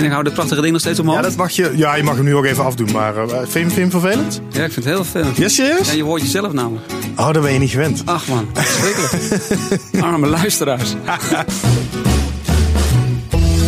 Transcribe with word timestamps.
En 0.00 0.06
ik 0.06 0.12
hou 0.12 0.24
dit 0.24 0.34
prachtige 0.34 0.60
ding 0.60 0.72
nog 0.72 0.80
steeds 0.80 0.98
omhoog. 0.98 1.16
Ja, 1.16 1.22
dat 1.22 1.36
mag 1.36 1.50
je, 1.50 1.72
ja, 1.76 1.94
je 1.94 2.02
mag 2.02 2.14
hem 2.14 2.24
nu 2.24 2.34
ook 2.34 2.44
even 2.44 2.64
afdoen, 2.64 2.92
maar 2.92 3.14
uh, 3.16 3.20
vind, 3.28 3.40
je, 3.40 3.46
vind 3.48 3.74
je 3.74 3.80
hem 3.80 3.90
vervelend? 3.90 4.40
Ja, 4.50 4.64
ik 4.64 4.72
vind 4.72 4.74
het 4.74 4.94
heel 4.94 5.04
vervelend. 5.04 5.36
Ja, 5.36 5.48
serieus? 5.48 5.86
Ja, 5.86 5.92
je 5.92 6.02
hoort 6.02 6.22
jezelf 6.22 6.52
namelijk. 6.52 6.86
Oh, 7.16 7.32
dat 7.32 7.42
ben 7.42 7.52
je 7.52 7.58
niet 7.58 7.70
gewend. 7.70 8.02
Ach 8.04 8.26
man, 8.26 8.50
verschrikkelijk. 8.54 10.04
Arme 10.04 10.26
luisteraars. 10.26 10.94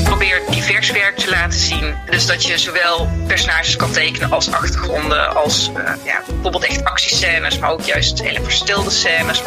Probeer 0.04 0.42
divers 0.50 0.90
werk 0.90 1.16
te 1.16 1.30
laten 1.30 1.58
zien. 1.58 1.94
Dus 2.10 2.26
dat 2.26 2.44
je 2.44 2.58
zowel 2.58 3.08
personages 3.26 3.76
kan 3.76 3.90
tekenen 3.90 4.30
als 4.30 4.50
achtergronden, 4.50 5.36
als 5.36 5.70
uh, 5.76 5.84
ja, 6.04 6.22
bijvoorbeeld 6.26 6.64
echt 6.64 6.84
actiescènes, 6.84 7.58
maar 7.58 7.70
ook 7.70 7.82
juist 7.82 8.22
hele 8.22 8.40
verstilde 8.42 8.90
scènes. 8.90 9.42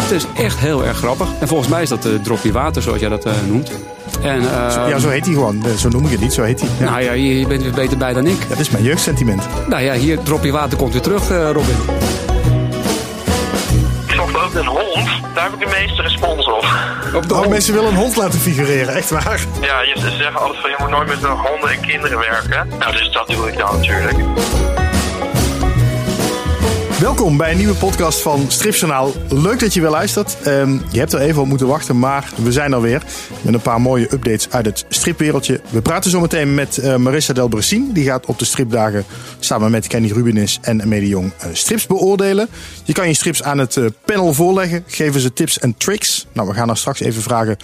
Het 0.00 0.10
is 0.10 0.24
echt 0.44 0.58
heel 0.58 0.84
erg 0.84 0.96
grappig. 0.96 1.28
En 1.40 1.48
volgens 1.48 1.68
mij 1.68 1.82
is 1.82 1.88
dat 1.88 2.02
de 2.02 2.20
dropje 2.20 2.52
water, 2.52 2.82
zoals 2.82 3.00
jij 3.00 3.08
dat 3.08 3.26
uh, 3.26 3.32
noemt. 3.46 3.70
En, 4.22 4.42
uh, 4.42 4.88
ja, 4.88 4.98
zo 4.98 5.08
heet 5.08 5.24
hij 5.24 5.34
gewoon. 5.34 5.64
Zo 5.78 5.88
noem 5.88 6.04
ik 6.04 6.10
het 6.10 6.20
niet, 6.20 6.32
zo 6.32 6.42
heet 6.42 6.60
hij. 6.60 6.68
Ja. 6.78 6.84
Nou 6.84 7.02
ja, 7.02 7.12
je 7.12 7.46
bent 7.46 7.62
weer 7.62 7.72
beter 7.72 7.98
bij 7.98 8.12
dan 8.12 8.26
ik. 8.26 8.48
Dat 8.48 8.58
is 8.58 8.70
mijn 8.70 8.84
jeugdsentiment. 8.84 9.42
Nou 9.68 9.82
ja, 9.82 9.94
hier 9.94 10.22
dropje 10.22 10.52
water 10.52 10.78
komt 10.78 10.92
weer 10.92 11.02
terug, 11.02 11.30
uh, 11.30 11.50
Robin. 11.50 11.76
Ik 14.06 14.14
zocht 14.14 14.36
ook 14.36 14.54
een 14.54 14.66
hond. 14.66 15.08
Daar 15.34 15.44
heb 15.44 15.52
ik 15.52 15.60
de 15.60 15.76
meeste 15.80 16.02
respons 16.02 16.46
op. 16.46 16.66
op 17.14 17.28
de 17.28 17.34
oh, 17.34 17.46
mensen 17.46 17.74
willen 17.74 17.88
een 17.88 17.96
hond 17.96 18.16
laten 18.16 18.38
figureren, 18.38 18.94
echt 18.94 19.10
waar? 19.10 19.40
Ja, 19.60 19.80
je 19.80 19.94
zeggen 20.18 20.40
altijd 20.40 20.60
van 20.60 20.70
je 20.70 20.76
moet 20.78 20.90
nooit 20.90 21.08
met 21.08 21.24
honden 21.24 21.70
en 21.70 21.80
kinderen 21.80 22.18
werken. 22.18 22.68
Nou, 22.78 22.92
dus 22.92 23.10
dat 23.12 23.28
doe 23.28 23.48
ik 23.48 23.58
dan 23.58 23.76
natuurlijk. 23.76 24.16
Welkom 27.00 27.36
bij 27.36 27.50
een 27.50 27.56
nieuwe 27.56 27.74
podcast 27.74 28.20
van 28.20 28.50
Stripjournaal. 28.50 29.12
Leuk 29.28 29.60
dat 29.60 29.74
je 29.74 29.80
weer 29.80 29.90
luistert. 29.90 30.46
Um, 30.46 30.82
je 30.90 30.98
hebt 30.98 31.12
er 31.12 31.20
even 31.20 31.42
op 31.42 31.48
moeten 31.48 31.66
wachten, 31.66 31.98
maar 31.98 32.32
we 32.36 32.52
zijn 32.52 32.72
er 32.72 32.80
weer. 32.80 33.02
Met 33.42 33.54
een 33.54 33.60
paar 33.60 33.80
mooie 33.80 34.12
updates 34.12 34.50
uit 34.50 34.66
het 34.66 34.84
stripwereldje. 34.88 35.60
We 35.70 35.82
praten 35.82 36.10
zo 36.10 36.20
meteen 36.20 36.54
met 36.54 36.76
uh, 36.76 36.96
Marissa 36.96 37.32
Delbrecin. 37.32 37.92
Die 37.92 38.04
gaat 38.04 38.26
op 38.26 38.38
de 38.38 38.44
stripdagen 38.44 39.04
samen 39.38 39.70
met 39.70 39.86
Kenny 39.86 40.12
Rubinis 40.12 40.58
en 40.62 40.82
Amelie 40.82 41.08
Jong 41.08 41.32
uh, 41.38 41.46
strips 41.52 41.86
beoordelen. 41.86 42.48
Je 42.84 42.92
kan 42.92 43.08
je 43.08 43.14
strips 43.14 43.42
aan 43.42 43.58
het 43.58 43.76
uh, 43.76 43.86
panel 44.04 44.34
voorleggen. 44.34 44.84
Geven 44.86 45.20
ze 45.20 45.32
tips 45.32 45.58
en 45.58 45.76
tricks. 45.76 46.26
Nou, 46.32 46.48
we 46.48 46.54
gaan 46.54 46.70
er 46.70 46.76
straks 46.76 47.00
even 47.00 47.22
vragen 47.22 47.56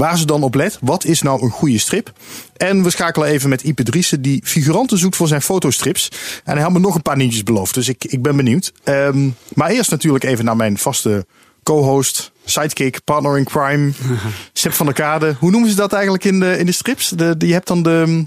waar 0.00 0.18
ze 0.18 0.26
dan 0.26 0.42
op 0.42 0.54
let. 0.54 0.78
Wat 0.80 1.04
is 1.04 1.22
nou 1.22 1.42
een 1.42 1.50
goede 1.50 1.78
strip? 1.78 2.12
En 2.56 2.82
we 2.82 2.90
schakelen 2.90 3.28
even 3.28 3.48
met 3.48 3.62
Ipe 3.62 3.82
Driessen, 3.82 4.22
die 4.22 4.40
figuranten 4.44 4.98
zoekt 4.98 5.16
voor 5.16 5.28
zijn 5.28 5.42
fotostrips. 5.42 6.08
En 6.44 6.52
hij 6.52 6.62
had 6.62 6.72
me 6.72 6.78
nog 6.78 6.94
een 6.94 7.02
paar 7.02 7.16
nieuwtjes 7.16 7.42
beloofd, 7.42 7.74
dus 7.74 7.88
ik, 7.88 8.04
ik 8.04 8.22
ben 8.22 8.36
benieuwd. 8.36 8.72
Um, 8.84 9.34
maar 9.54 9.70
eerst 9.70 9.90
natuurlijk 9.90 10.24
even 10.24 10.44
naar 10.44 10.56
mijn 10.56 10.78
vaste 10.78 11.26
co-host, 11.62 12.32
sidekick, 12.44 13.04
partner 13.04 13.38
in 13.38 13.44
crime, 13.44 13.92
Seb 14.52 14.72
van 14.72 14.86
der 14.86 14.94
Kade. 14.94 15.36
Hoe 15.38 15.50
noemen 15.50 15.70
ze 15.70 15.76
dat 15.76 15.92
eigenlijk 15.92 16.24
in 16.24 16.40
de, 16.40 16.58
in 16.58 16.66
de 16.66 16.72
strips? 16.72 17.08
De, 17.08 17.34
je 17.38 17.52
hebt 17.52 17.66
dan 17.66 17.82
de... 17.82 18.26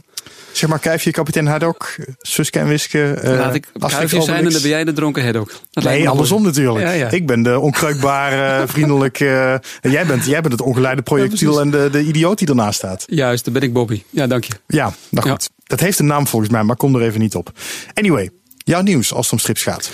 Zeg 0.54 0.70
maar 0.70 0.80
Kuifje, 0.80 1.12
kapitein 1.12 1.48
Haddock, 1.48 1.96
Suske 2.22 2.60
en 2.60 2.68
Wiske. 2.68 3.20
Uh, 3.24 3.30
Laat 3.30 3.56
ik 3.56 3.68
Kuifje 3.80 4.22
zijn 4.22 4.46
en 4.46 4.52
dan 4.52 4.62
ben 4.62 4.70
jij 4.70 4.84
de 4.84 4.94
dronken 4.94 5.24
Haddock. 5.24 5.52
nee, 5.74 6.10
andersom 6.10 6.44
natuurlijk. 6.44 6.86
Ja, 6.86 6.92
ja. 6.92 7.10
Ik 7.10 7.28
ben 7.28 7.44
de 7.44 7.60
onkreukbare, 7.60 8.68
vriendelijke... 8.74 9.62
Uh, 9.82 9.92
jij, 9.92 10.06
bent, 10.06 10.26
jij 10.26 10.42
bent 10.42 10.54
het 10.54 10.62
ongeleide 10.62 11.02
projectiel 11.02 11.54
ja, 11.54 11.62
en 11.62 11.72
de, 11.72 11.90
de 11.92 12.04
idioot 12.04 12.38
die 12.38 12.48
ernaast 12.48 12.78
staat. 12.78 13.04
Juist, 13.08 13.44
dan 13.44 13.54
ben 13.54 13.62
ik 13.62 13.74
Bobby. 13.74 14.04
Ja, 14.10 14.28
dank 14.28 14.44
je. 14.44 14.54
Ja, 14.68 14.94
nou 15.10 15.30
goed. 15.30 15.50
Dat 15.64 15.80
heeft 15.80 16.00
een 16.00 16.06
naam 16.06 16.28
volgens 16.28 16.52
mij, 16.52 16.64
maar 16.64 16.76
kom 16.76 16.96
er 16.96 17.02
even 17.02 17.20
niet 17.20 17.36
op. 17.36 17.52
Anyway, 17.94 18.30
jouw 18.58 18.82
nieuws 18.82 19.14
als 19.14 19.26
het 19.26 19.34
om 19.34 19.40
strips 19.40 19.64
gaat. 19.64 19.90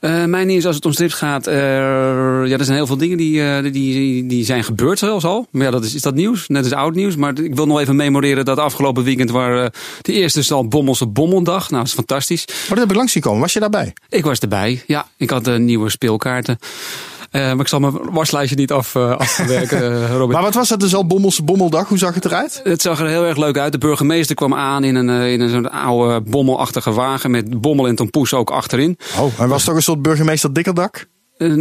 Uh, 0.00 0.24
mijn 0.24 0.46
nieuws 0.46 0.66
als 0.66 0.74
het 0.74 0.84
om 0.84 0.92
strips 0.92 1.14
gaat. 1.14 1.48
Uh, 1.48 1.54
ja, 1.54 2.58
er 2.58 2.64
zijn 2.64 2.76
heel 2.76 2.86
veel 2.86 2.96
dingen 2.96 3.16
die, 3.16 3.40
uh, 3.40 3.62
die, 3.72 4.26
die, 4.26 4.44
zijn 4.44 4.64
gebeurd 4.64 4.98
zelfs 4.98 5.24
al. 5.24 5.46
Maar 5.50 5.64
ja, 5.64 5.70
dat 5.70 5.84
is, 5.84 5.94
is 5.94 6.02
dat 6.02 6.14
nieuws? 6.14 6.48
Net 6.48 6.64
is 6.64 6.72
oud 6.72 6.94
nieuws. 6.94 7.16
Maar 7.16 7.38
ik 7.38 7.54
wil 7.54 7.66
nog 7.66 7.80
even 7.80 7.96
memoreren 7.96 8.44
dat 8.44 8.58
afgelopen 8.58 9.04
weekend 9.04 9.30
waar 9.30 9.72
de 10.00 10.12
eerste 10.12 10.38
is 10.38 10.52
al 10.52 10.68
Bommelse 10.68 11.06
Bommeldag. 11.06 11.70
Nou, 11.70 11.82
dat 11.82 11.86
is 11.86 11.92
fantastisch. 11.92 12.44
Maar 12.46 12.68
dat 12.68 12.78
heb 12.78 12.90
ik 12.90 12.96
langs 12.96 13.12
gekomen. 13.12 13.40
Was 13.40 13.52
je 13.52 13.60
daarbij? 13.60 13.92
Ik 14.08 14.24
was 14.24 14.38
erbij, 14.38 14.82
ja. 14.86 15.06
Ik 15.16 15.30
had 15.30 15.58
nieuwe 15.58 15.90
speelkaarten. 15.90 16.58
Uh, 17.30 17.42
maar 17.42 17.60
ik 17.60 17.68
zal 17.68 17.80
mijn 17.80 17.98
waslijstje 18.10 18.56
niet 18.56 18.72
af, 18.72 18.94
uh, 18.94 19.16
afwerken, 19.16 19.82
uh, 19.92 20.10
Robin. 20.10 20.32
Maar 20.34 20.42
wat 20.42 20.54
was 20.54 20.68
dat 20.68 20.80
dus 20.80 20.94
al 20.94 21.06
Bommelse 21.06 21.42
Bommeldag? 21.42 21.88
Hoe 21.88 21.98
zag 21.98 22.14
het 22.14 22.24
eruit? 22.24 22.60
Het 22.64 22.82
zag 22.82 23.00
er 23.00 23.06
heel 23.06 23.24
erg 23.24 23.36
leuk 23.36 23.58
uit. 23.58 23.72
De 23.72 23.78
burgemeester 23.78 24.36
kwam 24.36 24.54
aan 24.54 24.84
in 24.84 24.94
een, 24.94 25.08
in 25.08 25.40
een 25.40 25.48
zo'n 25.48 25.70
oude 25.70 26.20
bommelachtige 26.20 26.92
wagen 26.92 27.30
met 27.30 27.60
Bommel 27.60 27.88
en 27.88 27.94
Tompoes 27.94 28.34
ook 28.34 28.50
achterin. 28.50 28.98
Oh, 29.18 29.32
en 29.38 29.48
was 29.48 29.56
het 29.56 29.66
toch 29.66 29.76
een 29.76 29.82
soort 29.82 30.02
burgemeester 30.02 30.52
Dikkerdak? 30.52 31.06
Uh, 31.42 31.52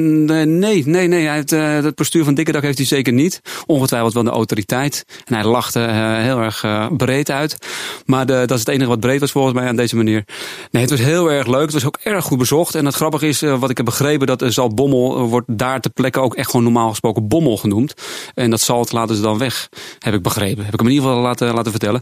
nee, 0.46 0.88
nee, 0.88 1.08
nee. 1.08 1.26
Hij 1.26 1.36
heeft, 1.36 1.52
uh, 1.52 1.74
het 1.74 1.96
postuur 1.96 2.24
van 2.24 2.34
Dikkerdag 2.34 2.62
heeft 2.62 2.78
hij 2.78 2.88
zeker 2.88 3.14
niet. 3.14 3.42
Ongetwijfeld 3.66 4.14
wel 4.14 4.24
de 4.24 4.30
autoriteit. 4.30 5.06
En 5.26 5.34
hij 5.34 5.44
lachte 5.44 5.80
uh, 5.80 6.18
heel 6.18 6.40
erg 6.40 6.66
breed 6.98 7.32
uit. 7.32 7.58
Maar 8.06 8.26
de, 8.26 8.34
dat 8.34 8.52
is 8.52 8.60
het 8.60 8.68
enige 8.68 8.90
wat 8.90 9.00
breed 9.00 9.20
was 9.20 9.32
volgens 9.32 9.54
mij 9.54 9.68
aan 9.68 9.76
deze 9.76 9.96
manier. 9.96 10.24
Nee, 10.72 10.82
het 10.82 10.92
was 10.92 11.00
heel 11.00 11.32
erg 11.32 11.48
leuk. 11.48 11.62
Het 11.62 11.74
was 11.74 11.86
ook 11.86 12.00
erg 12.04 12.26
goed 12.26 12.38
bezocht. 12.38 12.76
En 12.76 12.86
het 12.86 12.96
grappige 12.96 13.28
is, 13.28 13.42
wat 13.42 13.70
ik 13.70 13.78
heb 13.78 13.86
begrepen, 13.86 14.28
dat 14.28 14.44
Zal 14.48 14.74
Bommel 14.74 15.28
wordt 15.28 15.48
daar 15.58 15.80
ter 15.80 15.92
plekke 15.92 16.20
ook 16.20 16.36
echt 16.36 16.50
gewoon 16.50 16.66
normaal 16.66 16.90
gesproken 16.90 17.28
Bommel 17.28 17.58
genoemd. 17.58 17.94
En 18.34 18.50
dat 18.50 18.62
Zalt 18.62 18.92
laten 18.92 19.16
ze 19.16 19.22
dan 19.22 19.38
weg, 19.38 19.70
heb 20.00 20.14
ik 20.14 20.22
begrepen. 20.22 20.64
Heb 20.64 20.74
ik 20.74 20.80
hem 20.80 20.90
in 20.90 20.96
ieder 20.96 21.10
geval 21.10 21.24
laten, 21.24 21.54
laten 21.54 21.72
vertellen. 21.72 22.02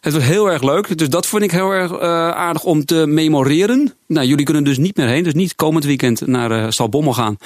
Het 0.00 0.12
was 0.12 0.22
heel 0.22 0.50
erg 0.50 0.62
leuk. 0.62 0.98
Dus 0.98 1.08
dat 1.08 1.26
vond 1.26 1.42
ik 1.42 1.50
heel 1.50 1.70
erg 1.70 1.98
aardig 2.00 2.64
om 2.64 2.84
te 2.84 3.06
memoreren. 3.06 3.94
Nou, 4.06 4.26
jullie 4.26 4.44
kunnen 4.44 4.64
dus 4.64 4.78
niet 4.78 4.96
meer 4.96 5.06
heen. 5.06 5.22
Dus 5.22 5.34
niet 5.34 5.54
komend 5.54 5.84
weekend 5.84 6.26
naar 6.26 6.50
uh, 6.50 6.70
Zal 6.70 6.88
Gaan. 7.12 7.36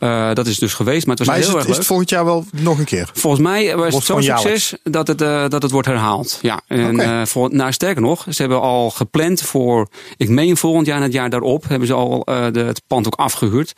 Uh, 0.00 0.32
dat 0.32 0.46
is 0.46 0.58
dus 0.58 0.74
geweest, 0.74 1.06
maar 1.06 1.16
het 1.16 1.26
was 1.26 1.26
maar 1.26 1.36
heel 1.36 1.46
is 1.46 1.52
het, 1.52 1.56
erg 1.56 1.64
leuk. 1.64 1.72
Is 1.72 1.78
het 1.78 1.86
volgend 1.86 2.10
jaar 2.10 2.24
wel 2.24 2.44
nog 2.50 2.78
een 2.78 2.84
keer? 2.84 3.10
Volgens 3.14 3.42
mij 3.42 3.76
was 3.76 3.94
het 3.94 4.04
zo'n 4.04 4.22
succes 4.22 4.74
dat 4.82 5.06
het, 5.06 5.22
uh, 5.22 5.48
dat 5.48 5.62
het 5.62 5.70
wordt 5.70 5.88
herhaald. 5.88 6.38
Ja, 6.42 6.60
en 6.66 6.94
okay. 6.94 7.20
uh, 7.20 7.26
voor, 7.26 7.54
nou, 7.54 7.72
sterker 7.72 8.02
nog, 8.02 8.26
ze 8.30 8.40
hebben 8.42 8.60
al 8.60 8.90
gepland 8.90 9.42
voor, 9.42 9.88
ik 10.16 10.28
meen 10.28 10.56
volgend 10.56 10.86
jaar 10.86 10.96
en 10.96 11.02
het 11.02 11.12
jaar 11.12 11.30
daarop, 11.30 11.68
hebben 11.68 11.88
ze 11.88 11.94
al 11.94 12.24
de, 12.24 12.64
het 12.66 12.82
pand 12.86 13.06
ook 13.06 13.14
afgehuurd. 13.14 13.72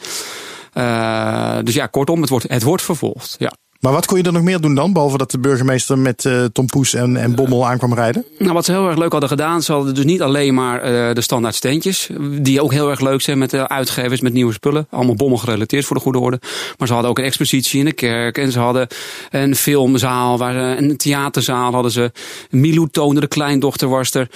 dus 1.65 1.75
ja, 1.75 1.87
kortom, 1.87 2.21
het 2.21 2.31
wordt, 2.31 2.49
het 2.49 2.63
wordt 2.63 2.83
vervolgd. 2.83 3.37
Ja. 3.39 3.53
Maar 3.79 3.93
wat 3.93 4.07
kon 4.07 4.19
je 4.19 4.25
er 4.25 4.33
nog 4.33 4.43
meer 4.43 4.61
doen 4.61 4.75
dan? 4.75 4.93
Behalve 4.93 5.19
dat 5.19 5.31
de 5.31 5.39
burgemeester 5.39 5.99
met 5.99 6.25
uh, 6.25 6.45
Tom 6.45 6.67
Poes 6.67 6.95
en, 6.95 7.17
en 7.17 7.35
Bommel 7.35 7.67
aankwam 7.67 7.95
rijden? 7.95 8.25
Nou, 8.39 8.53
wat 8.53 8.65
ze 8.65 8.73
heel 8.73 8.89
erg 8.89 8.99
leuk 8.99 9.11
hadden 9.11 9.29
gedaan, 9.29 9.63
ze 9.63 9.73
hadden 9.73 9.95
dus 9.95 10.05
niet 10.05 10.23
alleen 10.23 10.55
maar 10.55 10.77
uh, 10.77 11.15
de 11.15 11.21
standaard 11.21 11.55
steentjes. 11.55 12.09
Die 12.41 12.63
ook 12.63 12.73
heel 12.73 12.91
erg 12.91 13.01
leuk 13.01 13.21
zijn 13.21 13.39
met 13.39 13.51
de 13.51 13.69
uitgevers, 13.69 14.21
met 14.21 14.33
nieuwe 14.33 14.53
spullen. 14.53 14.87
Allemaal 14.91 15.15
Bommel 15.15 15.39
gerelateerd 15.39 15.85
voor 15.85 15.97
de 15.97 16.03
goede 16.03 16.19
orde. 16.19 16.41
Maar 16.79 16.87
ze 16.87 16.93
hadden 16.93 17.11
ook 17.11 17.19
een 17.19 17.25
expositie 17.25 17.79
in 17.79 17.85
de 17.85 17.93
kerk. 17.93 18.39
En 18.39 18.53
ze 18.53 18.59
hadden 18.59 18.87
een 19.31 19.57
filmzaal, 19.57 20.39
waar 20.39 20.53
ze, 20.53 20.83
een 20.83 20.97
theaterzaal 20.97 21.73
hadden 21.73 21.93
ze. 21.93 22.13
Milou 22.51 22.89
Toner, 22.91 23.21
de 23.21 23.27
kleindochter 23.27 23.89
was 23.89 24.15
er. 24.15 24.29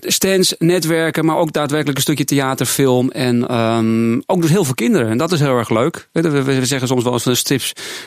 Stands, 0.00 0.54
netwerken, 0.58 1.24
maar 1.24 1.36
ook 1.36 1.52
daadwerkelijk 1.52 1.96
een 1.96 2.02
stukje 2.02 2.24
theaterfilm. 2.24 3.10
En 3.10 3.56
um, 3.58 4.22
ook 4.26 4.40
dus 4.40 4.50
heel 4.50 4.64
veel 4.64 4.74
kinderen. 4.74 5.08
En 5.08 5.18
dat 5.18 5.32
is 5.32 5.40
heel 5.40 5.56
erg 5.56 5.70
leuk. 5.70 6.08
We, 6.12 6.42
we, 6.42 6.66
zeggen 6.66 6.88
soms 6.88 7.02
wel 7.02 7.12
eens 7.12 7.22
van 7.22 7.32
de 7.32 7.38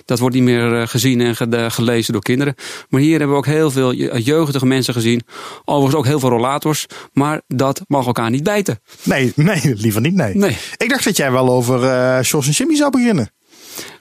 dat 0.06 0.20
wordt 0.20 0.36
niet 0.36 0.44
meer 0.44 0.88
gezien 0.88 1.22
en 1.22 1.72
gelezen 1.72 2.14
door 2.14 2.22
kinderen. 2.22 2.56
Maar 2.90 3.02
hier 3.02 3.12
hebben 3.12 3.30
we 3.30 3.36
ook 3.36 3.46
heel 3.46 3.72
veel 3.72 3.94
jeugdige 4.20 4.66
mensen 4.66 4.94
gezien. 4.94 5.22
Overigens 5.66 5.96
ook 5.96 6.06
heel 6.06 6.20
veel 6.20 6.30
rollators. 6.30 6.86
Maar 7.14 7.42
dat 7.48 7.82
mag 7.88 8.06
elkaar 8.06 8.30
niet 8.30 8.44
bijten. 8.44 8.80
Nee, 9.04 9.32
nee 9.36 9.62
liever 9.76 10.02
niet. 10.02 10.14
Nee. 10.14 10.36
nee. 10.36 10.58
Ik 10.78 10.90
dacht 10.90 11.04
dat 11.04 11.18
jij 11.18 11.32
wel 11.32 11.50
over 11.50 11.84
uh, 11.84 12.22
Jos 12.22 12.46
en 12.48 12.52
Jimmy 12.52 12.76
zou 12.76 12.92
beginnen. 12.92 13.30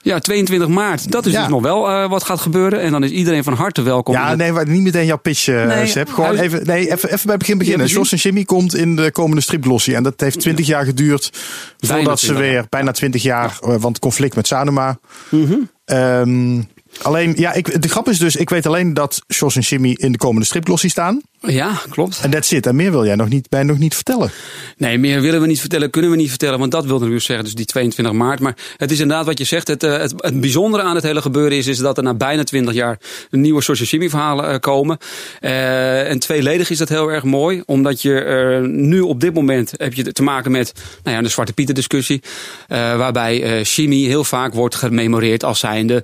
Ja, 0.01 0.19
22 0.19 0.67
maart. 0.67 1.11
Dat 1.11 1.25
is 1.25 1.31
ja. 1.31 1.39
dus 1.39 1.49
nog 1.49 1.61
wel 1.61 1.89
uh, 1.89 2.09
wat 2.09 2.23
gaat 2.23 2.39
gebeuren. 2.39 2.81
En 2.81 2.91
dan 2.91 3.03
is 3.03 3.09
iedereen 3.09 3.43
van 3.43 3.53
harte 3.53 3.81
welkom. 3.81 4.13
Ja, 4.13 4.35
nee, 4.35 4.51
niet 4.51 4.81
meteen 4.81 5.05
jouw 5.05 5.17
pitch, 5.17 5.47
uh, 5.47 5.65
nee, 5.65 5.87
Seb. 5.87 6.09
Gewoon 6.09 6.35
even, 6.35 6.65
nee, 6.65 6.91
even, 6.91 7.09
even 7.09 7.21
bij 7.23 7.33
het 7.33 7.37
begin 7.37 7.57
beginnen. 7.57 7.87
Jos 7.87 8.11
en 8.11 8.17
Jimmy 8.17 8.43
komt 8.43 8.75
in 8.75 8.95
de 8.95 9.11
komende 9.11 9.41
stripglossie. 9.41 9.95
En 9.95 10.03
dat 10.03 10.19
heeft 10.19 10.39
20 10.39 10.67
jaar 10.67 10.85
geduurd 10.85 11.29
voordat 11.77 12.19
ze 12.19 12.33
weer, 12.33 12.65
bijna 12.69 12.91
20 12.91 13.23
jaar, 13.23 13.57
ja. 13.61 13.79
want 13.79 13.99
conflict 13.99 14.35
met 14.35 14.47
Sanoma. 14.47 14.97
Mm 15.29 15.45
-hmm. 15.45 15.69
um, 15.97 16.67
alleen, 17.01 17.33
ja, 17.37 17.53
ik, 17.53 17.81
de 17.81 17.87
grap 17.87 18.09
is 18.09 18.19
dus, 18.19 18.35
ik 18.35 18.49
weet 18.49 18.65
alleen 18.65 18.93
dat 18.93 19.21
Jos 19.27 19.55
en 19.55 19.61
Jimmy 19.61 19.91
in 19.91 20.11
de 20.11 20.17
komende 20.17 20.45
stripglossie 20.45 20.89
staan. 20.89 21.21
Ja, 21.47 21.81
klopt. 21.89 22.19
En 22.21 22.31
dat 22.31 22.45
zit. 22.45 22.65
En 22.65 22.75
meer 22.75 22.91
wil 22.91 23.05
jij 23.05 23.15
nog 23.15 23.29
niet, 23.29 23.49
bij 23.49 23.63
nog 23.63 23.77
niet 23.77 23.95
vertellen. 23.95 24.31
Nee, 24.77 24.97
meer 24.97 25.21
willen 25.21 25.41
we 25.41 25.47
niet 25.47 25.59
vertellen, 25.59 25.89
kunnen 25.89 26.11
we 26.11 26.17
niet 26.17 26.29
vertellen. 26.29 26.59
Want 26.59 26.71
dat 26.71 26.85
wil 26.85 26.97
natuurlijk 26.97 27.23
zeggen, 27.23 27.45
dus 27.45 27.53
die 27.53 27.65
22 27.65 28.13
maart. 28.13 28.39
Maar 28.39 28.57
het 28.77 28.91
is 28.91 28.99
inderdaad 28.99 29.25
wat 29.25 29.37
je 29.37 29.43
zegt. 29.43 29.67
Het, 29.67 29.81
het, 29.81 30.13
het 30.17 30.41
bijzondere 30.41 30.83
aan 30.83 30.95
het 30.95 31.03
hele 31.03 31.21
gebeuren 31.21 31.57
is, 31.57 31.67
is 31.67 31.77
dat 31.77 31.97
er 31.97 32.03
na 32.03 32.13
bijna 32.13 32.43
20 32.43 32.73
jaar 32.73 32.99
nieuwe 33.29 33.61
Soshishimi 33.61 34.09
verhalen 34.09 34.51
uh, 34.51 34.59
komen. 34.59 34.97
Uh, 35.41 36.09
en 36.09 36.19
tweeledig 36.19 36.69
is 36.69 36.77
dat 36.77 36.89
heel 36.89 37.11
erg 37.11 37.23
mooi. 37.23 37.61
Omdat 37.65 38.01
je 38.01 38.59
uh, 38.61 38.69
nu 38.69 39.01
op 39.01 39.19
dit 39.19 39.33
moment 39.33 39.71
heb 39.77 39.93
je 39.93 40.11
te 40.11 40.23
maken 40.23 40.51
met 40.51 40.73
nou 41.03 41.15
ja, 41.15 41.21
de 41.21 41.29
Zwarte 41.29 41.53
Pieter 41.53 41.75
discussie. 41.75 42.21
waarbij 42.67 43.63
Shimi 43.63 44.05
heel 44.05 44.23
vaak 44.23 44.53
wordt 44.53 44.75
gememoreerd 44.75 45.43
als 45.43 45.59
zijnde 45.59 46.03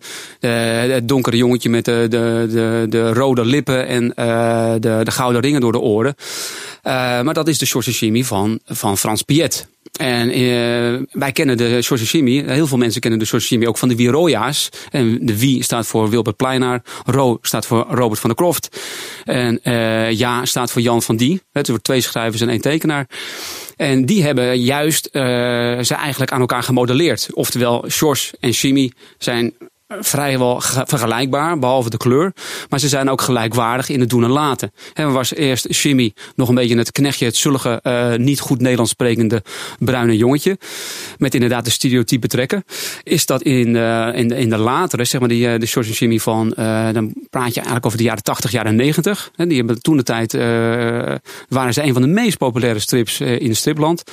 het 0.90 1.08
donkere 1.08 1.38
jongetje 1.38 1.70
met 1.70 1.86
de, 1.86 2.06
de, 2.10 2.48
de, 2.50 2.86
de 2.90 3.14
rode 3.14 3.46
lippen 3.46 3.88
en 3.88 4.08
de, 4.80 5.00
de 5.04 5.12
gouden 5.12 5.42
ringen 5.42 5.62
door 5.62 5.72
de 5.72 5.80
oren. 5.80 6.16
Uh, 6.84 6.94
maar 7.22 7.34
dat 7.34 7.48
is 7.48 7.58
de 7.58 7.66
Shoshishimi 7.66 8.24
van, 8.24 8.60
van 8.66 8.98
Frans 8.98 9.22
Piet. 9.22 9.68
En 10.00 10.28
wij 11.12 11.32
kennen 11.32 11.58
de 11.58 11.82
Shoshimi, 11.82 12.44
heel 12.44 12.68
veel 12.68 12.78
mensen 12.78 13.02
kennen 13.02 13.20
de 13.20 13.26
Shoshimi 13.26 13.68
ook 13.68 13.78
van 13.78 13.90
de 13.90 13.96
Wiroya's. 13.96 14.70
En 14.92 15.20
de 15.22 15.40
Wie 15.40 15.64
staat 15.64 15.88
voor 15.88 16.10
Wilbert 16.10 16.36
Pleinaar, 16.36 16.84
Ro 17.06 17.38
staat 17.42 17.66
voor 17.66 17.86
Robert 17.90 18.20
van 18.20 18.30
der 18.30 18.38
Kroft. 18.38 18.80
En 19.24 19.60
uh, 19.64 20.12
Ja 20.12 20.46
staat 20.46 20.72
voor 20.72 20.82
Jan 20.82 21.02
van 21.02 21.16
Die. 21.16 21.42
Het 21.52 21.66
zijn 21.66 21.82
twee 21.82 22.02
schrijvers 22.02 22.42
en 22.42 22.50
één 22.50 22.62
tekenaar. 22.62 23.10
En 23.76 24.06
die 24.06 24.24
hebben 24.24 24.62
juist 24.62 25.10
ze 25.12 25.96
eigenlijk 25.98 26.32
aan 26.32 26.40
elkaar 26.40 26.64
gemodelleerd. 26.64 27.28
Oftewel, 27.34 27.86
Shors 27.90 28.32
en 28.40 28.54
Shimi 28.54 28.92
zijn 29.18 29.54
vrijwel 30.00 30.62
vergelijkbaar, 30.62 31.60
behalve 31.60 31.90
de 31.90 31.98
kleur. 31.98 32.34
Maar 32.70 32.80
ze 32.80 32.88
zijn 32.88 33.10
ook 33.10 33.22
gelijkwaardig 33.22 33.90
in 33.90 34.00
het 34.00 34.10
doen 34.10 34.24
en 34.24 34.30
laten. 34.30 34.72
En 34.94 35.12
was 35.14 35.34
eerst 35.34 35.82
Jimmy 35.82 36.14
nog 36.36 36.50
een 36.50 36.56
beetje 36.56 36.78
het 36.78 36.92
knechtje, 36.92 37.26
het 37.26 37.36
zullige, 37.36 37.80
uh, 37.84 38.16
niet 38.16 38.40
goed 38.40 38.62
Nederlands 38.62 38.92
sprekende 38.92 39.44
bruine 39.80 40.18
jongetje. 40.18 40.58
Met 41.18 41.34
inderdaad 41.34 41.66
de 41.66 41.72
stereotype 41.72 42.28
trekken. 42.28 42.64
Is 43.04 43.26
dat 43.26 43.42
in, 43.42 43.76
uh, 43.76 44.10
in, 44.14 44.28
de, 44.28 44.36
in 44.38 44.50
de 44.50 44.58
latere, 44.58 45.06
zeg 45.06 45.20
maar, 45.20 45.30
die, 45.30 45.48
uh, 45.48 45.60
de 45.60 45.68
George 45.68 45.90
en 45.90 45.96
Jimmy 45.96 46.20
van, 46.20 46.50
dan 46.94 47.14
praat 47.30 47.50
je 47.50 47.56
eigenlijk 47.56 47.86
over 47.86 47.98
de 47.98 48.04
jaren 48.04 48.24
80, 48.24 48.52
jaren 48.52 48.76
90. 48.76 49.32
En 49.36 49.48
die 49.48 49.58
hebben 49.58 49.82
toen 49.82 49.98
de 49.98 50.04
tijd, 50.04 50.34
waren 51.50 51.74
ze 51.74 51.84
een 51.84 51.94
van 51.94 52.02
de 52.02 52.08
meest 52.08 52.38
populaire 52.38 52.80
strips 52.80 53.20
in 53.20 53.48
het 53.48 53.58
stripland. 53.58 54.04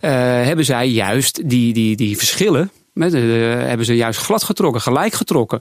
hebben 0.00 0.64
zij 0.64 0.88
juist 0.88 1.48
die, 1.48 1.72
die, 1.72 1.96
die 1.96 2.16
verschillen 2.16 2.70
hebben 2.94 3.86
ze 3.86 3.96
juist 3.96 4.20
glad 4.20 4.42
getrokken, 4.42 4.80
gelijk 4.80 5.12
getrokken. 5.12 5.60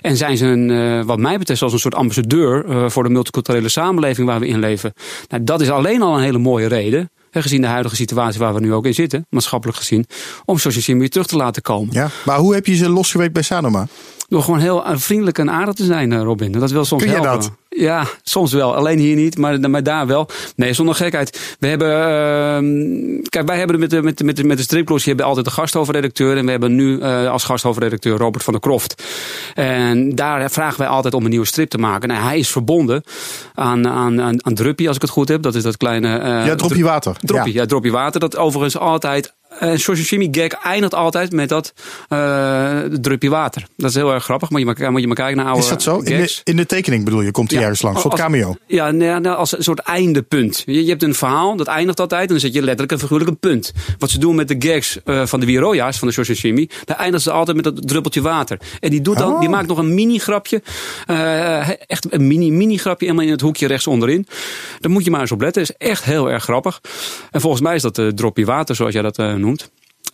En 0.00 0.16
zijn 0.16 0.36
ze, 0.36 0.46
een, 0.46 0.68
uh, 0.68 1.04
wat 1.04 1.18
mij 1.18 1.38
betreft, 1.38 1.62
als 1.62 1.72
een 1.72 1.78
soort 1.78 1.94
ambassadeur 1.94 2.64
uh, 2.64 2.88
voor 2.88 3.02
de 3.02 3.08
multiculturele 3.08 3.68
samenleving 3.68 4.26
waar 4.26 4.40
we 4.40 4.46
in 4.46 4.58
leven. 4.58 4.92
Nou, 5.28 5.44
dat 5.44 5.60
is 5.60 5.70
alleen 5.70 6.02
al 6.02 6.16
een 6.16 6.22
hele 6.22 6.38
mooie 6.38 6.66
reden. 6.66 7.10
gezien 7.30 7.60
de 7.60 7.66
huidige 7.66 7.96
situatie 7.96 8.40
waar 8.40 8.54
we 8.54 8.60
nu 8.60 8.72
ook 8.72 8.86
in 8.86 8.94
zitten, 8.94 9.26
maatschappelijk 9.30 9.78
gezien, 9.78 10.06
om 10.44 10.58
Social 10.58 10.98
weer 10.98 11.10
terug 11.10 11.26
te 11.26 11.36
laten 11.36 11.62
komen. 11.62 11.94
Ja, 11.94 12.10
maar 12.24 12.38
hoe 12.38 12.54
heb 12.54 12.66
je 12.66 12.74
ze 12.74 12.88
losgeweekt 12.88 13.32
bij 13.32 13.42
Sanoma? 13.42 13.86
Door 14.34 14.42
gewoon 14.42 14.58
heel 14.58 14.82
vriendelijk 14.86 15.38
en 15.38 15.50
aardig 15.50 15.74
te 15.74 15.84
zijn, 15.84 16.22
Robin. 16.22 16.52
Dat 16.52 16.70
wil 16.70 16.84
soms 16.84 17.02
Kun 17.02 17.12
je 17.12 17.18
helpen. 17.20 17.40
dat? 17.40 17.50
Ja, 17.68 18.06
soms 18.22 18.52
wel. 18.52 18.74
Alleen 18.74 18.98
hier 18.98 19.16
niet, 19.16 19.38
maar, 19.38 19.70
maar 19.70 19.82
daar 19.82 20.06
wel. 20.06 20.28
Nee, 20.56 20.72
zonder 20.72 20.94
gekheid. 20.94 21.56
We 21.58 21.66
hebben. 21.66 21.88
Uh, 21.88 23.22
kijk, 23.28 23.46
wij 23.46 23.58
hebben 23.58 23.78
met 23.78 23.90
de, 23.90 24.02
met, 24.02 24.18
de, 24.18 24.24
met, 24.24 24.36
de, 24.36 24.44
met 24.44 24.68
de 24.68 25.00
hebt 25.04 25.22
altijd 25.22 25.46
een 25.46 25.52
gasthoofdredacteur. 25.52 26.36
En 26.36 26.44
we 26.44 26.50
hebben 26.50 26.74
nu 26.74 26.98
uh, 26.98 27.30
als 27.30 27.44
gasthoofdredacteur 27.44 28.18
Robert 28.18 28.44
van 28.44 28.52
der 28.52 28.62
Kroft. 28.62 29.02
En 29.54 30.14
daar 30.14 30.50
vragen 30.50 30.78
wij 30.78 30.88
altijd 30.88 31.14
om 31.14 31.24
een 31.24 31.30
nieuwe 31.30 31.46
strip 31.46 31.70
te 31.70 31.78
maken. 31.78 32.08
Nou, 32.08 32.22
hij 32.22 32.38
is 32.38 32.48
verbonden 32.48 33.02
aan, 33.54 33.88
aan, 33.88 34.20
aan, 34.20 34.44
aan 34.44 34.54
Druppie, 34.54 34.86
als 34.86 34.96
ik 34.96 35.02
het 35.02 35.10
goed 35.10 35.28
heb. 35.28 35.42
Dat 35.42 35.54
is 35.54 35.62
dat 35.62 35.76
kleine. 35.76 36.18
Uh, 36.18 36.46
ja, 36.46 36.54
Droppie 36.54 36.84
Water. 36.84 37.16
Droppie, 37.20 37.54
ja. 37.54 37.60
ja, 37.60 37.66
Droppie 37.66 37.92
Water. 37.92 38.20
Dat 38.20 38.36
overigens 38.36 38.78
altijd 38.78 39.32
en 39.58 39.78
Shoshimi 39.78 40.28
gag 40.30 40.52
eindigt 40.62 40.94
altijd 40.94 41.32
met 41.32 41.48
dat 41.48 41.72
uh, 42.08 42.78
druppje 42.80 43.30
water. 43.30 43.66
Dat 43.76 43.90
is 43.90 43.96
heel 43.96 44.12
erg 44.12 44.24
grappig. 44.24 44.50
Moet 44.50 44.60
je 44.60 44.66
maar, 44.66 44.92
moet 44.92 45.00
je 45.00 45.06
maar 45.06 45.16
kijken 45.16 45.36
naar 45.36 45.46
oude 45.46 45.60
Is 45.60 45.68
dat 45.68 45.82
zo? 45.82 45.98
In 45.98 46.04
de, 46.04 46.40
in 46.44 46.56
de, 46.56 46.66
tekening 46.66 47.04
bedoel 47.04 47.20
je? 47.20 47.30
Komt 47.30 47.50
hij 47.50 47.58
ja, 47.58 47.64
ergens 47.64 47.82
langs? 47.82 48.04
Een 48.04 48.10
soort 48.10 48.22
cameo? 48.22 48.56
Ja, 48.66 49.18
als 49.20 49.56
een 49.56 49.62
soort 49.62 49.78
eindepunt. 49.78 50.62
Je, 50.66 50.84
je, 50.84 50.90
hebt 50.90 51.02
een 51.02 51.14
verhaal, 51.14 51.56
dat 51.56 51.66
eindigt 51.66 52.00
altijd. 52.00 52.22
En 52.22 52.28
dan 52.28 52.40
zet 52.40 52.54
je 52.54 52.62
letterlijk 52.62 52.92
en 52.92 52.98
figuurlijk 52.98 53.30
een 53.30 53.38
punt. 53.38 53.72
Wat 53.98 54.10
ze 54.10 54.18
doen 54.18 54.34
met 54.34 54.48
de 54.48 54.56
gags 54.58 54.98
uh, 55.04 55.26
van 55.26 55.40
de 55.40 55.46
Wiroya's, 55.46 55.98
van 55.98 56.08
de 56.08 56.14
Shoshimi. 56.14 56.68
Daar 56.84 56.96
eindigen 56.96 57.22
ze 57.22 57.30
altijd 57.30 57.56
met 57.56 57.64
dat 57.64 57.88
druppeltje 57.88 58.20
water. 58.20 58.58
En 58.80 58.90
die, 58.90 59.00
doet 59.00 59.18
dan, 59.18 59.32
oh. 59.32 59.40
die 59.40 59.48
maakt 59.48 59.68
nog 59.68 59.78
een 59.78 59.94
mini 59.94 60.18
grapje. 60.18 60.62
Uh, 61.10 61.68
echt 61.68 62.12
een 62.12 62.26
mini, 62.26 62.50
mini 62.50 62.76
grapje 62.76 63.06
helemaal 63.06 63.26
in 63.26 63.32
het 63.32 63.40
hoekje 63.40 63.66
rechts 63.66 63.86
onderin. 63.86 64.26
Daar 64.80 64.90
moet 64.90 65.04
je 65.04 65.10
maar 65.10 65.20
eens 65.20 65.32
op 65.32 65.40
letten. 65.40 65.62
Dat 65.62 65.76
is 65.78 65.88
echt 65.88 66.04
heel 66.04 66.30
erg 66.30 66.42
grappig. 66.42 66.80
En 67.30 67.40
volgens 67.40 67.62
mij 67.62 67.74
is 67.74 67.82
dat 67.82 67.98
uh, 67.98 68.08
dropje 68.08 68.44
water, 68.44 68.74
zoals 68.74 68.92
jij 68.92 69.02
dat 69.02 69.16
noemt. 69.16 69.43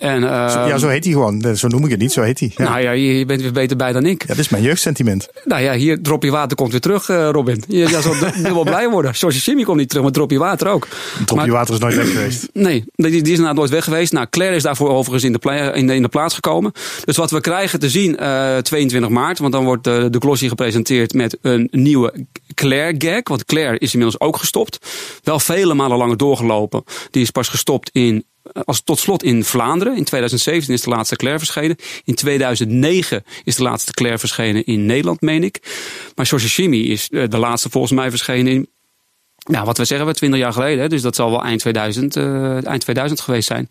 En, 0.00 0.22
uh, 0.22 0.28
ja, 0.28 0.78
zo 0.78 0.88
heet 0.88 1.04
hij 1.04 1.12
gewoon. 1.12 1.56
Zo 1.56 1.68
noem 1.68 1.84
ik 1.84 1.90
het 1.90 2.00
niet, 2.00 2.12
zo 2.12 2.22
heet 2.22 2.38
hij. 2.38 2.52
Ja. 2.56 2.64
Nou 2.64 2.80
ja, 2.80 2.90
je 2.90 3.26
bent 3.26 3.40
weer 3.40 3.52
beter 3.52 3.76
bij 3.76 3.92
dan 3.92 4.06
ik. 4.06 4.22
Ja, 4.22 4.28
dat 4.28 4.38
is 4.38 4.48
mijn 4.48 4.62
jeugdsentiment. 4.62 5.28
Nou 5.44 5.62
ja, 5.62 5.74
hier 5.74 6.02
Dropje 6.02 6.30
Water 6.30 6.56
komt 6.56 6.70
weer 6.70 6.80
terug, 6.80 7.08
uh, 7.08 7.28
Robin. 7.30 7.62
Je, 7.68 7.78
je 7.78 8.00
zal 8.00 8.14
dubbel 8.42 8.64
blij 8.64 8.88
worden. 8.88 9.16
Zoals 9.16 9.44
Jimmy 9.44 9.62
komt 9.62 9.76
niet 9.76 9.88
terug, 9.88 10.02
maar 10.02 10.12
Dropje 10.12 10.38
Water 10.38 10.68
ook. 10.68 10.88
Dropje 11.14 11.34
maar, 11.34 11.48
Water 11.48 11.74
is 11.74 11.80
nooit 11.80 11.94
weg 11.94 12.12
geweest. 12.12 12.48
Nee, 12.60 12.84
die, 12.94 13.10
die 13.10 13.22
is 13.22 13.28
inderdaad 13.28 13.54
nooit 13.54 13.70
weg 13.70 13.84
geweest. 13.84 14.12
Nou, 14.12 14.26
Claire 14.30 14.56
is 14.56 14.62
daarvoor 14.62 14.90
overigens 14.90 15.24
in 15.24 15.32
de, 15.32 15.72
in 15.74 15.86
de, 15.86 15.94
in 15.94 16.02
de 16.02 16.08
plaats 16.08 16.34
gekomen. 16.34 16.72
Dus 17.04 17.16
wat 17.16 17.30
we 17.30 17.40
krijgen 17.40 17.80
te 17.80 17.90
zien 17.90 18.16
uh, 18.20 18.56
22 18.56 19.10
maart, 19.10 19.38
want 19.38 19.52
dan 19.52 19.64
wordt 19.64 19.84
de, 19.84 20.08
de 20.10 20.18
glossy 20.18 20.48
gepresenteerd 20.48 21.12
met 21.12 21.38
een 21.42 21.68
nieuwe 21.70 22.26
Claire 22.54 22.94
gag. 22.98 23.20
Want 23.24 23.44
Claire 23.44 23.78
is 23.78 23.92
inmiddels 23.92 24.20
ook 24.20 24.36
gestopt. 24.36 24.78
Wel 25.22 25.40
vele 25.40 25.74
malen 25.74 25.98
langer 25.98 26.16
doorgelopen. 26.16 26.84
Die 27.10 27.22
is 27.22 27.30
pas 27.30 27.48
gestopt 27.48 27.90
in 27.92 28.24
als 28.64 28.82
tot 28.82 28.98
slot 28.98 29.22
in 29.22 29.44
Vlaanderen. 29.44 29.96
In 29.96 30.04
2017 30.04 30.74
is 30.74 30.82
de 30.82 30.90
laatste 30.90 31.16
Claire 31.16 31.38
verschenen. 31.38 31.76
In 32.04 32.14
2009 32.14 33.24
is 33.44 33.56
de 33.56 33.62
laatste 33.62 33.92
Claire 33.92 34.18
verschenen 34.18 34.64
in 34.64 34.86
Nederland, 34.86 35.20
meen 35.20 35.44
ik. 35.44 35.60
Maar 36.14 36.26
Shoshimi 36.26 36.90
is 36.90 37.08
de 37.08 37.38
laatste 37.38 37.70
volgens 37.70 37.92
mij 37.92 38.10
verschenen 38.10 38.52
in 38.52 38.68
nou, 39.44 39.64
wat 39.64 39.78
we 39.78 39.84
zeggen 39.84 40.06
we 40.06 40.14
20 40.14 40.40
jaar 40.40 40.52
geleden, 40.52 40.90
dus 40.90 41.02
dat 41.02 41.14
zal 41.14 41.30
wel 41.30 41.44
eind 41.44 41.60
2000, 41.60 42.16
uh, 42.16 42.66
eind 42.66 42.80
2000 42.80 43.20
geweest 43.20 43.46
zijn. 43.46 43.68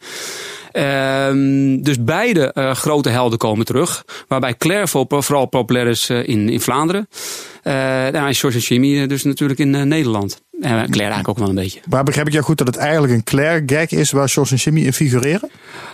Um, 0.74 1.84
dus 1.84 2.04
beide 2.04 2.52
uh, 2.54 2.74
grote 2.74 3.10
helden 3.10 3.38
komen 3.38 3.66
terug. 3.66 4.06
Waarbij 4.28 4.56
Claire 4.58 4.88
vooral 5.08 5.46
populair 5.46 5.88
is 5.88 6.10
uh, 6.10 6.28
in, 6.28 6.50
in 6.50 6.62
Vlaanderen. 6.62 7.08
Uh, 7.64 7.74
nou, 7.74 8.28
en 8.28 8.36
George 8.36 8.60
Jimmy 8.60 9.08
dus 9.08 9.24
natuurlijk 9.24 9.60
in 9.60 9.88
Nederland. 9.88 10.42
En 10.62 10.70
Claire 10.70 11.14
eigenlijk 11.14 11.28
ook 11.28 11.38
wel 11.38 11.50
een 11.50 11.56
beetje. 11.56 11.80
Maar 11.90 12.04
begrijp 12.04 12.28
ik 12.28 12.34
jou 12.34 12.46
goed 12.46 12.58
dat 12.58 12.68
het 12.68 12.76
eigenlijk 12.76 13.14
een 13.14 13.24
Claire 13.24 13.64
gag 13.66 13.90
is 13.90 14.12
waar 14.12 14.30
George 14.30 14.52
en 14.52 14.58
Jimmy 14.58 14.82
in 14.82 14.94
figureren? 14.94 15.50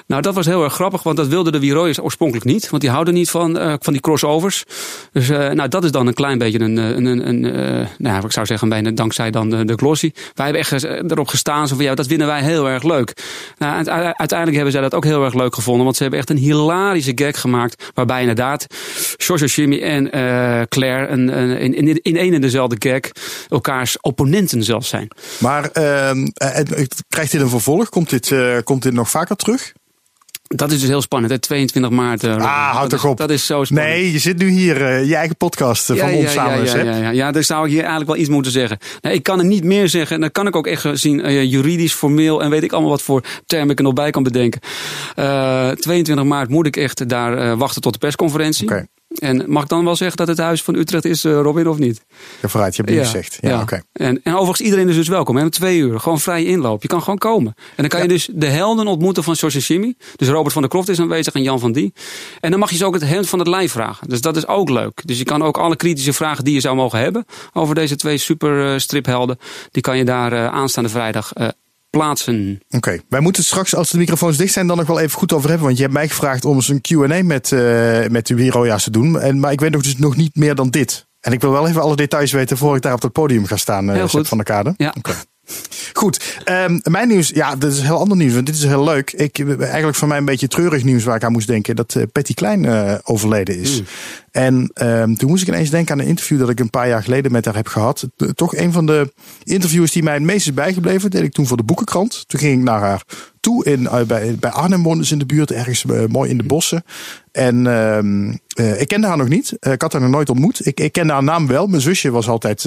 Nou, 0.07 0.22
dat 0.22 0.33
was 0.36 0.45
heel 0.45 0.63
erg 0.63 0.74
grappig, 0.74 1.04
want 1.04 1.18
dat 1.18 1.28
wilden 1.28 1.51
de 1.51 1.60
Wiroyers 1.60 2.01
oorspronkelijk 2.01 2.45
niet. 2.45 2.69
Want 2.69 2.81
die 2.81 2.92
houden 2.92 3.13
niet 3.13 3.30
van, 3.30 3.57
uh, 3.57 3.74
van 3.80 3.94
die 3.94 4.01
crossovers. 4.01 4.63
Dus 5.12 5.30
uh, 5.30 5.50
nou, 5.50 5.69
dat 5.69 5.83
is 5.83 5.92
dan 5.92 6.07
een 6.07 6.13
klein 6.13 6.38
beetje 6.38 6.60
een, 6.60 6.78
een, 6.78 7.06
een, 7.06 7.28
een 7.28 7.44
uh, 7.44 7.88
nou, 7.98 8.25
ik 8.25 8.31
zou 8.31 8.45
zeggen, 8.45 8.69
bijna 8.69 8.92
dankzij 8.92 9.31
dan 9.31 9.50
de, 9.50 9.66
de 9.66 9.74
glossy. 9.74 10.12
Wij 10.33 10.45
hebben 10.45 10.62
echt 10.62 10.83
erop 10.83 11.28
gestaan, 11.28 11.68
zo 11.68 11.75
van, 11.75 11.86
ja, 11.86 11.95
dat 11.95 12.07
vinden 12.07 12.28
wij 12.28 12.42
heel 12.42 12.69
erg 12.69 12.83
leuk. 12.83 13.13
Nou, 13.57 13.86
uiteindelijk 14.13 14.56
hebben 14.56 14.65
zij 14.72 14.82
dat 14.82 14.94
ook 14.94 15.04
heel 15.04 15.24
erg 15.24 15.34
leuk 15.34 15.56
gevonden, 15.56 15.84
want 15.84 15.96
ze 15.96 16.02
hebben 16.02 16.20
echt 16.20 16.30
een 16.30 16.38
hilarische 16.38 17.12
gag 17.16 17.42
gemaakt. 17.42 17.92
Waarbij 17.94 18.20
inderdaad 18.20 18.66
George 19.18 19.46
Jimmy 19.46 19.82
en 19.82 20.10
Claire 20.70 21.08
een, 21.08 21.38
een, 21.38 21.74
in, 21.74 22.02
in, 22.02 22.18
een 22.18 22.34
en 22.34 22.42
dezelfde 22.42 22.90
gag 22.90 23.12
elkaars 23.50 24.00
opponenten 24.02 24.64
zelfs 24.64 24.90
zijn. 24.90 25.08
Maar 25.40 25.70
ehm, 25.72 26.28
krijgt 27.10 27.32
dit 27.32 27.42
een 27.42 27.50
vervolg? 27.50 27.90
Komt 27.90 28.10
dit, 28.10 28.34
komt 28.64 28.84
dit 28.84 28.94
nog 28.94 29.10
vaker 29.10 29.36
terug? 29.36 29.74
Dat 30.47 30.71
is 30.71 30.80
dus 30.80 30.89
heel 30.89 31.01
spannend, 31.01 31.33
hè? 31.33 31.39
22 31.39 31.92
maart. 31.92 32.24
Uh, 32.24 32.36
ah, 32.36 32.75
houd 32.75 32.89
toch 32.89 33.06
op. 33.06 33.18
Dat 33.18 33.30
is 33.30 33.45
zo 33.45 33.63
spannend. 33.63 33.89
Nee, 33.89 34.12
je 34.12 34.19
zit 34.19 34.38
nu 34.38 34.50
hier, 34.50 34.81
uh, 34.81 35.07
je 35.07 35.15
eigen 35.15 35.38
podcast 35.38 35.89
uh, 35.89 35.95
ja, 35.97 36.03
van 36.03 36.12
ja, 36.12 36.18
ons 36.18 36.31
samen. 36.31 36.65
Ja, 36.65 36.77
ja, 36.77 36.83
ja, 36.83 36.95
ja, 36.95 37.09
ja, 37.09 37.31
dus 37.31 37.47
zou 37.47 37.65
ik 37.65 37.71
hier 37.71 37.80
eigenlijk 37.80 38.09
wel 38.09 38.19
iets 38.19 38.30
moeten 38.30 38.51
zeggen. 38.51 38.78
Nou, 39.02 39.16
ik 39.16 39.23
kan 39.23 39.40
er 39.40 39.45
niet 39.45 39.64
meer 39.64 39.90
zeggen. 39.90 40.16
En 40.16 40.21
dan 40.21 40.31
kan 40.31 40.47
ik 40.47 40.56
ook 40.56 40.68
echt 40.68 40.87
zien, 40.94 41.47
juridisch, 41.47 41.94
formeel 41.94 42.44
en 42.44 42.49
weet 42.49 42.64
ik 42.64 42.71
allemaal 42.71 42.90
wat 42.90 43.02
voor 43.02 43.23
termen 43.45 43.69
ik 43.69 43.78
er 43.78 43.83
nog 43.83 43.94
bij 43.94 44.09
kan 44.09 44.23
bedenken. 44.23 44.61
22 45.80 46.25
maart 46.25 46.49
moet 46.49 46.66
ik 46.66 46.78
echt 46.78 47.09
daar 47.09 47.57
wachten 47.57 47.81
tot 47.81 47.94
de 47.94 47.99
persconferentie. 47.99 48.68
Okay. 48.68 48.87
En 49.16 49.44
mag 49.48 49.64
ik 49.64 49.69
dan 49.69 49.84
wel 49.84 49.95
zeggen 49.95 50.18
dat 50.18 50.28
het 50.28 50.38
huis 50.38 50.64
van 50.64 50.76
Utrecht 50.76 51.06
is, 51.06 51.26
uh, 51.26 51.34
Robin, 51.42 51.68
of 51.68 51.78
niet? 51.78 52.06
Ja, 52.42 52.48
vooruit, 52.48 52.76
je 52.76 52.81
hebt 52.81 52.95
het 52.95 53.06
ja, 53.06 53.12
gezegd. 53.12 53.38
Ja, 53.42 53.50
ja. 53.50 53.56
oké. 53.56 53.64
Okay. 53.64 53.84
En, 53.94 54.19
en 54.24 54.34
overigens, 54.34 54.62
iedereen 54.62 54.90
is 54.90 54.95
dus 54.95 55.07
welkom. 55.07 55.36
Hè? 55.36 55.50
Twee 55.50 55.78
uur, 55.78 56.00
gewoon 56.00 56.19
vrij 56.19 56.44
inloop. 56.44 56.81
Je 56.81 56.88
kan 56.88 57.02
gewoon 57.02 57.18
komen. 57.18 57.54
En 57.57 57.64
dan 57.76 57.88
kan 57.88 58.00
ja. 58.00 58.06
je 58.06 58.12
dus 58.12 58.30
de 58.34 58.45
helden 58.45 58.88
ontmoeten 58.88 59.24
van 59.24 59.36
Shoshimi. 59.36 59.95
Dus 60.16 60.28
Robert 60.28 60.54
van 60.54 60.62
der 60.62 60.72
Kroft 60.72 60.90
is 60.90 61.00
aanwezig 61.00 61.34
en 61.34 61.42
Jan 61.42 61.60
van 61.60 61.72
Die. 61.72 61.94
En 62.40 62.52
dan 62.52 62.60
mag 62.60 62.69
je 62.69 62.78
ze 62.78 62.86
ook 62.86 62.94
het 62.94 63.07
hemd 63.07 63.30
van 63.30 63.40
het 63.40 63.48
lijf 63.48 63.72
vragen. 63.72 64.10
Dus 64.10 64.22
dat 64.22 64.38
is 64.38 64.48
ook 64.48 64.69
leuk. 64.69 65.02
Dus 65.06 65.18
je 65.18 65.24
kan 65.24 65.44
ook 65.44 65.57
alle 65.57 65.76
kritische 65.76 66.14
vragen 66.14 66.44
die 66.44 66.54
je 66.54 66.60
zou 66.60 66.76
mogen 66.76 67.00
hebben 67.00 67.26
over 67.54 67.76
deze 67.76 67.95
twee 67.95 68.18
super 68.18 68.74
uh, 68.74 68.80
striphelden. 68.80 69.40
Die 69.72 69.81
kan 69.81 69.98
je 69.98 70.06
daar 70.06 70.34
uh, 70.34 70.48
aanstaande 70.48 70.90
vrijdag 70.90 71.34
plaatsen. 71.97 72.59
Oké, 72.66 72.78
okay. 72.78 73.02
wij 73.09 73.19
moeten 73.19 73.44
straks, 73.44 73.75
als 73.75 73.90
de 73.90 73.97
microfoons 73.97 74.37
dicht 74.37 74.54
zijn, 74.54 74.68
dan 74.68 74.78
nog 74.78 74.87
wel 74.87 74.99
even 74.99 75.18
goed 75.18 75.33
over 75.33 75.47
hebben. 75.49 75.66
Want 75.66 75.78
je 75.78 75.83
hebt 75.83 75.95
mij 75.95 76.07
gevraagd 76.07 76.45
om 76.45 76.56
eens 76.56 76.69
een 76.69 76.81
Q&A 76.81 77.23
met, 77.23 77.52
uh, 77.52 78.07
met 78.07 78.28
de 78.28 78.35
Wiroja's 78.35 78.83
te 78.83 78.92
doen. 78.92 79.19
En, 79.19 79.40
maar 79.40 79.52
ik 79.52 79.59
weet 79.59 79.71
nog 79.71 79.81
dus 79.81 79.97
nog 79.97 80.16
niet 80.16 80.35
meer 80.35 80.56
dan 80.56 80.69
dit. 80.69 81.07
En 81.19 81.31
ik 81.31 81.42
wil 81.42 81.52
wel 81.52 81.68
even 81.68 81.81
alle 81.81 81.95
details 81.95 82.31
weten 82.31 82.57
voor 82.57 82.75
ik 82.75 82.81
daar 82.81 82.94
op 82.94 83.02
het 83.02 83.11
podium 83.11 83.45
ga 83.45 83.57
staan, 83.57 83.95
uh, 83.95 84.06
van 84.07 84.37
de 84.37 84.44
kade. 84.44 84.73
Ja. 84.78 84.94
Okay. 84.97 85.16
Goed, 85.94 86.42
um, 86.45 86.80
mijn 86.83 87.07
nieuws, 87.07 87.30
ja, 87.30 87.56
dat 87.56 87.71
is 87.71 87.81
heel 87.81 87.97
ander 87.97 88.18
nieuws. 88.18 88.33
Want 88.33 88.45
dit 88.45 88.56
is 88.56 88.64
heel 88.64 88.83
leuk. 88.83 89.11
Ik, 89.11 89.40
eigenlijk 89.59 89.95
voor 89.95 90.07
mij 90.07 90.18
een 90.18 90.25
beetje 90.25 90.47
treurig 90.47 90.83
nieuws 90.83 91.04
waar 91.04 91.16
ik 91.16 91.23
aan 91.23 91.31
moest 91.31 91.47
denken. 91.47 91.75
Dat 91.75 91.95
uh, 91.95 92.04
Patty 92.11 92.33
Klein 92.33 92.64
uh, 92.64 92.95
overleden 93.04 93.59
is. 93.59 93.80
Mm. 93.80 93.85
En 94.35 94.71
ehm, 94.73 95.13
toen 95.13 95.30
moest 95.30 95.42
ik 95.42 95.47
ineens 95.47 95.69
denken 95.69 95.94
aan 95.94 95.99
een 95.99 96.07
interview 96.07 96.39
dat 96.39 96.49
ik 96.49 96.59
een 96.59 96.69
paar 96.69 96.87
jaar 96.87 97.04
geleden 97.04 97.31
met 97.31 97.45
haar 97.45 97.56
heb 97.56 97.68
gehad. 97.68 98.07
Toch 98.33 98.56
een 98.56 98.71
van 98.71 98.85
de 98.85 99.13
interviews 99.44 99.92
die 99.92 100.04
mij 100.04 100.13
het 100.13 100.23
meest 100.23 100.47
is 100.47 100.54
bijgebleven. 100.54 101.11
deed 101.11 101.23
ik 101.23 101.33
toen 101.33 101.47
voor 101.47 101.57
de 101.57 101.63
Boekenkrant. 101.63 102.23
Toen 102.27 102.39
ging 102.39 102.57
ik 102.57 102.63
naar 102.63 102.80
haar 102.80 103.04
toe. 103.39 103.65
In, 103.65 103.87
eh, 103.87 104.01
bij, 104.01 104.35
bij 104.39 104.49
Arnhem 104.49 104.83
woonde 104.83 105.06
ze 105.06 105.13
in 105.13 105.19
de 105.19 105.25
buurt, 105.25 105.51
ergens 105.51 105.85
eh, 105.85 106.06
mooi 106.06 106.30
in 106.30 106.37
de 106.37 106.44
bossen. 106.44 106.83
En 107.31 107.68
ehm, 107.68 108.33
eh, 108.56 108.81
ik 108.81 108.87
kende 108.87 109.07
haar 109.07 109.18
nog 109.18 109.27
niet. 109.27 109.57
Ik 109.59 109.81
had 109.81 109.92
haar 109.92 110.01
nog 110.01 110.11
nooit 110.11 110.30
ontmoet. 110.30 110.65
Ik, 110.65 110.80
ik 110.80 110.92
kende 110.92 111.13
haar 111.13 111.23
naam 111.23 111.47
wel. 111.47 111.68
Mijn 111.68 111.81
zusje 111.81 112.11
was 112.11 112.27
altijd 112.27 112.63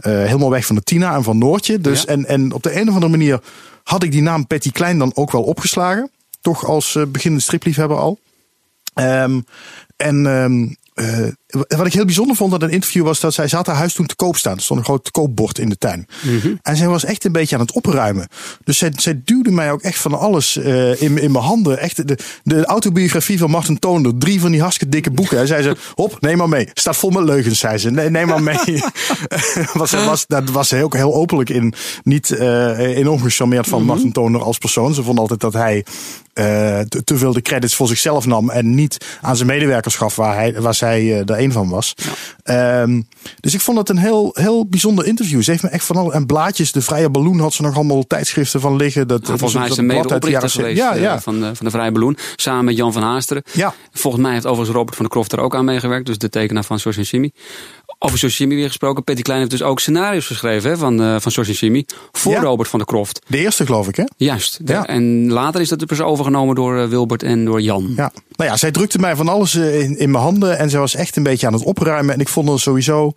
helemaal 0.00 0.50
weg 0.50 0.66
van 0.66 0.76
de 0.76 0.82
Tina 0.82 1.14
en 1.14 1.22
van 1.22 1.38
Noortje. 1.38 1.80
Dus, 1.80 2.02
Ja. 2.02 2.08
en, 2.08 2.26
en 2.26 2.52
op 2.52 2.62
de 2.62 2.80
een 2.80 2.88
of 2.88 2.94
andere 2.94 3.12
manier 3.16 3.40
had 3.84 4.02
ik 4.02 4.12
die 4.12 4.22
naam 4.22 4.46
Patty 4.46 4.70
Klein 4.70 4.98
dan 4.98 5.12
ook 5.14 5.30
wel 5.30 5.42
opgeslagen. 5.42 6.10
Toch 6.40 6.64
als 6.64 6.98
beginnende 7.08 7.44
stripliefhebber 7.44 7.96
al. 7.96 8.18
Ehm, 8.94 9.40
en 9.96 10.22
eh, 10.96 11.32
wat 11.46 11.86
ik 11.86 11.92
heel 11.92 12.04
bijzonder 12.04 12.36
vond 12.36 12.52
aan 12.52 12.60
het 12.60 12.70
interview 12.70 13.04
was 13.04 13.20
dat 13.20 13.34
zij 13.34 13.48
zat 13.48 13.66
haar 13.66 13.76
huis 13.76 13.94
toen 13.94 14.06
te 14.06 14.16
koop 14.16 14.36
staan. 14.36 14.56
Er 14.56 14.62
stond 14.62 14.78
een 14.78 14.84
groot 14.84 15.10
koopbord 15.10 15.58
in 15.58 15.68
de 15.68 15.78
tuin. 15.78 16.06
En 16.62 16.76
zij 16.76 16.88
was 16.88 17.04
echt 17.04 17.24
een 17.24 17.32
beetje 17.32 17.54
aan 17.54 17.60
het 17.60 17.72
opruimen. 17.72 18.28
Dus 18.64 18.78
zij, 18.78 18.92
zij 18.96 19.20
duwde 19.24 19.50
mij 19.50 19.72
ook 19.72 19.82
echt 19.82 19.98
van 19.98 20.18
alles 20.18 20.56
eh, 20.56 21.02
in, 21.02 21.18
in 21.18 21.32
mijn 21.32 21.44
handen. 21.44 21.78
Echt 21.78 22.08
de, 22.08 22.18
de 22.42 22.64
autobiografie 22.64 23.38
van 23.38 23.50
Martin 23.50 23.78
Toonder. 23.78 24.18
Drie 24.18 24.40
van 24.40 24.50
die 24.50 24.60
hartstikke 24.60 24.92
dikke 24.92 25.10
boeken. 25.10 25.38
En 25.38 25.46
zei 25.46 25.62
ze, 25.62 25.76
hop, 25.94 26.20
neem 26.20 26.36
maar 26.36 26.48
mee. 26.48 26.68
Staat 26.74 26.96
vol 26.96 27.10
met 27.10 27.24
leugens, 27.24 27.58
zei 27.58 27.78
ze. 27.78 27.90
Nee, 27.90 28.10
neem 28.10 28.26
maar 28.26 28.42
mee. 28.42 28.56
was, 29.72 29.90
ze 29.90 30.04
was, 30.04 30.26
daar 30.26 30.44
was 30.52 30.68
ze 30.68 30.84
ook 30.84 30.94
heel 30.94 31.14
openlijk 31.14 31.50
in. 31.50 31.74
Niet 32.02 32.30
eh 32.30 32.78
enorm 32.78 33.20
gecharmeerd 33.20 33.66
van 33.66 33.82
Martin 33.82 34.12
Toonder 34.12 34.42
als 34.42 34.58
persoon. 34.58 34.94
Ze 34.94 35.02
vond 35.02 35.18
altijd 35.18 35.40
dat 35.40 35.52
hij 35.52 35.84
eh, 36.36 36.80
te, 36.80 37.04
te 37.04 37.16
veel 37.16 37.32
de 37.32 37.42
credits 37.42 37.74
voor 37.74 37.88
zichzelf 37.88 38.26
nam 38.26 38.50
en 38.50 38.74
niet 38.74 39.06
aan 39.20 39.36
zijn 39.36 39.48
medewerkers 39.48 39.94
gaf 39.94 40.16
waar, 40.16 40.34
hij, 40.34 40.60
waar 40.60 40.74
zij 40.74 41.18
eh, 41.18 41.26
een 41.38 41.52
van 41.52 41.68
was. 41.68 41.94
Ehm, 42.42 43.02
dus 43.40 43.54
ik 43.54 43.60
vond 43.60 43.78
het 43.78 43.88
een 43.88 43.98
heel, 43.98 44.30
heel 44.32 44.66
bijzonder 44.66 45.06
interview. 45.06 45.42
Ze 45.42 45.50
heeft 45.50 45.62
me 45.62 45.68
echt 45.68 45.84
van 45.84 45.96
al 45.96 46.12
en 46.12 46.26
blaadjes, 46.26 46.72
de 46.72 46.82
Vrije 46.82 47.10
Balloen 47.10 47.40
had 47.40 47.54
ze 47.54 47.62
nog 47.62 47.74
allemaal 47.74 48.06
tijdschriften 48.06 48.60
van 48.60 48.76
liggen. 48.76 49.08
Dat, 49.08 49.22
Nou, 49.22 49.38
volgens 49.38 49.58
mij 49.58 49.68
is 49.68 49.74
ze 49.74 49.80
de 49.80 49.86
medeoprichter 49.86 50.50
geweest 50.50 50.76
zeventig. 50.76 50.84
Ja, 50.84 50.94
eh, 50.94 51.02
ja. 51.02 51.20
Van, 51.20 51.40
de, 51.40 51.54
van 51.54 51.66
de 51.66 51.72
Vrije 51.72 51.92
Balloen. 51.92 52.16
Samen 52.36 52.64
met 52.64 52.76
Jan 52.76 52.92
van 52.92 53.02
Haasteren. 53.02 53.42
Ja. 53.52 53.74
Volgens 53.92 54.22
mij 54.22 54.32
heeft 54.32 54.46
overigens 54.46 54.76
Robert 54.76 54.96
van 54.96 55.04
der 55.04 55.14
Kroft 55.14 55.32
er 55.32 55.40
ook 55.40 55.54
aan 55.54 55.64
meegewerkt. 55.64 56.06
Dus 56.06 56.18
de 56.18 56.28
tekenaar 56.28 56.64
van 56.64 56.78
George 56.78 56.98
en 57.00 57.04
Jimmy. 57.04 57.32
Over 57.98 58.18
George 58.18 58.36
Jimmy 58.36 58.54
weer 58.54 58.66
gesproken. 58.66 59.04
Patty 59.04 59.22
Klein 59.22 59.38
heeft 59.38 59.50
dus 59.50 59.62
ook 59.62 59.80
scenario's 59.80 60.26
geschreven 60.26 60.70
hè, 60.70 60.76
van, 60.76 61.02
eh 61.02 61.16
van 61.20 61.32
George 61.32 61.50
en 61.50 61.56
Jimmy. 61.56 61.86
Voor 62.12 62.32
Ja. 62.32 62.40
Robert 62.40 62.68
van 62.68 62.78
der 62.78 62.88
Kroft. 62.88 63.20
De 63.26 63.38
eerste 63.38 63.66
geloof 63.66 63.88
ik 63.88 63.96
hè? 63.96 64.04
Juist. 64.16 64.66
De- 64.66 64.72
Ja. 64.72 64.86
En 64.86 65.30
later 65.32 65.60
is 65.60 65.68
dat 65.68 65.78
dus 65.88 66.00
overgenomen 66.00 66.54
door 66.54 66.78
eh, 66.80 66.88
Wilbert 66.88 67.22
en 67.22 67.44
door 67.44 67.60
Jan. 67.60 67.92
Ja. 67.96 68.12
Nou 68.36 68.50
ja, 68.50 68.56
zij 68.56 68.70
drukte 68.70 68.98
mij 68.98 69.16
van 69.16 69.28
alles 69.28 69.54
eh, 69.54 69.80
in, 69.80 69.98
in 69.98 70.10
mijn 70.10 70.24
handen. 70.24 70.58
En 70.58 70.70
zij 70.70 70.80
was 70.80 70.94
echt 70.94 71.16
een 71.16 71.22
beetje 71.22 71.46
aan 71.46 71.52
het 71.52 71.62
opruimen. 71.64 72.14
En 72.14 72.20
ik 72.20 72.28
vond 72.28 72.48
haar 72.48 72.58
sowieso. 72.58 73.12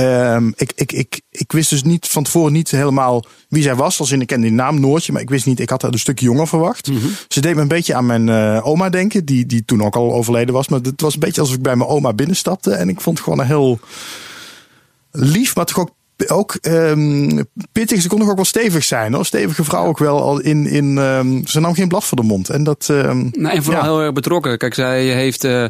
Ehm, 0.00 0.50
ik, 0.56 0.72
ik, 0.74 0.92
ik, 0.92 1.20
ik 1.30 1.52
wist 1.52 1.70
dus 1.70 1.82
niet 1.82 2.06
van 2.08 2.22
tevoren 2.22 2.52
niet 2.52 2.70
helemaal 2.70 3.24
wie 3.48 3.62
zij 3.62 3.74
was. 3.74 4.00
Als 4.00 4.10
in, 4.10 4.20
ik 4.20 4.26
kende 4.26 4.46
die 4.46 4.56
naam 4.56 4.80
Noortje. 4.80 5.12
Maar 5.12 5.22
ik 5.22 5.30
wist 5.30 5.46
niet, 5.46 5.60
ik 5.60 5.70
had 5.70 5.82
haar 5.82 5.92
een 5.92 5.98
stuk 5.98 6.18
jonger 6.20 6.46
verwacht. 6.48 6.90
Ze 7.28 7.40
deed 7.40 7.54
me 7.54 7.60
een 7.60 7.68
beetje 7.68 7.94
aan 7.94 8.06
mijn 8.06 8.28
eh, 8.28 8.66
oma 8.66 8.88
denken. 8.88 9.24
Die, 9.24 9.46
die 9.46 9.64
toen 9.64 9.82
ook 9.82 9.96
al 9.96 10.12
overleden 10.12 10.54
was. 10.54 10.68
Maar 10.68 10.80
het 10.80 11.00
was 11.00 11.14
een 11.14 11.20
beetje 11.20 11.40
alsof 11.40 11.56
ik 11.56 11.62
bij 11.62 11.76
mijn 11.76 11.90
oma 11.90 12.12
binnenstapte. 12.12 12.70
En 12.72 12.88
ik 12.88 13.00
vond 13.00 13.16
het 13.16 13.24
gewoon 13.24 13.40
een 13.40 13.46
heel 13.50 13.80
lief, 15.10 15.56
maar 15.56 15.64
toch 15.64 15.78
ook. 15.78 15.90
Ook 16.26 16.54
ehm, 16.54 17.42
pittig, 17.72 18.02
ze 18.02 18.08
kon 18.08 18.18
nog 18.18 18.28
ook 18.28 18.36
wel 18.36 18.44
stevig 18.44 18.84
zijn 18.84 19.14
hoor. 19.14 19.26
Stevige 19.26 19.64
vrouw 19.64 19.84
ook 19.86 19.98
wel 19.98 20.22
al 20.22 20.40
in. 20.40 20.66
in 20.66 20.98
ehm, 20.98 21.44
ze 21.46 21.60
nam 21.60 21.74
geen 21.74 21.88
blad 21.88 22.04
voor 22.04 22.16
de 22.16 22.22
mond. 22.22 22.48
En 22.50 22.64
dat. 22.64 22.86
ehm, 22.90 23.28
Nou, 23.32 23.56
en 23.56 23.62
vooral 23.62 23.82
Ja. 23.82 23.88
heel 23.88 24.00
erg 24.00 24.12
betrokken. 24.12 24.58
Kijk, 24.58 24.74
zij 24.74 25.04
heeft 25.04 25.44
eh, 25.44 25.64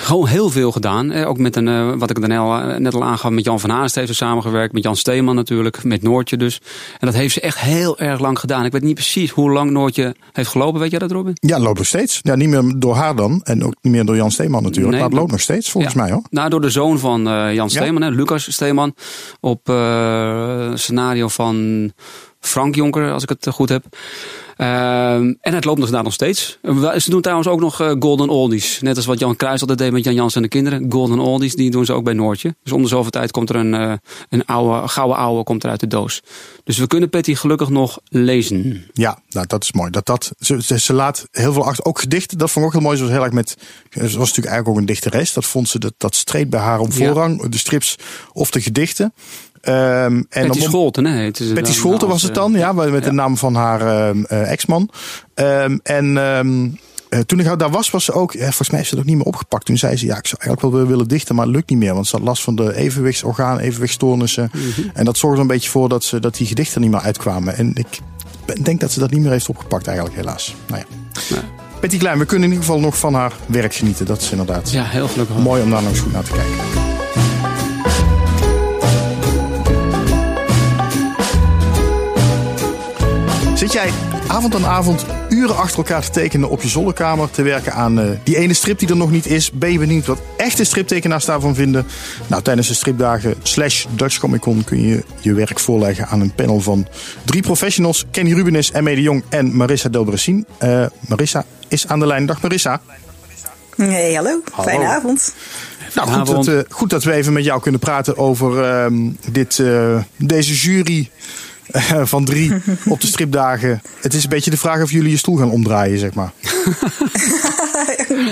gewoon 0.00 0.26
heel 0.26 0.50
veel 0.50 0.72
gedaan. 0.72 1.10
Eh, 1.12 1.28
ook 1.28 1.38
met 1.38 1.56
een, 1.56 1.68
eh, 1.68 1.92
wat 1.96 2.10
ik 2.10 2.20
dan 2.20 2.30
al, 2.38 2.78
net 2.78 2.94
al 2.94 3.04
aangaf, 3.04 3.30
met 3.30 3.44
Jan 3.44 3.60
van 3.60 3.70
Haast 3.70 3.94
heeft 3.94 4.08
ze 4.08 4.14
samengewerkt. 4.14 4.72
Met 4.72 4.82
Jan 4.82 4.96
Steeman 4.96 5.34
natuurlijk, 5.34 5.84
met 5.84 6.02
Noortje 6.02 6.36
dus. 6.36 6.60
En 6.98 7.06
dat 7.06 7.14
heeft 7.14 7.34
ze 7.34 7.40
echt 7.40 7.58
heel 7.58 7.98
erg 7.98 8.20
lang 8.20 8.38
gedaan. 8.38 8.64
Ik 8.64 8.72
weet 8.72 8.82
niet 8.82 8.94
precies 8.94 9.30
hoe 9.30 9.50
lang 9.50 9.70
Noortje 9.70 10.14
heeft 10.32 10.48
gelopen. 10.50 10.80
Weet 10.80 10.90
jij 10.90 10.98
dat, 10.98 11.10
Robin? 11.10 11.32
Ja, 11.40 11.58
loopt 11.58 11.78
nog 11.78 11.86
steeds. 11.86 12.18
Ja, 12.22 12.34
niet 12.34 12.48
meer 12.48 12.72
door 12.76 12.94
haar 12.94 13.16
dan. 13.16 13.40
En 13.42 13.64
ook 13.64 13.74
niet 13.80 13.92
meer 13.92 14.04
door 14.04 14.16
Jan 14.16 14.30
Steeman 14.30 14.62
natuurlijk. 14.62 14.90
Nee, 14.90 15.00
maar 15.00 15.10
het 15.10 15.18
loopt 15.18 15.30
nog 15.30 15.40
steeds, 15.40 15.70
volgens 15.70 15.94
Ja. 15.94 16.00
mij 16.02 16.10
hoor. 16.10 16.22
Nou, 16.30 16.50
door 16.50 16.60
de 16.60 16.70
zoon 16.70 16.98
van 16.98 17.28
eh, 17.28 17.54
Jan 17.54 17.70
Steeman, 17.70 18.02
hè, 18.02 18.08
Lucas 18.10 18.52
Steeman. 18.52 18.94
Op 19.40 19.68
eh, 19.68 20.70
scenario 20.74 21.28
van 21.28 21.90
Frank 22.40 22.74
Jonker, 22.74 23.12
als 23.12 23.22
ik 23.22 23.28
het 23.28 23.46
eh, 23.46 23.52
goed 23.52 23.68
heb. 23.68 23.84
Ehm, 24.60 25.34
en 25.40 25.54
het 25.54 25.64
loopt 25.64 25.78
nog 25.78 25.90
daar 25.90 26.02
nog 26.02 26.12
steeds. 26.12 26.58
Ze 26.96 27.10
doen 27.10 27.20
trouwens 27.20 27.48
ook 27.48 27.60
nog 27.60 27.80
eh, 27.80 27.92
Golden 27.98 28.28
Oldies. 28.28 28.80
Net 28.80 28.96
als 28.96 29.06
wat 29.06 29.18
Jan 29.18 29.36
Kruis 29.36 29.60
altijd 29.60 29.78
deed 29.78 29.92
met 29.92 30.04
Jan 30.04 30.14
Jans 30.14 30.34
en 30.34 30.42
de 30.42 30.48
kinderen. 30.48 30.86
Golden 30.92 31.18
Oldies, 31.18 31.54
die 31.54 31.70
doen 31.70 31.84
ze 31.84 31.92
ook 31.92 32.04
bij 32.04 32.12
Noortje. 32.12 32.54
Dus 32.62 32.72
om 32.72 32.82
de 32.82 32.88
zoveel 32.88 33.10
tijd 33.10 33.30
komt 33.30 33.50
er 33.50 33.56
een, 33.56 33.74
eh, 33.74 33.92
een 34.28 34.44
oude, 34.44 34.88
gouden 34.88 35.16
oude 35.16 35.44
komt 35.44 35.64
er 35.64 35.70
uit 35.70 35.80
de 35.80 35.86
doos. 35.86 36.22
Dus 36.64 36.78
we 36.78 36.86
kunnen 36.86 37.10
Patty 37.10 37.34
gelukkig 37.34 37.68
nog 37.68 37.98
lezen. 38.08 38.84
Ja, 38.92 39.18
nou, 39.28 39.46
dat 39.46 39.62
is 39.62 39.72
mooi. 39.72 39.90
Dat, 39.90 40.06
dat, 40.06 40.32
ze, 40.38 40.62
ze, 40.62 40.78
ze 40.80 40.92
laat 40.92 41.26
heel 41.30 41.52
veel 41.52 41.64
achter. 41.64 41.84
Ook 41.84 42.00
gedichten, 42.00 42.38
dat 42.38 42.50
vond 42.50 42.64
ik 42.64 42.70
ook 42.70 42.76
heel 42.78 42.86
mooi. 42.86 42.96
Ze 42.96 43.02
was 43.02 43.12
heel 43.12 43.24
erg 43.24 43.32
met. 43.32 43.56
Ze 43.90 44.00
was 44.00 44.12
natuurlijk 44.12 44.36
eigenlijk 44.46 44.68
ook 44.68 44.76
een 44.76 44.86
dichteres. 44.86 45.32
Dat 45.32 45.44
vond 45.44 45.68
ze, 45.68 45.78
dat, 45.78 45.94
dat 45.96 46.14
streed 46.14 46.50
bij 46.50 46.60
haar 46.60 46.80
om 46.80 46.88
Ja. 46.90 46.92
voorrang. 46.94 47.48
De 47.48 47.58
strips 47.58 47.96
of 48.32 48.50
de 48.50 48.60
gedichten. 48.60 49.12
Ehm, 49.60 50.22
en 50.28 50.46
dan- 50.46 50.54
Scholten, 50.56 51.04
hè? 51.04 51.16
heette 51.16 51.46
ze 51.46 51.52
Betty 51.54 51.72
Scholten 51.72 52.08
was 52.08 52.22
het 52.22 52.30
eh, 52.30 52.36
dan, 52.36 52.52
ja, 52.52 52.72
met 52.72 53.04
de 53.04 53.12
naam 53.12 53.36
van 53.36 53.54
haar 53.54 53.80
eh, 53.80 54.50
ex-man. 54.50 54.90
Ehm, 55.34 55.78
en 55.82 56.18
ehm, 56.18 56.68
eh, 57.08 57.18
toen 57.20 57.40
ik 57.40 57.58
daar 57.58 57.70
was, 57.70 57.90
was 57.90 58.04
ze 58.04 58.12
ook, 58.12 58.34
eh, 58.34 58.40
volgens 58.42 58.68
mij 58.70 58.78
heeft 58.78 58.90
ze 58.90 58.94
het 58.94 59.04
ook 59.04 59.10
niet 59.10 59.18
meer 59.18 59.26
opgepakt. 59.26 59.64
Toen 59.64 59.76
zei 59.78 59.96
ze, 59.96 60.06
ja, 60.06 60.16
ik 60.16 60.26
zou 60.26 60.42
eigenlijk 60.42 60.76
wel 60.76 60.86
willen 60.86 61.08
dichten, 61.08 61.34
maar 61.34 61.46
het 61.46 61.54
lukt 61.54 61.70
niet 61.70 61.78
meer. 61.78 61.94
Want 61.94 62.06
ze 62.06 62.16
had 62.16 62.24
last 62.24 62.42
van 62.42 62.54
de 62.54 62.76
evenwichtsorgaan, 62.76 63.58
evenwichtstoornissen. 63.58 64.50
Mhm. 64.54 64.88
En 64.94 65.04
dat 65.04 65.18
zorgde 65.18 65.40
een 65.40 65.46
beetje 65.46 65.70
voor 65.70 65.88
dat, 65.88 66.04
ze, 66.04 66.20
dat 66.20 66.36
die 66.36 66.46
gedichten 66.46 66.80
niet 66.80 66.90
meer 66.90 67.00
uitkwamen. 67.00 67.56
En 67.56 67.72
ik 67.74 67.98
denk 68.64 68.80
dat 68.80 68.92
ze 68.92 68.98
dat 69.00 69.10
niet 69.10 69.20
meer 69.20 69.30
heeft 69.30 69.48
opgepakt 69.48 69.86
eigenlijk, 69.86 70.16
helaas. 70.16 70.54
Nou 70.66 70.80
ja. 70.80 70.86
Nee. 71.34 71.42
Betty 71.80 71.98
Klein, 71.98 72.18
we 72.18 72.24
kunnen 72.24 72.48
in 72.48 72.54
ieder 72.54 72.66
geval 72.66 72.80
nog 72.82 72.98
van 72.98 73.14
haar 73.14 73.32
werk 73.46 73.74
genieten. 73.74 74.06
Dat 74.06 74.20
is 74.20 74.30
inderdaad 74.30 74.70
Ja, 74.70 74.84
heel 74.84 75.08
gelukkig. 75.08 75.36
mooi 75.36 75.62
om 75.62 75.70
daar 75.70 75.82
nog 75.82 75.90
eens 75.90 76.00
goed 76.00 76.12
naar 76.12 76.22
te 76.24 76.30
kijken. 76.32 76.54
Zit 83.60 83.72
jij 83.72 83.90
avond 84.26 84.54
aan 84.54 84.66
avond 84.66 85.06
uren 85.28 85.56
achter 85.56 85.76
elkaar 85.76 86.02
te 86.02 86.10
tekenen 86.10 86.50
op 86.50 86.62
je 86.62 86.68
zolderkamer, 86.68 87.30
te 87.30 87.42
werken 87.42 87.72
aan 87.72 88.00
eh, 88.00 88.10
die 88.22 88.36
ene 88.36 88.54
strip 88.54 88.78
die 88.78 88.88
er 88.88 88.96
nog 88.96 89.10
niet 89.10 89.26
is? 89.26 89.50
Ben 89.50 89.72
je 89.72 89.78
benieuwd 89.78 90.06
wat 90.06 90.18
echte 90.36 90.64
striptekenaars 90.64 91.24
daarvan 91.24 91.54
vinden? 91.54 91.86
Nou, 92.26 92.42
tijdens 92.42 92.68
de 92.68 92.74
stripdagen 92.74 93.34
slash 93.42 93.86
Dutch 93.90 94.18
Comic 94.18 94.40
Con 94.40 94.64
kun 94.64 94.82
je 94.82 95.04
je 95.20 95.34
werk 95.34 95.60
voorleggen 95.60 96.06
aan 96.06 96.20
een 96.20 96.34
panel 96.34 96.60
van 96.60 96.86
drie 97.24 97.42
professionals. 97.42 98.04
Kenny 98.10 98.32
Rubenis, 98.32 98.70
Emme 98.70 98.94
de 98.94 99.02
Jong 99.02 99.24
en 99.28 99.56
Marissa 99.56 99.88
Delbrecin. 99.88 100.46
Eh 100.58 100.86
Marissa 101.08 101.44
is 101.68 101.88
aan 101.88 101.98
de 101.98 102.06
lijn. 102.06 102.26
Dag 102.26 102.42
Marissa. 102.42 102.80
Hey, 103.76 104.14
hallo. 104.14 104.40
Hallo. 104.52 104.68
Fijne 104.70 104.86
avond. 104.86 105.34
Nou, 105.94 106.08
goed 106.08 106.26
dat, 106.26 106.46
eh, 106.46 106.58
goed 106.68 106.90
dat 106.90 107.04
we 107.04 107.12
even 107.12 107.32
met 107.32 107.44
jou 107.44 107.60
kunnen 107.60 107.80
praten 107.80 108.16
over 108.16 108.64
ehm, 108.64 109.10
dit, 109.30 109.58
eh, 109.58 110.02
deze 110.16 110.54
jury 110.54 111.10
van 112.12 112.24
drie 112.24 112.52
op 112.88 113.00
de 113.00 113.06
stripdagen. 113.06 113.82
Het 114.00 114.14
is 114.14 114.22
een 114.22 114.28
beetje 114.30 114.50
de 114.50 114.56
vraag 114.56 114.82
of 114.82 114.90
jullie 114.90 115.10
je 115.10 115.16
stoel 115.16 115.36
gaan 115.36 115.50
omdraaien, 115.50 115.98
zeg 115.98 116.14
maar. 116.14 116.32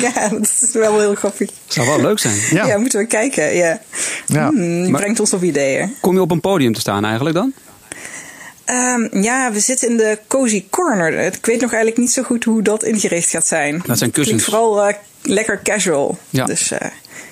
ja, 0.01 0.29
dat 0.29 0.53
is 0.61 0.71
wel 0.73 0.99
heel 1.01 1.15
grappig. 1.15 1.51
Zou 1.67 1.87
wel 1.87 2.01
leuk 2.01 2.19
zijn. 2.19 2.35
Ja. 2.51 2.67
Ja, 2.67 2.79
moeten 2.79 3.01
we 3.01 3.07
kijken. 3.07 3.55
Ja. 3.57 3.81
Ja. 4.27 4.49
Hmm, 4.49 4.83
die 4.83 4.91
Maar- 4.91 5.01
brengt 5.01 5.21
ons 5.21 5.33
op 5.33 5.43
ideeën. 5.43 5.95
Kom 6.01 6.15
je 6.15 6.21
op 6.21 6.31
een 6.31 6.41
podium 6.41 6.73
te 6.73 6.81
staan 6.81 7.05
eigenlijk 7.05 7.35
dan? 7.37 7.53
Ehm, 8.65 9.23
ja, 9.23 9.53
we 9.53 9.61
zitten 9.61 9.89
in 9.89 9.97
de 9.97 10.19
cozy 10.27 10.65
corner. 10.71 11.13
Ik 11.19 11.47
weet 11.47 11.61
nog 11.61 11.71
eigenlijk 11.71 11.97
niet 12.01 12.11
zo 12.13 12.23
goed 12.23 12.45
hoe 12.45 12.63
dat 12.63 12.85
ingericht 12.85 13.31
gaat 13.31 13.47
zijn. 13.47 13.83
Dat 13.87 13.99
zijn 13.99 14.11
kussens. 14.11 14.45
Klinkt 14.45 14.45
vooral 14.45 14.89
eh, 14.89 14.95
lekker 15.23 15.61
casual. 15.63 16.19
Ja. 16.31 16.45
Dus 16.45 16.71
eh, 16.71 16.79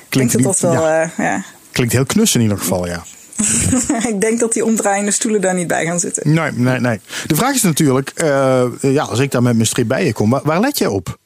Klinkt 0.09 0.33
denk 0.33 0.45
dat 0.45 0.59
dat 0.61 0.71
niet- 0.71 0.81
wel... 0.81 0.89
ja. 0.91 1.03
eh, 1.03 1.11
ja. 1.19 1.45
Klinkt 1.73 1.93
heel 1.93 2.07
knus 2.07 2.35
in 2.35 2.41
ieder 2.41 2.59
geval, 2.59 2.87
ja. 2.87 3.03
ik 4.13 4.21
denk 4.21 4.41
dat 4.41 4.53
die 4.53 4.65
omdraaiende 4.65 5.11
stoelen 5.11 5.41
daar 5.41 5.55
niet 5.55 5.67
bij 5.67 5.85
gaan 5.87 6.01
zitten. 6.01 6.35
Nee, 6.35 6.51
nee, 6.53 6.81
nee. 6.81 7.01
De 7.27 7.35
vraag 7.37 7.55
is 7.55 7.63
natuurlijk, 7.63 8.11
eh, 8.15 8.67
ja, 8.81 9.03
als 9.03 9.19
ik 9.19 9.31
daar 9.31 9.43
met 9.43 9.55
mijn 9.55 9.67
strip 9.67 9.89
bij 9.89 10.05
je 10.07 10.13
kom, 10.13 10.31
waar, 10.31 10.43
waar 10.45 10.61
let 10.61 10.79
jij 10.79 10.89
op? 10.89 11.19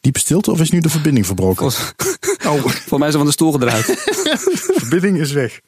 Diepe 0.00 0.18
stilte 0.18 0.50
of 0.50 0.60
is 0.60 0.70
nu 0.70 0.80
de 0.80 0.88
verbinding 0.88 1.26
verbroken? 1.26 1.56
Volgens, 1.72 1.92
Oh, 2.46 2.60
volgens 2.60 2.90
mij 2.90 3.08
is 3.08 3.12
er 3.12 3.18
van 3.18 3.26
de 3.26 3.32
stoel 3.32 3.52
gedraaid. 3.52 3.86
de 3.86 4.74
verbinding 4.76 5.18
is 5.18 5.32
weg. 5.32 5.60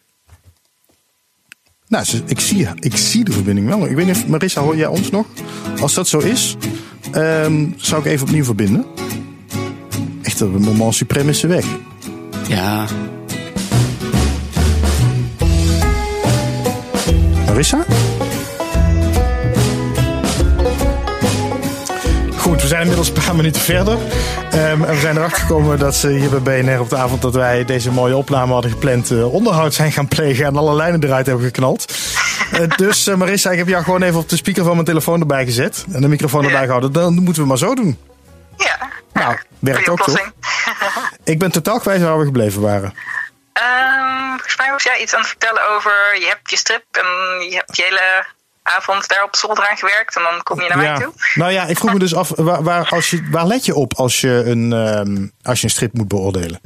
Nou, 1.88 2.04
ze- 2.04 2.22
ik 2.26 2.40
zie, 2.40 2.68
ik 2.80 2.96
zie 2.96 3.24
de 3.24 3.32
verbinding 3.32 3.66
wel. 3.66 3.86
Ik 3.86 3.96
weet 3.96 4.06
niet 4.06 4.16
of, 4.16 4.26
Marissa, 4.26 4.60
hoor 4.60 4.76
jij 4.76 4.86
ons 4.86 5.10
nog? 5.10 5.26
Als 5.80 5.94
dat 5.94 6.08
zo 6.08 6.18
is, 6.18 6.56
ehm, 7.12 7.66
zou 7.76 8.00
ik 8.00 8.06
even 8.06 8.26
opnieuw 8.26 8.44
verbinden. 8.44 8.86
Echt, 10.22 10.40
een 10.40 10.50
moment 10.50 10.94
supreme 10.94 11.30
is 11.30 11.40
ze 11.40 11.46
weg. 11.46 11.64
Ja, 12.48 12.86
Marissa? 17.46 17.84
Goed, 22.36 22.62
we 22.62 22.68
zijn 22.68 22.80
inmiddels 22.80 23.08
een 23.08 23.24
paar 23.24 23.36
minuten 23.36 23.60
verder. 23.60 23.92
Um, 23.92 24.84
en 24.84 24.94
we 24.94 25.00
zijn 25.00 25.16
erachter 25.16 25.40
gekomen 25.40 25.78
dat 25.78 25.94
ze 25.96 26.08
hier 26.08 26.40
bij 26.40 26.62
BNR 26.62 26.80
op 26.80 26.88
de 26.88 26.96
avond 26.96 27.22
dat 27.22 27.34
wij 27.34 27.64
deze 27.64 27.90
mooie 27.90 28.16
opname 28.16 28.52
hadden 28.52 28.70
gepland, 28.70 29.10
uh, 29.10 29.32
onderhoud 29.34 29.74
zijn 29.74 29.92
gaan 29.92 30.08
plegen 30.08 30.46
en 30.46 30.56
alle 30.56 30.74
lijnen 30.74 31.04
eruit 31.04 31.26
hebben 31.26 31.44
geknald. 31.44 31.94
Uh, 32.52 32.60
dus 32.76 33.08
uh, 33.08 33.14
Marissa, 33.14 33.50
ik 33.50 33.58
heb 33.58 33.68
jou 33.68 33.84
gewoon 33.84 34.02
even 34.02 34.18
op 34.18 34.28
de 34.28 34.36
speaker 34.36 34.64
van 34.64 34.72
mijn 34.72 34.84
telefoon 34.84 35.20
erbij 35.20 35.44
gezet 35.44 35.84
en 35.92 36.00
de 36.00 36.08
microfoon 36.08 36.44
erbij 36.44 36.62
gehouden. 36.64 36.92
Dan 36.92 37.14
moeten 37.14 37.42
we 37.42 37.48
maar 37.48 37.58
zo 37.58 37.74
doen. 37.74 37.98
Ja. 38.56 38.88
Nou, 39.12 39.36
werkt 39.58 39.88
ook 39.88 40.02
toch? 40.04 40.32
ik 41.24 41.38
ben 41.38 41.52
totaal 41.52 41.78
kwijt 41.78 42.02
waar 42.02 42.18
we 42.18 42.24
gebleven 42.24 42.60
waren. 42.60 42.94
Um, 43.62 44.28
volgens 44.28 44.56
mij 44.56 44.70
was 44.70 44.82
jij 44.82 45.00
iets 45.00 45.14
aan 45.14 45.20
het 45.20 45.28
vertellen 45.28 45.68
over 45.68 46.20
je 46.20 46.26
hebt 46.26 46.50
je 46.50 46.56
strip 46.56 46.84
en 46.90 47.06
je 47.50 47.56
hebt 47.56 47.76
je 47.76 47.82
hele 47.82 48.26
avond 48.62 49.08
daar 49.08 49.24
op 49.24 49.36
zolder 49.36 49.66
aan 49.68 49.76
gewerkt 49.76 50.16
en 50.16 50.22
dan 50.22 50.42
kom 50.42 50.60
je 50.60 50.68
naar 50.68 50.78
mij 50.78 50.98
toe. 50.98 51.12
Nou 51.34 51.52
ja, 51.52 51.64
ik 51.64 51.78
vroeg 51.78 51.92
me 51.92 51.98
dus 51.98 52.14
af, 52.14 52.32
waar, 52.34 52.62
waar, 52.62 52.88
als 52.88 53.10
je, 53.10 53.28
waar 53.30 53.46
let 53.46 53.64
je 53.64 53.74
op 53.74 53.94
als 53.94 54.20
je 54.20 54.42
een, 54.46 54.72
um, 54.72 55.32
als 55.42 55.58
je 55.58 55.64
een 55.64 55.72
strip 55.72 55.92
moet 55.92 56.08
beoordelen? 56.08 56.60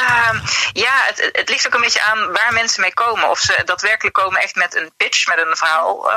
Uh, 0.00 0.40
ja, 0.72 0.92
het, 0.92 1.28
het, 1.32 1.48
ligt 1.48 1.66
ook 1.66 1.74
een 1.74 1.80
beetje 1.80 2.02
aan 2.02 2.32
waar 2.32 2.52
mensen 2.52 2.80
mee 2.80 2.94
komen. 2.94 3.30
Of 3.30 3.38
ze 3.38 3.62
daadwerkelijk 3.64 4.14
komen 4.14 4.40
echt 4.40 4.54
met 4.54 4.76
een 4.76 4.90
pitch, 4.96 5.28
met 5.28 5.38
een 5.38 5.56
verhaal, 5.56 6.10
uh, 6.10 6.16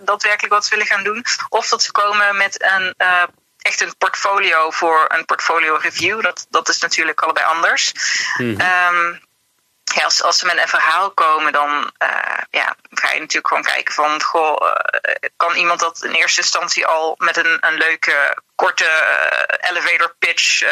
daadwerkelijk 0.00 0.52
wat 0.52 0.64
ze 0.64 0.70
willen 0.70 0.86
gaan 0.86 1.04
doen. 1.04 1.24
Of 1.48 1.68
dat 1.68 1.82
ze 1.82 1.92
komen 1.92 2.36
met 2.36 2.62
een 2.62 2.94
uh, 2.98 3.22
echt 3.62 3.80
een 3.80 3.96
portfolio 3.98 4.70
voor 4.70 5.04
een 5.08 5.24
portfolio 5.24 5.74
review. 5.74 6.22
Dat, 6.22 6.46
dat 6.50 6.68
is 6.68 6.78
natuurlijk 6.78 7.20
allebei 7.20 7.46
anders. 7.46 7.92
Mm 8.38 8.60
um, 8.60 9.28
ja, 9.94 10.04
als, 10.04 10.22
als 10.22 10.38
ze 10.38 10.46
met 10.46 10.58
een 10.58 10.68
verhaal 10.68 11.10
komen, 11.10 11.52
dan 11.52 11.92
uh, 12.02 12.38
ja, 12.50 12.76
ga 12.90 13.12
je 13.12 13.20
natuurlijk 13.20 13.48
gewoon 13.48 13.62
kijken 13.62 13.94
van, 13.94 14.22
goh, 14.22 14.62
uh, 14.62 15.14
kan 15.36 15.54
iemand 15.54 15.80
dat 15.80 16.02
in 16.04 16.12
eerste 16.12 16.40
instantie 16.40 16.86
al 16.86 17.14
met 17.18 17.36
een, 17.36 17.56
een 17.60 17.74
leuke, 17.74 18.38
korte 18.54 18.84
uh, 18.84 19.70
elevator 19.70 20.14
pitch 20.18 20.62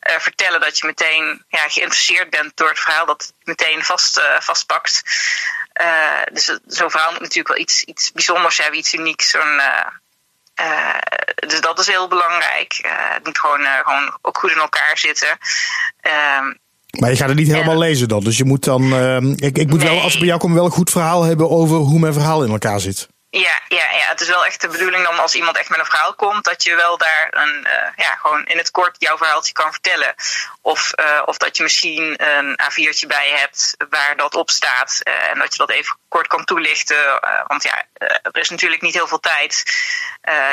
vertellen, 0.00 0.60
dat 0.60 0.78
je 0.78 0.86
meteen 0.86 1.44
ja, 1.48 1.68
geïnteresseerd 1.68 2.30
bent 2.30 2.56
door 2.56 2.68
het 2.68 2.80
verhaal, 2.80 3.06
dat 3.06 3.22
het 3.22 3.34
meteen 3.44 3.84
vast, 3.84 4.20
vastpakt. 4.38 5.02
dus 6.32 6.58
zo'n 6.66 6.90
verhaal 6.90 7.10
moet 7.10 7.20
natuurlijk 7.20 7.48
wel 7.48 7.58
iets, 7.58 7.82
iets 7.82 8.12
bijzonders 8.12 8.58
hebben, 8.58 8.78
iets 8.78 8.94
unieks, 8.94 9.30
zo'n... 9.30 9.60
Uh, 10.60 11.48
dus 11.48 11.60
dat 11.60 11.78
is 11.78 11.86
heel 11.86 12.08
belangrijk. 12.08 12.80
Uh, 12.86 12.92
het 13.14 13.24
moet 13.24 13.38
gewoon, 13.38 13.60
uh, 13.60 13.68
gewoon 13.84 14.18
ook 14.22 14.38
goed 14.38 14.50
in 14.50 14.56
elkaar 14.56 14.98
zitten. 14.98 15.38
Uh, 16.06 16.12
maar 17.00 17.10
je 17.10 17.16
gaat 17.16 17.28
het 17.28 17.38
niet 17.38 17.52
helemaal 17.52 17.78
lezen 17.78 18.08
dan. 18.08 18.24
Dus 18.24 18.36
je 18.36 18.44
moet 18.44 18.64
dan. 18.64 18.82
ik, 19.36 19.58
ik 19.58 19.68
moet 19.68 19.82
wel, 19.82 20.00
als 20.00 20.12
ik 20.12 20.18
bij 20.18 20.28
jou 20.28 20.40
kom, 20.40 20.54
wel 20.54 20.64
een 20.64 20.70
goed 20.70 20.90
verhaal 20.90 21.22
hebben 21.22 21.50
over 21.50 21.76
hoe 21.76 21.98
mijn 21.98 22.12
verhaal 22.12 22.44
in 22.44 22.50
elkaar 22.50 22.80
zit. 22.80 23.08
Ja, 23.38 23.60
ja, 23.68 23.90
ja, 23.90 24.08
het 24.08 24.20
is 24.20 24.28
wel 24.28 24.46
echt 24.46 24.60
de 24.60 24.68
bedoeling 24.68 25.04
dan 25.04 25.18
als 25.18 25.34
iemand 25.34 25.56
echt 25.56 25.68
met 25.68 25.78
een 25.78 25.84
verhaal 25.84 26.14
komt, 26.14 26.44
dat 26.44 26.62
je 26.62 26.74
wel 26.74 26.98
daar 26.98 27.28
een, 27.30 27.66
uh, 27.66 27.88
ja, 27.96 28.16
gewoon 28.16 28.44
in 28.46 28.58
het 28.58 28.70
kort 28.70 28.96
jouw 28.98 29.16
verhaaltje 29.16 29.52
kan 29.52 29.72
vertellen. 29.72 30.14
Of, 30.60 30.92
uh, 31.00 31.22
of 31.24 31.36
dat 31.36 31.56
je 31.56 31.62
misschien 31.62 32.28
een 32.28 32.58
A4'tje 32.62 33.06
bij 33.06 33.30
hebt 33.34 33.76
waar 33.90 34.16
dat 34.16 34.34
op 34.34 34.50
staat 34.50 35.00
uh, 35.04 35.30
en 35.30 35.38
dat 35.38 35.52
je 35.52 35.58
dat 35.58 35.70
even 35.70 35.96
kort 36.08 36.26
kan 36.26 36.44
toelichten. 36.44 37.20
want 37.46 37.62
ja, 37.62 37.84
er 38.22 38.38
is 38.38 38.50
natuurlijk 38.50 38.82
niet 38.82 38.94
heel 38.94 39.06
veel 39.06 39.20
tijd. 39.20 39.62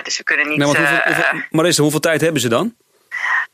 dus 0.03 0.17
we 0.17 0.23
kunnen 0.23 0.47
niet. 0.47 0.57
Nou, 0.57 0.71
maar 0.71 0.89
hoeveel, 0.89 1.13
hoeveel, 1.13 1.41
Marissa, 1.49 1.81
hoeveel 1.81 1.99
tijd 1.99 2.21
hebben 2.21 2.41
ze 2.41 2.49
dan? 2.49 2.75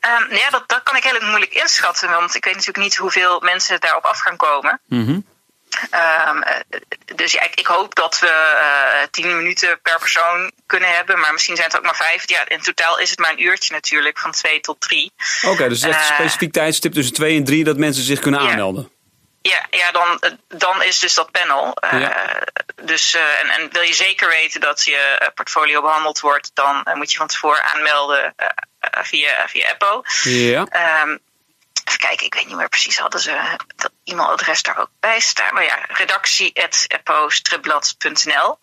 Um, 0.02 0.36
ja, 0.36 0.50
dat, 0.50 0.64
dat 0.68 0.84
kan 0.84 0.96
ik 0.96 1.04
heel 1.04 1.28
moeilijk 1.28 1.54
inschatten, 1.54 2.10
want 2.10 2.36
ik 2.36 2.46
weet 2.46 2.56
natuurlijk 2.56 2.86
niet 2.86 2.96
hoeveel 2.96 3.40
mensen 3.40 3.80
daarop 3.80 4.04
af 4.04 4.20
gaan 4.20 4.38
komen. 4.38 4.82
Mm 4.86 5.06
-hmm. 5.06 5.26
Um, 6.28 6.44
dus 7.16 7.32
ja, 7.32 7.44
ik, 7.44 7.56
ik, 7.56 7.68
hoop 7.68 7.96
dat 7.96 8.20
we 8.20 8.28
uh, 8.28 9.08
tien 9.12 9.38
minuten 9.38 9.80
per 9.82 10.00
persoon 10.00 10.52
kunnen 10.66 10.90
hebben, 10.90 11.20
maar 11.20 11.34
misschien 11.34 11.56
zijn 11.56 11.68
het 11.68 11.78
ook 11.78 11.84
maar 11.84 11.96
vijf. 11.96 12.30
Ja, 12.30 12.50
in 12.50 12.62
totaal 12.62 13.00
is 13.00 13.10
het 13.10 13.20
maar 13.20 13.32
een 13.32 13.44
uurtje 13.44 13.74
natuurlijk, 13.74 14.20
van 14.20 14.32
twee 14.32 14.60
tot 14.60 14.82
drie. 14.82 15.12
Oké, 15.42 15.54
okay, 15.54 15.70
dus 15.70 15.82
het 15.82 15.90
is 15.90 15.96
echt 15.96 16.06
een 16.06 16.14
uh, 16.14 16.20
specifiek 16.20 16.54
tijdstip 16.54 16.94
tussen 16.94 17.14
twee 17.14 17.38
en 17.38 17.44
drie 17.44 17.64
dat 17.64 17.78
mensen 17.78 18.04
zich 18.04 18.20
kunnen 18.20 18.40
aanmelden. 18.40 18.92
Ja, 19.42 19.66
ja 19.70 19.92
dan, 19.92 20.22
dan 20.48 20.84
is 20.84 21.00
dus 21.00 21.14
dat 21.14 21.32
panel. 21.32 21.78
Uh, 21.94 22.10
dus, 22.84 23.18
en, 23.42 23.50
en, 23.50 23.70
wil 23.72 23.82
je 23.82 23.94
zeker 23.94 24.28
weten 24.28 24.62
dat 24.62 24.84
je 24.84 25.32
portfolio 25.36 25.82
behandeld 25.82 26.20
wordt, 26.20 26.52
dan 26.54 26.88
moet 26.94 27.12
je 27.12 27.18
van 27.18 27.28
tevoren 27.28 27.64
aanmelden 27.64 28.36
via, 28.80 29.48
via 29.48 29.70
Apple. 29.70 30.04
Ja. 30.32 30.68
Um, 31.04 31.20
Even 31.90 32.02
kijken, 32.02 32.26
ik 32.26 32.34
weet 32.34 32.48
niet 32.48 32.56
meer 32.56 32.70
precies. 32.70 32.98
Hadden 32.98 33.20
ze 33.20 33.58
dat 33.76 33.92
e-mailadres 34.04 34.62
daar 34.62 34.78
ook 34.78 34.90
bij 35.00 35.20
staan? 35.20 35.54
Maar 35.54 35.64
ja, 35.64 35.86
redactie.eppo-stripblad.nl. 35.88 38.60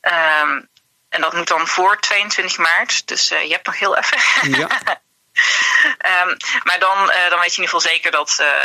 Um, 0.00 0.68
en 1.08 1.20
dat 1.20 1.32
moet 1.32 1.48
dan 1.48 1.66
voor 1.66 2.00
22 2.00 2.58
maart. 2.58 3.06
Dus 3.06 3.32
uh, 3.32 3.42
je 3.42 3.52
hebt 3.52 3.66
nog 3.66 3.78
heel 3.78 3.96
even. 3.96 4.18
Ja. 4.50 4.68
um, 6.22 6.36
maar 6.68 6.78
dan, 6.78 7.10
uh, 7.10 7.30
dan 7.30 7.40
weet 7.40 7.54
je 7.54 7.62
in 7.62 7.64
ieder 7.64 7.64
geval 7.64 7.80
zeker 7.80 8.10
dat. 8.10 8.36
Uh, 8.40 8.64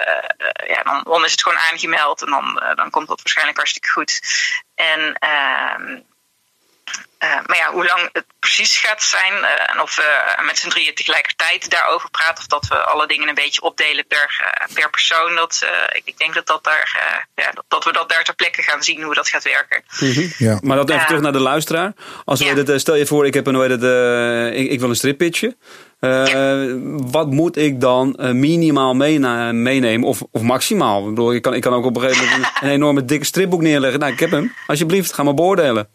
ja, 0.67 0.83
dan, 0.83 1.03
dan 1.03 1.25
is 1.25 1.31
het 1.31 1.43
gewoon 1.43 1.57
aangemeld. 1.57 2.21
En 2.21 2.29
dan, 2.29 2.73
dan 2.75 2.89
komt 2.89 3.07
dat 3.07 3.21
waarschijnlijk 3.21 3.57
hartstikke 3.57 3.89
goed. 3.89 4.21
En. 4.75 5.17
Uh, 7.23 7.29
maar 7.45 7.57
ja, 7.57 7.71
hoe 7.71 7.85
lang 7.85 8.09
het 8.11 8.25
precies 8.39 8.77
gaat 8.77 9.03
zijn 9.03 9.33
uh, 9.33 9.71
en 9.71 9.81
of 9.81 9.95
we 9.95 10.43
met 10.45 10.57
z'n 10.57 10.69
drieën 10.69 10.93
tegelijkertijd 10.93 11.69
daarover 11.69 12.09
praten 12.09 12.37
of 12.37 12.47
dat 12.47 12.67
we 12.67 12.75
alle 12.75 13.07
dingen 13.07 13.27
een 13.27 13.35
beetje 13.35 13.61
opdelen 13.61 14.07
per, 14.07 14.41
uh, 14.41 14.75
per 14.75 14.89
persoon, 14.89 15.35
dat, 15.35 15.65
ik, 15.91 16.01
ik, 16.05 16.17
denk 16.17 16.33
dat, 16.33 16.47
dat, 16.47 16.63
daar, 16.63 16.99
ja, 17.35 17.51
dat, 17.51 17.63
dat, 17.67 17.83
we 17.83 17.91
dat 17.91 18.09
daar 18.09 18.23
ter 18.23 18.35
plekke 18.35 18.61
gaan 18.61 18.83
zien 18.83 19.01
hoe 19.01 19.13
dat 19.13 19.27
gaat 19.27 19.43
werken. 19.43 19.83
Mm 19.99 20.11
-hmm. 20.11 20.33
ja. 20.37 20.59
Maar 20.61 20.77
dat 20.77 20.89
even 20.89 21.05
terug 21.05 21.21
naar 21.21 21.31
de 21.31 21.39
luisteraar. 21.39 21.93
Als 22.25 22.39
ja. 22.39 22.55
het, 22.55 22.79
stel 22.81 22.95
je 22.95 23.05
voor, 23.05 23.25
ik, 23.25 23.33
heb 23.33 23.47
een, 23.47 23.55
hoe 23.55 23.63
het, 23.63 24.53
ik, 24.55 24.71
ik 24.71 24.79
wil 24.79 24.89
een 24.89 24.95
strippitje. 24.95 25.57
Ja. 25.99 26.77
Wat 26.97 27.31
moet 27.31 27.57
ik 27.57 27.81
dan 27.81 28.15
minimaal 28.17 28.93
meenemen 28.93 30.07
of, 30.07 30.21
of 30.31 30.41
maximaal? 30.41 31.03
Ik, 31.03 31.09
bedoel, 31.09 31.33
ik, 31.33 31.41
kan, 31.41 31.53
ik 31.53 31.61
kan 31.61 31.73
ook 31.73 31.85
op 31.85 31.95
een 31.95 32.01
gegeven 32.01 32.25
moment 32.25 32.43
een, 32.43 32.67
een 32.67 32.73
enorme 32.73 33.05
dikke 33.05 33.25
stripboek 33.25 33.61
neerleggen. 33.61 33.99
Nou, 33.99 34.11
ik 34.11 34.19
heb 34.19 34.31
hem. 34.31 34.53
Alsjeblieft, 34.67 35.13
ga 35.13 35.23
maar 35.23 35.33
beoordelen. 35.33 35.89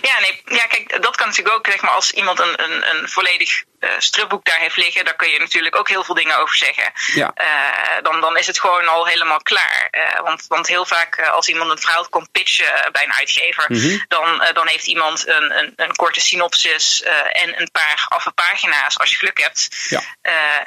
Ja, 0.00 0.18
nee, 0.20 0.42
ja, 0.44 0.66
kijk, 0.66 1.02
dat 1.02 1.16
kan 1.16 1.28
natuurlijk 1.28 1.56
ook. 1.56 1.66
Zeg 1.66 1.80
maar, 1.80 1.90
als 1.90 2.10
iemand 2.10 2.38
een, 2.38 2.62
een, 2.62 2.96
een 2.96 3.08
volledig 3.08 3.62
uh, 3.80 3.90
stripboek 3.98 4.44
daar 4.44 4.58
heeft 4.58 4.76
liggen, 4.76 5.04
daar 5.04 5.16
kun 5.16 5.30
je 5.30 5.38
natuurlijk 5.38 5.76
ook 5.76 5.88
heel 5.88 6.04
veel 6.04 6.14
dingen 6.14 6.38
over 6.38 6.56
zeggen. 6.56 6.92
Ja. 7.14 7.34
Uh, 7.40 8.02
dan, 8.02 8.20
dan 8.20 8.36
is 8.36 8.46
het 8.46 8.60
gewoon 8.60 8.88
al 8.88 9.06
helemaal 9.06 9.42
klaar. 9.42 9.88
Uh, 9.90 10.20
want, 10.20 10.44
want 10.48 10.66
heel 10.66 10.86
vaak 10.86 11.28
als 11.28 11.48
iemand 11.48 11.70
een 11.70 11.78
verhaal 11.78 12.08
komt 12.08 12.30
pitchen 12.30 12.88
bij 12.92 13.04
een 13.04 13.12
uitgever, 13.12 13.64
mm 13.68 13.80
-hmm. 13.80 14.04
dan, 14.08 14.44
dan 14.52 14.66
heeft 14.66 14.86
iemand 14.86 15.26
een, 15.28 15.58
een, 15.58 15.72
een 15.76 15.96
korte 15.96 16.20
synopsis 16.20 17.02
en 17.32 17.60
een 17.60 17.70
paar 17.70 18.06
affe 18.08 18.30
pagina's 18.30 18.98
als 18.98 19.10
je 19.10 19.16
geluk 19.16 19.40
hebt. 19.40 19.68
Ja. 19.88 20.02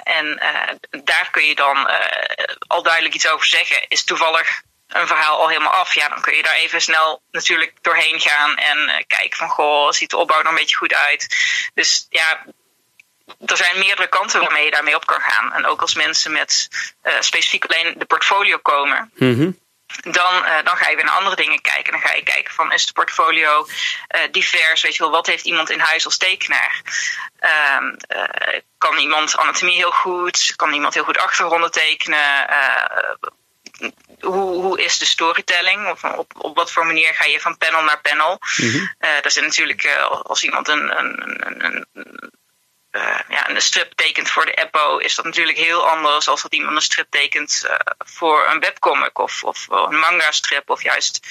en 0.04 0.42
daar 1.04 1.28
kun 1.32 1.46
je 1.46 1.56
dan 1.56 1.90
al 2.68 2.84
duidelijk 2.84 3.16
iets 3.16 3.28
over 3.28 3.46
zeggen. 3.46 3.86
Is 3.88 4.04
toevallig 4.04 4.62
een 4.94 5.08
verhaal 5.08 5.40
al 5.40 5.48
helemaal 5.48 5.72
af, 5.72 5.94
ja, 5.94 6.10
dan 6.10 6.22
kun 6.22 6.36
je 6.36 6.44
daar 6.44 6.56
even 6.56 6.82
snel 6.82 7.22
natuurlijk 7.32 7.74
doorheen 7.82 8.20
gaan 8.20 8.56
en 8.56 8.78
uh, 8.78 8.96
kijken 9.08 9.38
van, 9.38 9.50
goh, 9.50 9.92
ziet 9.92 10.10
de 10.10 10.18
opbouw 10.18 10.40
er 10.40 10.46
een 10.46 10.56
beetje 10.56 10.76
goed 10.76 10.94
uit. 10.94 11.36
Dus 11.74 12.08
ja, 12.10 12.46
er 13.46 13.58
zijn 13.58 13.80
meerdere 13.80 14.08
kanten 14.08 14.40
waarmee 14.40 14.66
je 14.66 14.72
daarmee 14.72 14.96
op 14.96 15.06
kan 15.06 15.22
gaan. 15.22 15.54
En 15.54 15.66
ook 15.66 15.82
als 15.82 15.96
mensen 15.96 16.32
met 16.32 16.70
uh, 17.04 17.14
specifiek 17.20 17.66
alleen 17.66 17.94
de 17.98 18.06
portfolio 18.06 18.58
komen. 18.58 19.12
Mm 19.16 19.36
-hmm. 19.36 19.62
Dan, 20.02 20.36
uh, 20.36 20.64
dan 20.64 20.78
ga 20.78 20.90
je 20.90 20.96
weer 20.96 21.06
naar 21.06 21.16
andere 21.16 21.36
dingen 21.36 21.62
kijken. 21.62 21.92
Dan 21.92 22.02
ga 22.02 22.14
je 22.14 22.24
kijken 22.24 22.54
van 22.54 22.72
is 22.72 22.86
de 22.86 22.94
portfolio 22.94 23.68
divers? 24.32 24.82
Weet 24.82 24.96
je 24.96 25.04
wel, 25.04 25.12
wat 25.12 25.28
heeft 25.28 25.46
iemand 25.46 25.70
in 25.70 25.80
huis 25.80 26.06
als 26.06 26.18
tekenaar? 26.18 26.82
Uh, 27.42 28.60
kan 28.78 28.98
iemand 28.98 29.38
anatomie 29.38 29.76
heel 29.76 29.92
goed? 29.92 30.54
Kan 30.56 30.74
iemand 30.74 30.94
heel 30.94 31.04
goed 31.04 31.18
achtergronden 31.18 31.72
tekenen? 31.72 32.48
Hoe, 34.24 34.62
hoe 34.62 34.82
is 34.82 34.98
de 34.98 35.06
storytelling? 35.06 35.90
Of 35.90 36.04
op, 36.04 36.34
op 36.38 36.56
wat 36.56 36.72
voor 36.72 36.86
manier 36.86 37.14
ga 37.14 37.26
je 37.26 37.40
van 37.40 37.58
panel 37.58 37.84
naar 37.84 38.02
panel? 38.02 38.40
Mm 38.58 38.70
-hmm. 38.70 38.94
uh, 39.00 39.16
dat 39.16 39.26
is 39.26 39.36
natuurlijk 39.36 39.84
uh, 39.84 40.12
als 40.12 40.44
iemand 40.44 40.68
een, 40.68 40.98
een, 41.00 41.46
een, 41.48 41.86
een 41.94 42.32
uh, 42.92 43.20
ja, 43.30 43.50
een 43.50 43.62
strip 43.62 43.94
tekent 43.96 44.30
voor 44.30 44.46
de 44.46 44.54
Eppo, 44.54 44.98
is 44.98 45.16
dat 45.16 45.26
natuurlijk 45.26 45.58
heel 45.58 45.90
anders 45.90 46.28
als 46.28 46.42
dat 46.42 46.54
iemand 46.54 46.76
een 46.76 46.82
strip 46.82 47.08
tekent 47.10 47.68
voor 47.98 48.48
een 48.50 48.60
webcomic 48.60 49.20
of, 49.20 49.44
of 49.44 49.68
een 49.70 50.00
manga 50.00 50.32
strip 50.32 50.70
of 50.70 50.84
juist 50.84 51.28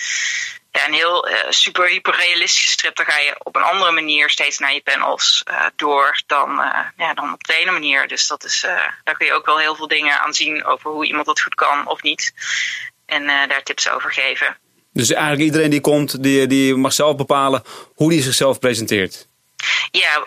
ja, 0.72 0.86
een 0.86 0.94
heel 0.94 1.28
uh, 1.28 1.34
super 1.48 1.88
hyperrealistische 1.88 2.68
strip, 2.68 2.96
dan 2.96 3.06
ga 3.06 3.18
je 3.18 3.34
op 3.38 3.56
een 3.56 3.62
andere 3.62 3.92
manier 3.92 4.30
steeds 4.30 4.58
naar 4.58 4.74
je 4.74 4.82
panels 4.82 5.42
uh, 5.50 5.66
door 5.76 6.22
dan, 6.26 6.50
uh, 6.50 6.78
ja, 6.96 7.14
dan 7.14 7.32
op 7.32 7.44
de 7.44 7.54
ene 7.54 7.70
manier. 7.70 8.08
Dus 8.08 8.26
dat 8.26 8.44
is, 8.44 8.60
daar 9.04 9.16
kun 9.16 9.26
je 9.26 9.32
ook 9.32 9.46
wel 9.46 9.58
heel 9.58 9.74
veel 9.74 9.88
dingen 9.88 10.20
aan 10.20 10.34
zien 10.34 10.64
over 10.64 10.90
hoe 10.90 11.06
iemand 11.06 11.26
dat 11.26 11.40
goed 11.40 11.54
kan 11.54 11.88
of 11.88 12.02
niet. 12.02 12.32
En 13.06 13.26
daar 13.26 13.62
tips 13.62 13.90
over 13.90 14.12
geven. 14.12 14.56
Dus 14.92 15.10
eigenlijk 15.10 15.42
iedereen 15.42 15.70
die 15.70 15.80
komt, 15.80 16.22
die, 16.22 16.46
die 16.46 16.74
mag 16.74 16.92
zelf 16.92 17.16
bepalen 17.16 17.62
hoe 17.94 18.10
die 18.10 18.22
zichzelf 18.22 18.58
presenteert. 18.58 19.26
Ja, 19.90 20.26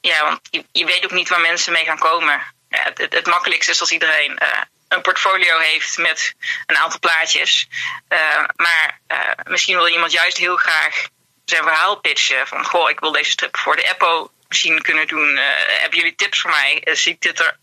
ja 0.00 0.24
want 0.24 0.40
je, 0.50 0.64
je, 0.72 0.84
weet 0.84 1.04
ook 1.04 1.12
niet 1.12 1.28
waar 1.28 1.40
mensen 1.40 1.72
mee 1.72 1.84
gaan 1.84 1.98
komen. 1.98 2.42
Ja, 2.68 2.82
het, 2.82 2.98
het, 2.98 3.14
het 3.14 3.26
makkelijkste 3.26 3.72
is 3.72 3.80
als 3.80 3.92
iedereen 3.92 4.38
een 4.88 5.02
portfolio 5.02 5.58
heeft 5.58 5.98
met 5.98 6.34
een 6.66 6.76
aantal 6.76 6.98
plaatjes. 6.98 7.68
Uh, 8.08 8.18
maar 8.56 9.00
uh, 9.08 9.18
misschien 9.44 9.76
wil 9.76 9.88
iemand 9.88 10.12
juist 10.12 10.36
heel 10.36 10.56
graag 10.56 11.06
zijn 11.44 11.62
verhaal 11.62 12.00
pitchen. 12.00 12.46
Van 12.46 12.64
goh, 12.64 12.90
ik 12.90 13.00
wil 13.00 13.12
deze 13.12 13.30
strip 13.30 13.56
voor 13.56 13.76
de 13.76 13.82
Eppo 13.82 14.30
misschien 14.48 14.82
kunnen 14.82 15.06
doen. 15.06 15.28
Uh, 15.36 15.42
hebben 15.66 15.98
jullie 15.98 16.14
tips 16.14 16.40
voor 16.40 16.50
mij? 16.50 16.82
Ziet 16.84 17.20
dit 17.20 17.40
er 17.40 17.58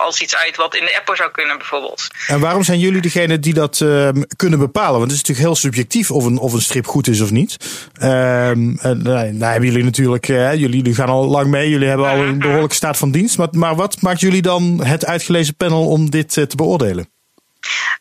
als 0.00 0.20
iets 0.20 0.36
uit 0.36 0.56
wat 0.56 0.74
in 0.74 0.84
de 0.84 0.96
Apple 0.96 1.16
zou 1.16 1.30
kunnen, 1.30 1.58
bijvoorbeeld? 1.58 2.06
En 2.26 2.40
waarom 2.40 2.62
zijn 2.62 2.78
jullie 2.78 3.00
degene 3.00 3.38
die 3.38 3.54
dat 3.54 3.80
uh, 3.80 4.08
kunnen 4.36 4.58
bepalen? 4.58 4.98
Want 4.98 5.10
het 5.10 5.12
is 5.12 5.18
natuurlijk 5.18 5.46
heel 5.46 5.56
subjectief 5.56 6.10
of 6.10 6.24
een, 6.24 6.38
of 6.38 6.52
een 6.52 6.60
strip 6.60 6.86
goed 6.86 7.08
is 7.08 7.20
of 7.20 7.30
niet. 7.30 7.56
Um, 8.02 8.78
en, 8.78 9.02
nou, 9.02 9.44
hebben 9.44 9.68
jullie 9.68 9.84
natuurlijk, 9.84 10.26
jullie, 10.26 10.76
jullie 10.76 10.94
gaan 10.94 11.08
al 11.08 11.24
lang 11.24 11.46
mee, 11.46 11.70
jullie 11.70 11.88
hebben 11.88 12.08
al 12.08 12.18
een 12.18 12.38
behoorlijke 12.38 12.74
staat 12.74 12.96
van 12.96 13.10
dienst. 13.10 13.38
Maar, 13.38 13.48
maar 13.50 13.74
wat 13.74 14.00
maakt 14.00 14.20
jullie 14.20 14.42
dan 14.42 14.84
het 14.84 15.06
uitgelezen 15.06 15.56
panel 15.56 15.88
om 15.88 16.10
dit 16.10 16.32
te 16.32 16.56
beoordelen? 16.56 17.08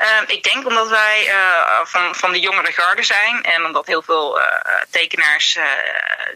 Uh, 0.02 0.36
ik 0.36 0.44
denk 0.44 0.68
omdat 0.68 0.90
wij 0.90 1.28
uh, 1.28 1.80
van, 1.84 2.16
van 2.16 2.32
de 2.32 2.40
jongere 2.40 2.72
garde 2.72 3.04
zijn 3.04 3.44
en 3.44 3.66
omdat 3.66 3.86
heel 3.86 4.02
veel 4.02 4.40
uh, 4.40 4.46
tekenaars 4.90 5.58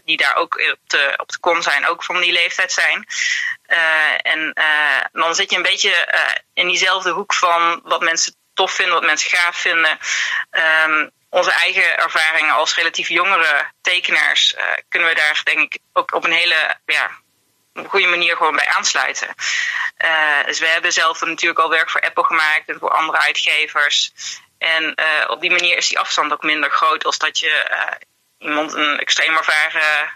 die 0.04 0.16
daar 0.16 0.36
ook 0.36 0.54
op 0.72 0.78
de, 0.86 1.14
op 1.16 1.28
de 1.28 1.40
con 1.40 1.62
zijn, 1.62 1.88
ook 1.88 2.04
van 2.04 2.20
die 2.20 2.32
leeftijd 2.32 2.72
zijn. 2.72 3.06
En 4.16 4.52
dan 5.12 5.34
zit 5.34 5.50
je 5.50 5.56
een 5.56 5.62
beetje 5.62 6.08
in 6.54 6.68
diezelfde 6.68 7.10
hoek 7.10 7.34
van 7.34 7.80
wat 7.84 8.00
mensen 8.00 8.34
tof 8.54 8.72
vinden, 8.72 8.94
wat 8.94 9.04
mensen 9.04 9.30
gaaf 9.30 9.56
vinden. 9.56 9.98
Um, 10.50 11.10
onze 11.28 11.52
eigen 11.52 11.98
ervaringen 11.98 12.54
als 12.54 12.74
relatief 12.74 13.08
jongere 13.08 13.70
tekenaars 13.80 14.54
kunnen 14.88 15.08
we 15.08 15.14
daar 15.14 15.40
denk 15.44 15.74
ik 15.74 15.80
ook 15.92 16.14
op 16.14 16.24
een 16.24 16.32
hele 16.32 16.76
ja, 16.86 17.10
goede 17.86 18.06
manier 18.06 18.36
gewoon 18.36 18.56
bij 18.56 18.66
aansluiten. 18.66 19.34
Dus 20.46 20.58
we 20.58 20.66
hebben 20.66 20.92
zelf 20.92 21.20
natuurlijk 21.20 21.60
al 21.60 21.68
werk 21.68 21.90
voor 21.90 22.00
Apple 22.00 22.24
gemaakt 22.24 22.68
en 22.68 22.78
voor 22.78 22.90
andere 22.90 23.18
uitgevers. 23.18 24.12
En 24.58 24.94
op 25.28 25.40
die 25.40 25.50
manier 25.50 25.76
is 25.76 25.88
die 25.88 25.98
afstand 25.98 26.32
ook 26.32 26.42
minder 26.42 26.70
groot 26.70 27.04
als 27.04 27.18
dat 27.18 27.38
je 27.38 27.68
iemand, 28.44 28.74
een 28.74 28.98
extreem 28.98 29.36
ervaren, 29.36 30.10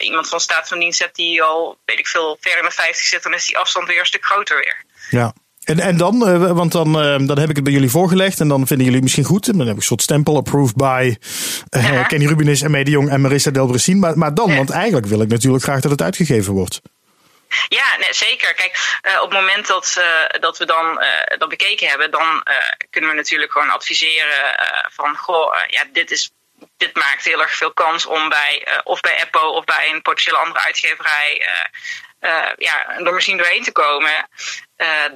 iemand 0.00 0.28
van 0.28 0.40
staat 0.40 0.68
van 0.68 0.78
dienst 0.78 1.00
hebt 1.00 1.16
die 1.16 1.42
al, 1.42 1.78
weet 1.84 1.98
ik 1.98 2.06
veel, 2.06 2.36
ver 2.40 2.58
in 2.58 2.64
de 2.64 2.70
50 2.70 3.06
zit, 3.06 3.22
dan 3.22 3.34
is 3.34 3.46
die 3.46 3.58
afstand 3.58 3.88
weer 3.88 3.98
een 3.98 4.06
stuk 4.06 4.24
groter 4.24 4.56
weer. 4.56 4.84
Ja. 5.10 5.32
En, 5.66 5.80
en 5.80 5.96
dan, 5.96 6.28
uh, 6.28 6.52
want 6.52 6.72
dan, 6.72 6.88
uh, 6.88 7.26
dan 7.26 7.38
heb 7.38 7.50
ik 7.50 7.56
het 7.56 7.64
bij 7.64 7.72
jullie 7.72 7.90
voorgelegd 7.90 8.40
en 8.40 8.48
dan 8.48 8.66
vinden 8.66 8.86
jullie 8.86 9.02
misschien 9.02 9.24
goed. 9.24 9.48
En 9.48 9.56
dan 9.56 9.66
heb 9.66 9.74
ik 9.74 9.80
een 9.80 9.86
soort 9.86 10.02
stempel 10.02 10.36
approved 10.36 10.76
by 10.76 11.16
ja. 11.70 12.02
Kenny 12.02 12.26
Rubinis 12.26 12.62
en 12.62 12.70
Mede 12.70 12.90
Jong 12.90 13.10
en 13.10 13.20
Marissa 13.20 13.50
Delbrecin. 13.50 13.98
Maar, 13.98 14.18
maar 14.18 14.34
dan, 14.34 14.50
ja. 14.50 14.56
want 14.56 14.70
eigenlijk 14.70 15.06
wil 15.06 15.20
ik 15.20 15.28
natuurlijk 15.28 15.64
graag 15.64 15.80
dat 15.80 15.90
het 15.90 16.02
uitgegeven 16.02 16.52
wordt. 16.52 16.80
Ja, 17.68 17.96
nee, 17.98 18.14
zeker. 18.14 18.54
Kijk, 18.54 19.00
uh, 19.02 19.22
op 19.22 19.30
het 19.30 19.40
moment 19.40 19.66
dat, 19.66 19.96
uh, 19.98 20.40
dat 20.40 20.58
we 20.58 20.64
dan 20.64 21.02
uh, 21.02 21.38
dat 21.38 21.48
bekeken 21.48 21.88
hebben, 21.88 22.10
dan 22.10 22.42
kunnen 22.90 23.10
we 23.10 23.16
natuurlijk 23.16 23.52
gewoon 23.52 23.70
adviseren 23.70 24.56
van 24.92 25.16
goh, 25.16 25.54
ja, 25.68 25.84
dit 25.92 26.10
is. 26.10 26.30
Dit 26.76 26.94
maakt 26.94 27.24
heel 27.24 27.42
erg 27.42 27.56
veel 27.56 27.72
kans 27.72 28.06
om 28.06 28.28
bij, 28.28 28.66
of 28.84 29.00
bij 29.00 29.20
Apple 29.22 29.48
of 29.48 29.64
bij 29.64 29.90
een 29.90 30.02
potentiële 30.02 30.36
andere 30.36 30.64
uitgeverij 30.64 31.46
uh, 32.20 32.50
ja, 32.56 32.96
door 32.98 33.14
misschien 33.14 33.36
doorheen 33.36 33.62
te 33.62 33.72
komen, 33.72 34.28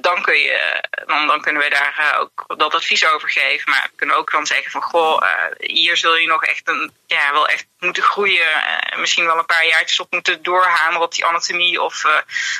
dan, 0.01 0.21
kun 0.21 0.37
je, 0.37 0.83
dan, 1.05 1.27
dan 1.27 1.41
kunnen 1.41 1.61
we 1.61 1.69
daar 1.69 2.15
ook 2.19 2.43
dat 2.57 2.75
advies 2.75 3.05
over 3.05 3.29
geven. 3.29 3.69
Maar 3.69 3.87
we 3.91 3.95
kunnen 3.95 4.15
ook 4.15 4.31
dan 4.31 4.45
zeggen 4.45 4.71
van 4.71 4.81
goh, 4.81 5.23
hier 5.57 5.97
zul 5.97 6.15
je 6.15 6.27
nog 6.27 6.43
echt 6.43 6.67
een, 6.67 6.93
ja, 7.05 7.31
wel 7.31 7.47
echt 7.47 7.65
moeten 7.79 8.03
groeien. 8.03 8.63
misschien 8.95 9.25
wel 9.25 9.37
een 9.37 9.45
paar 9.45 9.65
jaartjes 9.65 9.99
op 9.99 10.11
moeten 10.11 10.43
doorhameren 10.43 11.01
op 11.01 11.13
die 11.13 11.25
anatomie 11.25 11.81
of 11.81 12.05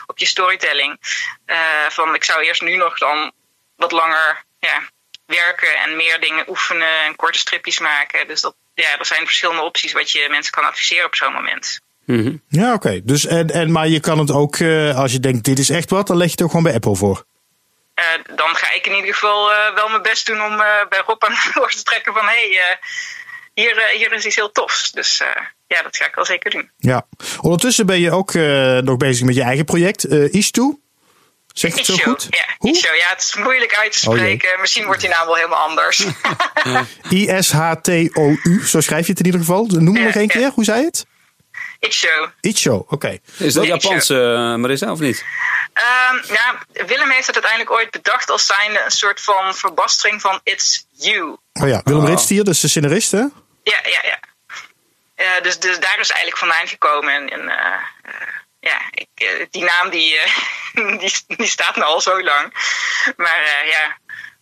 op 0.06 0.18
je 0.18 0.26
storytelling. 0.26 0.98
van 1.90 2.16
ik 2.16 2.24
zou 2.24 2.44
eerst 2.44 2.62
nu 2.62 2.76
nog 2.76 2.98
dan 2.98 3.32
wat 3.76 3.92
langer 3.92 4.44
ja, 4.60 4.82
werken 5.26 5.78
en 5.78 5.96
meer 5.96 6.20
dingen 6.20 6.50
oefenen 6.50 7.04
en 7.04 7.16
korte 7.16 7.40
stripjes 7.40 7.80
maken. 7.80 8.28
Dus 8.28 8.42
dat, 8.42 8.56
ja, 8.74 9.00
er 9.00 9.06
zijn 9.06 9.26
verschillende 9.26 9.62
opties 9.62 9.92
wat 9.92 10.12
je 10.12 10.28
mensen 10.30 10.54
kan 10.54 10.64
adviseren 10.64 11.06
op 11.06 11.16
zo'n 11.16 11.34
moment. 11.34 11.80
Mm 12.06 12.24
-hmm. 12.24 12.42
Ja, 12.48 12.74
oké. 12.74 12.88
Okay. 12.88 13.02
Dus 13.04 13.26
en, 13.26 13.50
en, 13.50 13.72
maar 13.72 13.88
je 13.88 14.00
kan 14.00 14.20
het 14.20 14.32
ook, 14.32 14.58
uh, 14.58 14.98
als 14.98 15.12
je 15.12 15.20
denkt 15.20 15.46
dit 15.46 15.60
is 15.60 15.70
echt 15.70 15.90
wat, 15.90 16.08
dan 16.08 16.18
leg 16.18 16.26
je 16.26 16.32
het 16.32 16.42
ook 16.42 16.50
gewoon 16.50 16.64
bij 16.64 16.74
Apple 16.74 16.96
voor. 16.96 17.26
Uh, 17.96 18.36
dan 18.36 18.56
ga 18.56 18.74
ik 18.74 18.88
in 18.88 18.96
ieder 18.96 19.14
geval 19.14 19.52
uh, 19.52 19.76
wel 19.76 19.90
mijn 19.90 20.02
best 20.02 20.26
doen 20.26 20.42
om 20.42 20.58
bij 20.90 21.04
Rob 21.06 21.24
aan 21.24 21.34
de 21.34 21.74
te 21.76 21.84
trekken 21.84 22.14
van 22.14 22.26
hé, 22.26 22.52
hey, 22.52 22.80
hier, 23.54 23.92
hier 23.96 24.14
is 24.14 24.26
iets 24.26 24.36
heel 24.36 24.52
tofs. 24.52 24.92
Dus 24.92 25.24
ja, 25.68 25.82
dat 25.82 25.98
ga 25.98 26.06
ik 26.06 26.16
wel 26.16 26.26
zeker 26.26 26.52
doen. 26.52 26.72
Ja. 26.78 27.08
Ondertussen 27.42 27.86
ben 27.86 28.00
je 28.00 28.12
ook 28.12 28.34
nog 28.84 28.98
bezig 28.98 29.26
met 29.26 29.36
je 29.36 29.42
eigen 29.42 29.66
project, 29.66 30.06
Istu. 30.08 30.80
Zeg 31.54 31.76
het 31.76 31.86
zo 31.86 31.96
goed? 31.96 32.28
Ja, 32.30 32.70
Isho. 32.72 32.94
Ja, 32.94 33.10
het 33.10 33.22
is 33.22 33.36
moeilijk 33.36 33.76
uit 33.76 33.92
te 33.92 34.00
spreken. 34.00 34.54
Oh 34.54 34.60
Misschien 34.60 34.86
wordt 34.86 35.02
die 35.02 35.10
naam 35.10 35.26
wel 35.26 35.36
helemaal 35.36 35.68
anders. 35.68 36.06
I-S-H-T-O-U, 37.10 38.68
zo 38.68 38.82
schrijf 38.82 39.06
je 39.06 39.12
het 39.12 39.20
in 39.20 39.26
ieder 39.26 39.40
geval. 39.40 39.66
Noem 39.66 39.96
hem 39.96 40.06
nog 40.06 40.16
één 40.16 40.28
keer. 40.28 40.50
Hoe 40.50 40.64
zei 40.64 40.80
je 40.80 40.86
het? 40.86 41.06
Icho. 41.80 42.32
Icho, 42.42 42.76
oké. 42.76 42.94
Okay. 42.94 43.22
Is 43.38 43.54
dat 43.54 43.66
Japans, 43.66 44.10
uh, 44.10 44.56
Marissa, 44.56 44.92
of 44.92 45.00
niet? 45.00 45.26
Um, 45.74 46.22
ja, 46.28 46.60
Willem 46.86 47.10
heeft 47.10 47.28
het 47.28 47.36
uiteindelijk 47.36 47.72
ooit 47.72 47.92
bedacht 47.92 48.30
als 48.30 48.46
zijnde 48.46 48.82
een 48.86 48.92
soort 48.92 49.22
van 49.22 49.56
verbastering 49.56 50.22
van 50.22 50.40
It's 50.44 50.86
You. 50.92 51.38
Oh 51.54 51.68
ja, 51.68 51.82
Willem 51.84 52.04
oh. 52.04 52.10
Ritstier, 52.10 52.44
dus 52.44 52.60
de 52.60 52.68
scenarist, 52.68 53.12
hè? 53.12 53.18
Ja, 53.64 53.80
ja, 53.84 54.02
ja. 54.04 54.20
Uh, 55.16 55.44
dus, 55.44 55.60
dus 55.60 55.80
daar 55.80 56.00
is 56.00 56.10
eigenlijk 56.10 56.38
vandaan 56.38 56.68
gekomen. 56.68 57.14
En, 57.14 57.30
en 57.30 57.42
uh, 57.42 58.14
ja, 58.62 58.82
ik, 58.92 59.48
die 59.52 59.64
naam 59.64 59.90
die, 59.90 60.18
die, 61.02 61.14
die, 61.28 61.48
staat 61.48 61.76
nou 61.76 61.88
al 61.88 62.02
zo 62.02 62.24
lang. 62.24 62.54
Maar 63.18 63.66
ja, 63.66 63.98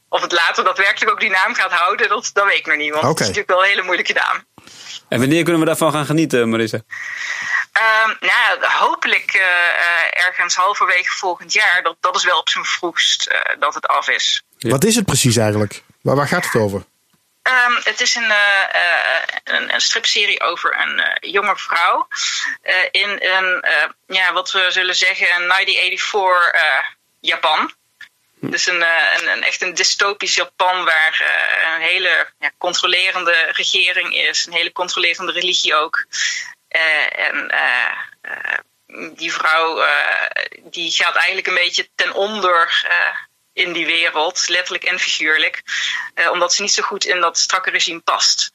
of 0.09 0.21
het 0.21 0.31
later 0.31 0.63
daadwerkelijk 0.63 1.11
ook 1.11 1.19
die 1.19 1.29
naam 1.29 1.53
gaat 1.53 1.71
houden, 1.71 2.09
dat, 2.09 2.29
dat 2.33 2.45
weet 2.45 2.57
ik 2.57 2.65
nog 2.65 2.77
niet. 2.77 2.93
Want 2.93 3.03
okay. 3.03 3.09
het 3.09 3.19
is 3.19 3.27
natuurlijk 3.27 3.53
wel 3.53 3.63
een 3.63 3.69
hele 3.69 3.83
moeilijke 3.83 4.13
naam. 4.13 4.47
En 5.09 5.19
wanneer 5.19 5.43
kunnen 5.43 5.61
we 5.61 5.67
daarvan 5.67 5.91
gaan 5.91 6.05
genieten, 6.05 6.49
Marissa? 6.49 6.77
Um, 6.77 8.17
nou, 8.19 8.71
hopelijk 8.71 9.33
uh, 9.35 10.25
ergens 10.27 10.55
halverwege 10.55 11.17
volgend 11.17 11.53
jaar. 11.53 11.79
Dat, 11.83 11.95
dat 11.99 12.15
is 12.15 12.25
wel 12.25 12.39
op 12.39 12.49
zijn 12.49 12.65
vroegst 12.65 13.29
uh, 13.31 13.59
dat 13.59 13.73
het 13.73 13.87
af 13.87 14.09
is. 14.09 14.43
Ja. 14.57 14.69
Wat 14.69 14.83
is 14.83 14.95
het 14.95 15.05
precies 15.05 15.37
eigenlijk? 15.37 15.83
Waar, 16.01 16.15
waar 16.15 16.27
gaat 16.27 16.45
het 16.45 16.61
over? 16.61 16.83
Um, 17.43 17.79
het 17.83 18.01
is 18.01 18.15
een, 18.15 18.31
een, 19.43 19.73
een, 19.73 19.81
stripserie 19.81 20.41
over 20.41 20.79
een 20.79 21.29
jonge 21.31 21.57
vrouw. 21.57 22.07
in 22.91 23.09
een, 23.21 23.65
ja, 24.07 24.33
wat 24.33 24.51
we 24.51 24.65
zullen 24.71 24.95
zeggen, 24.95 25.27
een 25.35 25.47
1984 25.47 26.97
Japan. 27.19 27.73
Dus 28.41 28.65
een, 28.67 28.81
een, 28.81 29.27
een, 29.27 29.43
echt 29.43 29.61
een 29.61 29.73
dystopisch 29.73 30.35
Japan 30.35 30.85
waar 30.85 31.21
uh, 31.21 31.73
een 31.75 31.81
hele 31.81 32.27
ja, 32.39 32.51
controlerende 32.57 33.49
regering 33.51 34.15
is, 34.15 34.45
een 34.45 34.53
hele 34.53 34.71
controlerende 34.71 35.31
religie 35.31 35.75
ook. 35.75 36.05
Uh, 36.69 37.27
en 37.27 37.51
uh, 37.53 38.57
die 39.15 39.33
vrouw 39.33 39.83
die 40.63 40.91
gaat 40.91 41.15
eigenlijk 41.15 41.47
een 41.47 41.53
beetje 41.53 41.89
ten 41.95 42.13
onder 42.13 42.87
in 43.59 43.73
die 43.73 43.85
wereld, 43.85 44.49
letterlijk 44.49 44.83
en 44.83 44.99
figuurlijk, 44.99 45.61
omdat 46.31 46.53
ze 46.53 46.61
niet 46.61 46.73
zo 46.73 46.83
goed 46.83 47.05
in 47.05 47.19
dat 47.19 47.37
strakke 47.37 47.69
regime 47.69 47.99
past. 47.99 48.51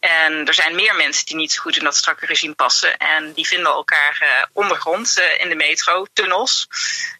En 0.00 0.46
er 0.46 0.54
zijn 0.54 0.74
meer 0.74 0.94
mensen 0.94 1.26
die 1.26 1.36
niet 1.36 1.52
zo 1.52 1.60
goed 1.60 1.76
in 1.76 1.84
dat 1.84 1.96
strakke 1.96 2.26
regime 2.26 2.54
passen. 2.54 2.96
En 2.96 3.32
die 3.32 3.46
vinden 3.46 3.72
elkaar 3.72 4.18
uh, 4.22 4.28
ondergrond 4.52 5.18
uh, 5.18 5.40
in 5.40 5.48
de 5.48 5.54
metro, 5.54 6.06
tunnels. 6.12 6.68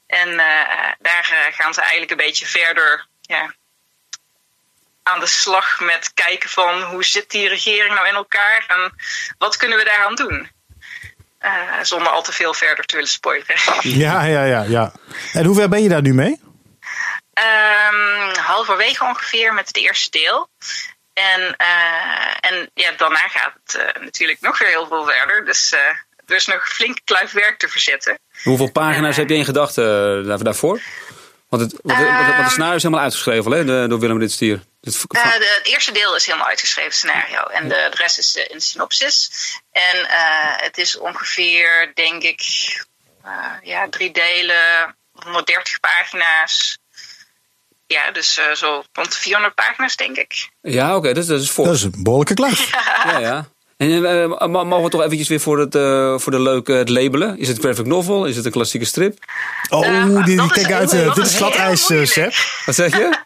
En 0.07 0.37
daar 0.99 1.53
gaan 1.53 1.75
ze 1.75 1.81
eigenlijk 1.81 2.11
een 2.11 2.27
beetje 2.27 2.47
verder 2.47 3.07
ja, 3.21 3.55
aan 5.03 5.21
de 5.21 5.27
slag 5.27 5.81
met 5.81 6.15
kijken 6.15 6.51
van 6.51 6.83
hoe 6.83 7.05
zit 7.05 7.31
die 7.31 7.49
regering 7.49 7.95
nou 7.95 8.09
in 8.09 8.15
elkaar 8.15 8.65
en 8.69 8.93
wat 9.39 9.57
kunnen 9.57 9.79
we 9.79 9.85
daaraan 9.85 10.15
doen. 10.15 10.51
zonder 11.83 12.13
al 12.13 12.23
te 12.23 12.33
veel 12.33 12.55
verder 12.55 12.85
te 12.85 12.95
willen 12.95 13.11
spoileren. 13.11 13.57
Ja, 13.83 14.25
ja, 14.25 14.45
ja, 14.45 14.63
ja. 14.63 14.93
En 15.33 15.45
hoe 15.45 15.55
ver 15.55 15.69
ben 15.69 15.83
je 15.83 15.89
daar 15.89 16.03
nu 16.03 16.15
mee? 16.15 16.47
Um, 17.39 18.35
halverwege 18.37 19.05
ongeveer 19.05 19.55
met 19.55 19.67
het 19.67 19.77
eerste 19.77 20.11
deel. 20.11 20.49
En, 21.13 21.41
uh, 21.41 22.51
en 22.51 22.71
ja, 22.75 22.93
daarna 22.97 23.29
gaat 23.29 23.53
het 23.65 23.75
uh, 23.75 24.03
natuurlijk 24.03 24.41
nog 24.41 24.59
weer 24.59 24.69
heel 24.69 24.87
veel 24.87 25.05
verder. 25.05 25.45
Dus 25.45 25.73
uh, 25.73 25.81
er 26.27 26.37
is 26.37 26.47
nog 26.47 26.69
flink 26.69 26.99
kluif 27.05 27.33
werk 27.33 27.59
te 27.59 27.69
verzetten. 27.69 28.19
Hoeveel 28.43 28.71
pagina's 28.71 29.17
heb 29.17 29.29
je 29.29 29.35
in 29.35 29.45
gedachten 29.45 30.45
daarvoor? 30.45 30.81
Want 31.49 31.63
het, 31.63 31.81
want, 31.83 31.99
het 31.99 32.51
scenario 32.51 32.77
is 32.77 32.83
helemaal 32.83 33.05
uitgeschreven 33.05 33.53
hè, 33.53 33.89
door 33.89 34.01
Willem 34.01 34.19
Ritstier. 34.19 34.61
Het, 34.81 35.05
het 35.11 35.61
eerste 35.63 35.93
deel 35.93 36.17
is 36.17 36.27
helemaal 36.27 36.49
uitgeschreven, 36.49 36.93
scenario. 36.93 37.43
En 37.43 37.69
de, 37.69 37.89
de 37.91 37.97
rest 37.97 38.19
is 38.19 38.35
in 38.35 38.61
synopsis. 38.61 39.31
En 39.73 40.07
het 40.65 40.79
is 40.79 40.99
ongeveer, 40.99 41.93
denk 41.95 42.23
ik, 42.23 42.43
ja, 43.63 43.89
drie 43.89 44.11
delen, 44.11 44.97
130 45.13 45.81
pagina's. 45.81 46.79
Ja, 47.89 48.11
dus 48.11 48.39
uh, 48.39 48.55
zo 48.55 48.83
rond 48.93 49.15
400 49.15 49.55
pagina's, 49.55 49.97
denk 49.97 50.17
ik. 50.17 50.51
Ja, 50.61 50.89
oké, 50.89 50.97
okay, 50.97 51.13
dat, 51.13 51.27
dat, 51.27 51.41
is 51.41 51.51
voor. 51.51 51.65
Dat 51.65 51.75
is 51.75 51.83
een 51.83 51.95
behoorlijke 51.97 52.35
klas. 52.35 52.71
ja, 53.05 53.19
ja. 53.19 53.49
En 53.77 53.91
uh, 53.91 54.47
mogen 54.47 54.83
we 54.83 54.89
toch 54.89 55.03
eventjes 55.03 55.29
weer 55.29 55.41
voor, 55.41 55.59
het, 55.59 55.75
uh, 55.75 56.19
voor 56.19 56.33
de 56.33 56.41
leuke 56.41 56.73
het 56.73 56.89
labelen? 56.89 57.39
Is 57.39 57.49
het 57.49 57.59
graphic 57.59 57.87
novel? 57.87 58.27
Is 58.27 58.37
het 58.37 58.45
een 58.45 58.51
klassieke 58.51 58.87
strip? 58.87 59.19
Oh, 59.69 60.25
die, 60.25 60.37
die 60.37 60.51
kijk 60.51 60.73
uit. 60.73 60.91
dit 60.91 61.17
is 61.17 61.37
glad 61.37 61.55
ijs, 61.55 61.87
Seb. 61.87 62.33
Wat 62.65 62.75
zeg 62.75 62.97
je? 62.97 63.19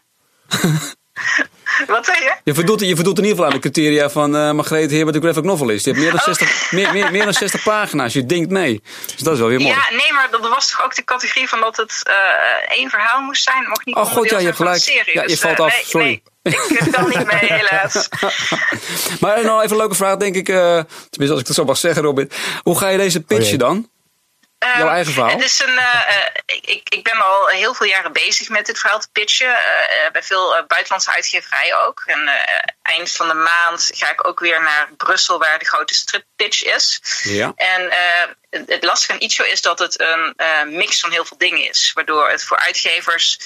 Wat 1.87 2.05
zei 2.05 2.23
je? 2.23 2.35
Je 2.43 2.53
voldoet, 2.53 2.79
je 2.79 2.95
voldoet 2.95 3.17
in 3.17 3.23
ieder 3.23 3.37
geval 3.37 3.45
aan 3.45 3.61
de 3.61 3.69
criteria 3.69 4.09
van 4.09 4.35
uh, 4.35 4.51
Margreet 4.51 4.91
Heer 4.91 5.05
wat 5.05 5.13
de 5.13 5.19
graphic 5.19 5.43
novel 5.43 5.69
is. 5.69 5.83
Je 5.83 5.89
hebt 5.89 6.01
meer 6.01 6.11
dan, 6.11 6.19
60, 6.19 6.71
meer, 6.71 6.91
meer, 6.91 7.11
meer 7.11 7.23
dan 7.23 7.33
60 7.33 7.63
pagina's. 7.63 8.13
Je 8.13 8.25
denkt 8.25 8.49
mee. 8.49 8.81
Dus 9.05 9.17
dat 9.17 9.33
is 9.33 9.39
wel 9.39 9.47
weer 9.47 9.59
mooi. 9.59 9.73
Ja, 9.73 9.87
nee, 9.89 10.13
maar 10.13 10.27
dat 10.31 10.49
was 10.49 10.71
toch 10.71 10.83
ook 10.83 10.95
de 10.95 11.03
categorie 11.03 11.49
van 11.49 11.59
dat 11.59 11.77
het 11.77 12.01
uh, 12.07 12.77
één 12.77 12.89
verhaal 12.89 13.21
moest 13.21 13.43
zijn? 13.43 13.65
Mocht 13.67 13.85
niet 13.85 13.95
oh 13.95 14.05
god, 14.05 14.29
ja, 14.29 14.37
je 14.37 14.45
hebt 14.45 14.57
gelijk. 14.57 14.81
Serie. 14.81 15.13
Ja, 15.13 15.21
je 15.21 15.27
dus, 15.27 15.39
valt 15.39 15.59
uh, 15.59 15.65
af, 15.65 15.71
nee, 15.73 15.83
sorry. 15.85 16.21
Nee, 16.41 16.55
ik 16.67 16.91
kan 16.91 17.09
niet 17.09 17.25
mee, 17.25 17.53
helaas. 17.53 18.09
maar 19.21 19.43
nou 19.43 19.59
even 19.59 19.71
een 19.71 19.77
leuke 19.77 19.95
vraag, 19.95 20.17
denk 20.17 20.35
ik. 20.35 20.45
tenminste, 20.45 21.31
als 21.31 21.39
ik 21.39 21.45
dat 21.45 21.55
zo 21.55 21.65
mag 21.65 21.77
zeggen, 21.77 22.01
Robin. 22.03 22.31
Hoe 22.61 22.77
ga 22.77 22.87
je 22.87 22.97
deze 22.97 23.21
pitchen 23.21 23.61
oh, 23.61 23.67
dan? 23.67 23.91
Jouw 24.77 24.89
eigen 24.89 25.13
verhaal? 25.13 25.31
Het 25.31 25.43
is 25.43 25.59
een, 25.59 25.73
uh, 25.73 26.25
ik, 26.45 26.89
ik 26.89 27.03
ben 27.03 27.25
al 27.25 27.47
heel 27.47 27.73
veel 27.73 27.87
jaren 27.87 28.13
bezig 28.13 28.49
met 28.49 28.65
dit 28.65 28.79
verhaal 28.79 28.99
te 28.99 29.07
pitchen. 29.11 29.47
Uh, 29.47 30.11
bij 30.11 30.23
veel 30.23 30.65
buitenlandse 30.67 31.11
uitgeverijen 31.11 31.85
ook. 31.85 32.03
En 32.05 32.29
eind 32.81 33.11
van 33.11 33.27
de 33.27 33.33
maand 33.33 33.89
ga 33.93 34.11
ik 34.11 34.27
ook 34.27 34.39
weer 34.39 34.61
naar 34.61 34.89
Brussel, 34.97 35.39
waar 35.39 35.59
de 35.59 35.65
grote 35.65 35.93
strippitch 35.93 36.63
is. 36.63 37.01
Ja. 37.23 37.51
En 37.55 37.93
het, 38.49 38.69
het 38.69 38.83
lastige 38.83 39.11
aan 39.11 39.19
Icho 39.19 39.43
is 39.43 39.61
dat 39.61 39.79
het 39.79 39.99
een 39.99 40.35
mix 40.75 40.99
van 40.99 41.11
heel 41.11 41.25
veel 41.25 41.37
dingen 41.37 41.69
is. 41.69 41.91
Waardoor 41.93 42.29
het 42.29 42.43
voor 42.43 42.57
uitgevers 42.57 43.37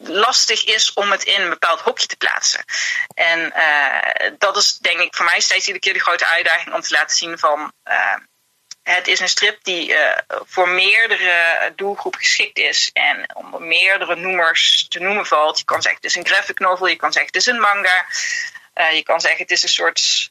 lastig 0.00 0.64
is 0.64 0.92
om 0.92 1.10
het 1.10 1.22
in 1.22 1.40
een 1.40 1.48
bepaald 1.48 1.80
hokje 1.80 2.06
te 2.06 2.16
plaatsen. 2.16 2.64
En 3.14 3.52
dat 4.38 4.56
is 4.56 4.78
denk 4.78 5.00
ik 5.00 5.16
voor 5.16 5.24
mij 5.24 5.40
steeds 5.40 5.66
iedere 5.66 5.84
keer 5.84 5.92
de 5.92 6.00
grote 6.00 6.26
uitdaging 6.26 6.74
om 6.74 6.80
te 6.80 6.94
laten 6.94 7.16
zien 7.16 7.38
van 7.38 7.72
het 8.94 9.08
is 9.08 9.20
een 9.20 9.28
strip 9.28 9.58
die 9.64 9.90
uh, 9.90 10.18
voor 10.28 10.68
meerdere 10.68 11.72
doelgroepen 11.76 12.20
geschikt 12.20 12.58
is 12.58 12.90
en 12.92 13.34
om 13.34 13.66
meerdere 13.66 14.16
noemers 14.16 14.86
te 14.88 14.98
noemen 14.98 15.26
valt. 15.26 15.58
Je 15.58 15.64
kan 15.64 15.82
zeggen 15.82 16.00
het 16.02 16.10
is 16.10 16.16
een 16.16 16.26
graphic 16.26 16.58
novel, 16.58 16.86
je 16.86 16.96
kan 16.96 17.12
zeggen 17.12 17.32
het 17.32 17.42
is 17.42 17.46
een 17.46 17.60
manga, 17.60 18.06
uh, 18.74 18.92
je 18.92 19.02
kan 19.02 19.20
zeggen 19.20 19.40
het 19.40 19.50
is 19.50 19.62
een 19.62 19.68
soort 19.68 20.30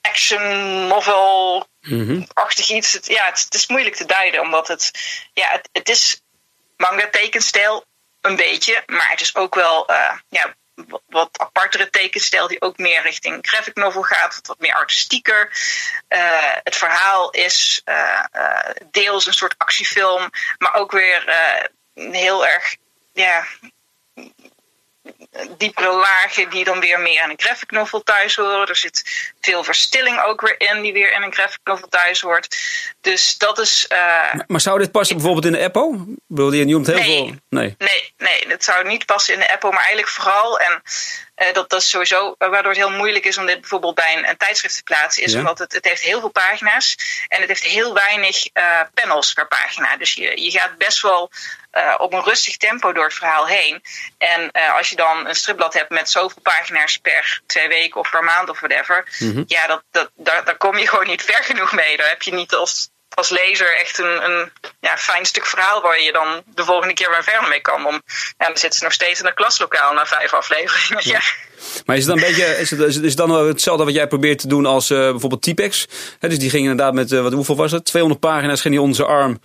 action 0.00 0.86
novel-achtig 0.86 2.68
iets. 2.68 2.92
Het, 2.92 3.06
ja, 3.06 3.24
het, 3.24 3.44
het, 3.44 3.54
is 3.54 3.66
moeilijk 3.66 3.96
te 3.96 4.04
duiden, 4.04 4.40
omdat 4.40 4.68
het, 4.68 4.90
ja, 5.32 5.50
het, 5.50 5.68
het 5.72 5.88
is 5.88 6.20
manga 6.76 7.08
tekenstijl 7.10 7.84
een 8.20 8.36
beetje, 8.36 8.82
maar 8.86 9.10
het 9.10 9.20
is 9.20 9.34
ook 9.34 9.54
wel 9.54 9.90
uh, 9.90 10.18
ja, 10.28 10.54
wat 11.06 11.38
apartere 11.38 11.90
tekenstijl 11.90 12.48
die 12.48 12.60
ook 12.60 12.78
meer 12.78 13.02
richting 13.02 13.46
graphic 13.46 13.74
novel 13.74 14.02
gaat, 14.02 14.40
wat 14.42 14.58
meer 14.58 14.74
artistieker. 14.74 15.50
Uh, 16.08 16.52
het 16.62 16.76
verhaal 16.76 17.30
is 17.30 17.82
uh, 17.84 18.24
uh, 18.32 18.70
deels 18.90 19.26
een 19.26 19.32
soort 19.32 19.54
actiefilm, 19.58 20.30
maar 20.58 20.74
ook 20.74 20.92
weer 20.92 21.22
heel 21.94 22.46
erg 22.46 22.76
ja, 23.12 23.44
diepere 25.56 25.92
lagen 25.92 26.50
die 26.50 26.64
dan 26.64 26.80
weer 26.80 27.00
meer 27.00 27.22
in 27.22 27.30
een 27.30 27.40
graphic 27.40 27.70
novel 27.70 28.02
thuis 28.02 28.36
horen. 28.36 28.68
Er 28.68 28.76
zit 28.76 29.30
veel 29.40 29.64
verstilling 29.64 30.22
ook 30.22 30.40
weer 30.40 30.60
in 30.60 30.82
die 30.82 30.92
weer 30.92 31.12
in 31.12 31.22
een 31.22 31.32
graphic 31.32 31.60
novel 31.64 31.88
thuis 31.88 32.20
hoort. 32.20 32.56
Dus 33.00 33.38
dat 33.38 33.58
is... 33.58 33.86
Uh, 33.92 33.98
maar, 33.98 34.44
maar, 34.46 34.60
zou 34.60 34.78
dit 34.78 34.92
passen 34.92 35.16
bijvoorbeeld 35.16 35.46
in 35.46 35.52
de 35.52 35.64
Apple? 35.64 36.16
Wilde 36.26 36.56
je 36.56 36.64
noemt 36.64 36.86
heel 36.86 36.96
nee, 36.96 37.04
veel... 37.04 37.34
Nee. 37.48 37.74
nee, 37.78 38.14
nee, 38.16 38.48
dat 38.48 38.64
zou 38.64 38.86
niet 38.86 39.06
passen 39.06 39.34
in 39.34 39.40
de 39.40 39.52
Apple, 39.52 39.70
maar 39.70 39.78
eigenlijk 39.78 40.08
vooral... 40.08 40.58
En 40.58 40.82
dat, 41.52 41.70
dat 41.70 41.80
is 41.80 41.88
sowieso 41.90 42.34
waardoor 42.38 42.72
het 42.72 42.76
heel 42.76 42.90
moeilijk 42.90 43.24
is 43.24 43.38
om 43.38 43.46
dit 43.46 43.60
bijvoorbeeld 43.60 43.94
bij 43.94 44.16
een, 44.16 44.28
een 44.28 44.36
tijdschrift 44.36 44.76
te 44.76 44.82
plaatsen. 44.82 45.22
Is 45.22 45.32
Ja. 45.32 45.38
omdat 45.38 45.58
het, 45.58 45.72
het 45.72 45.84
heeft 45.84 46.02
heel 46.02 46.20
veel 46.20 46.30
pagina's 46.30 46.96
en 47.28 47.40
het 47.40 47.48
heeft 47.48 47.64
heel 47.64 47.94
weinig 47.94 48.46
uh, 48.54 48.80
panels 48.94 49.32
per 49.32 49.46
pagina. 49.46 49.96
Dus 49.96 50.12
je, 50.12 50.42
je 50.42 50.50
gaat 50.50 50.78
best 50.78 51.02
wel 51.02 51.30
uh, 51.72 51.94
op 51.98 52.12
een 52.12 52.24
rustig 52.24 52.56
tempo 52.56 52.92
door 52.92 53.04
het 53.04 53.14
verhaal 53.14 53.46
heen. 53.46 53.82
En 54.18 54.50
uh, 54.52 54.76
als 54.76 54.90
je 54.90 54.96
dan 54.96 55.26
een 55.28 55.34
stripblad 55.34 55.74
hebt 55.74 55.90
met 55.90 56.10
zoveel 56.10 56.42
pagina's 56.42 56.96
per 56.98 57.40
twee 57.46 57.68
weken 57.68 58.00
of 58.00 58.10
per 58.10 58.24
maand 58.24 58.48
of 58.48 58.60
whatever. 58.60 59.08
Mhm. 59.18 59.42
Ja, 59.46 59.66
dat, 59.66 59.82
dat, 59.90 60.10
daar, 60.14 60.44
daar 60.44 60.56
kom 60.56 60.78
je 60.78 60.88
gewoon 60.88 61.06
niet 61.06 61.22
ver 61.22 61.44
genoeg 61.44 61.72
mee. 61.72 61.96
Daar 61.96 62.08
heb 62.08 62.22
je 62.22 62.32
niet 62.32 62.54
als, 62.54 62.88
als 63.14 63.28
lezer 63.28 63.76
echt 63.80 63.98
een, 63.98 64.24
een 64.24 64.50
ja, 64.80 64.96
fijn 64.96 65.24
stuk 65.24 65.46
verhaal 65.46 65.82
waar 65.82 66.00
je 66.00 66.12
dan 66.12 66.42
de 66.54 66.64
volgende 66.64 66.94
keer 66.94 67.10
weer 67.10 67.24
verder 67.24 67.48
mee 67.48 67.60
kan. 67.60 67.86
Om, 67.86 68.02
ja, 68.38 68.46
dan 68.46 68.56
zitten 68.56 68.78
ze 68.78 68.84
nog 68.84 68.92
steeds 68.92 69.20
in 69.20 69.26
een 69.26 69.34
klaslokaal 69.34 69.94
na 69.94 70.06
vijf 70.06 70.34
afleveringen. 70.34 71.02
Ja. 71.14 71.20
Maar 71.86 71.96
is 71.96 72.06
het 72.06 72.14
dan 72.14 72.24
een 72.24 72.30
beetje, 72.30 72.58
is 72.58 72.70
het, 72.70 72.80
is 72.80 72.96
het, 72.96 73.16
dan 73.16 73.46
hetzelfde 73.46 73.84
wat 73.84 73.94
jij 73.94 74.06
probeert 74.06 74.38
te 74.38 74.48
doen 74.48 74.66
als 74.66 74.90
uh, 74.90 75.10
bijvoorbeeld 75.10 75.42
Typex? 75.42 75.86
He, 76.18 76.28
dus 76.28 76.38
die 76.38 76.50
ging 76.50 76.62
inderdaad 76.62 76.94
met, 76.94 77.12
uh, 77.12 77.22
wat, 77.22 77.32
hoeveel 77.32 77.56
was 77.56 77.72
het? 77.72 77.84
200 77.84 78.20
pagina's 78.20 78.60
ging 78.60 78.74
die 78.74 78.82
onder 78.82 78.96
zijn 78.96 79.08
arm. 79.08 79.40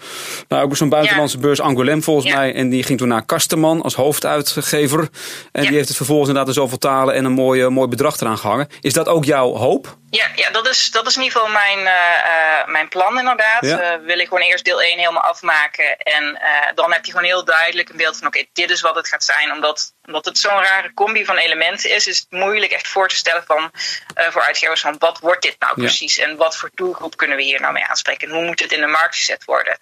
Nou, 0.47 0.63
ook 0.63 0.77
zo'n 0.77 0.89
buitenlandse 0.89 1.37
ja. 1.37 1.41
beurs, 1.41 1.61
Angoulême 1.61 2.03
volgens 2.03 2.27
Ja. 2.27 2.35
mij. 2.35 2.53
En 2.53 2.69
die 2.69 2.83
ging 2.83 2.97
toen 2.97 3.07
naar 3.07 3.25
Kasterman 3.25 3.81
als 3.81 3.93
hoofduitgever. 3.95 5.09
En 5.51 5.61
die 5.61 5.75
heeft 5.75 5.87
het 5.87 5.97
vervolgens 5.97 6.27
inderdaad 6.27 6.55
in 6.55 6.61
zoveel 6.61 6.77
talen 6.77 7.13
en 7.13 7.25
een 7.25 7.31
mooi, 7.31 7.67
mooi 7.67 7.87
bedrag 7.87 8.19
eraan 8.19 8.37
gehangen. 8.37 8.67
Is 8.81 8.93
dat 8.93 9.07
ook 9.07 9.25
jouw 9.25 9.55
hoop? 9.55 9.97
Ja, 10.09 10.25
ja 10.35 10.49
dat, 10.51 10.67
is, 10.67 10.91
dat 10.91 11.07
is 11.07 11.15
in 11.15 11.23
ieder 11.23 11.39
geval 11.39 11.53
mijn, 11.53 11.79
uh, 11.79 12.73
mijn 12.73 12.87
plan 12.89 13.17
inderdaad. 13.17 13.58
Ja. 13.59 13.93
Uh, 13.93 14.05
wil 14.05 14.19
ik 14.19 14.27
gewoon 14.27 14.43
eerst 14.43 14.65
deel 14.65 14.81
1 14.81 14.97
helemaal 14.97 15.23
afmaken. 15.23 15.97
En 15.97 16.23
uh, 16.23 16.75
dan 16.75 16.91
heb 16.91 17.05
je 17.05 17.11
gewoon 17.11 17.25
heel 17.25 17.45
duidelijk 17.45 17.89
een 17.89 17.97
beeld 17.97 18.17
van... 18.17 18.27
oké, 18.27 18.45
dit 18.53 18.69
is 18.69 18.81
wat 18.81 18.95
het 18.95 19.07
gaat 19.07 19.23
zijn. 19.23 19.51
Omdat, 19.51 19.93
omdat 20.05 20.25
het 20.25 20.37
zo'n 20.37 20.63
rare 20.63 20.93
combi 20.93 21.25
van 21.25 21.37
elementen 21.37 21.89
is... 21.89 22.07
is 22.07 22.19
het 22.19 22.27
moeilijk 22.29 22.71
echt 22.71 22.87
voor 22.87 23.09
te 23.09 23.15
stellen 23.15 23.43
van, 23.43 23.71
voor 24.15 24.41
uitgevers... 24.41 24.81
van 24.81 24.95
wat 24.99 25.19
wordt 25.19 25.41
dit 25.41 25.55
nou 25.59 25.73
Ja. 25.75 25.81
precies? 25.81 26.17
En 26.17 26.35
wat 26.35 26.57
voor 26.57 26.69
doelgroep 26.73 27.17
kunnen 27.17 27.37
we 27.37 27.43
hier 27.43 27.61
nou 27.61 27.73
mee 27.73 27.85
aanspreken? 27.85 28.27
En 28.27 28.33
hoe 28.33 28.45
moet 28.45 28.59
het 28.59 28.71
in 28.71 28.81
de 28.81 28.87
markt 28.87 29.15
gezet 29.15 29.43
worden? 29.45 29.77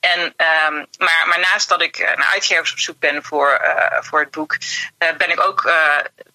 En, 0.00 0.20
um, 0.20 0.86
maar, 0.98 1.24
maar 1.26 1.40
naast 1.40 1.68
dat 1.68 1.82
ik 1.82 1.98
naar 1.98 2.30
uitgevers 2.32 2.72
op 2.72 2.78
zoek 2.78 2.98
ben 2.98 3.24
voor, 3.24 3.60
voor 4.00 4.20
het 4.20 4.30
boek... 4.30 4.56
ben 4.98 5.30
ik 5.30 5.40
ook 5.40 5.70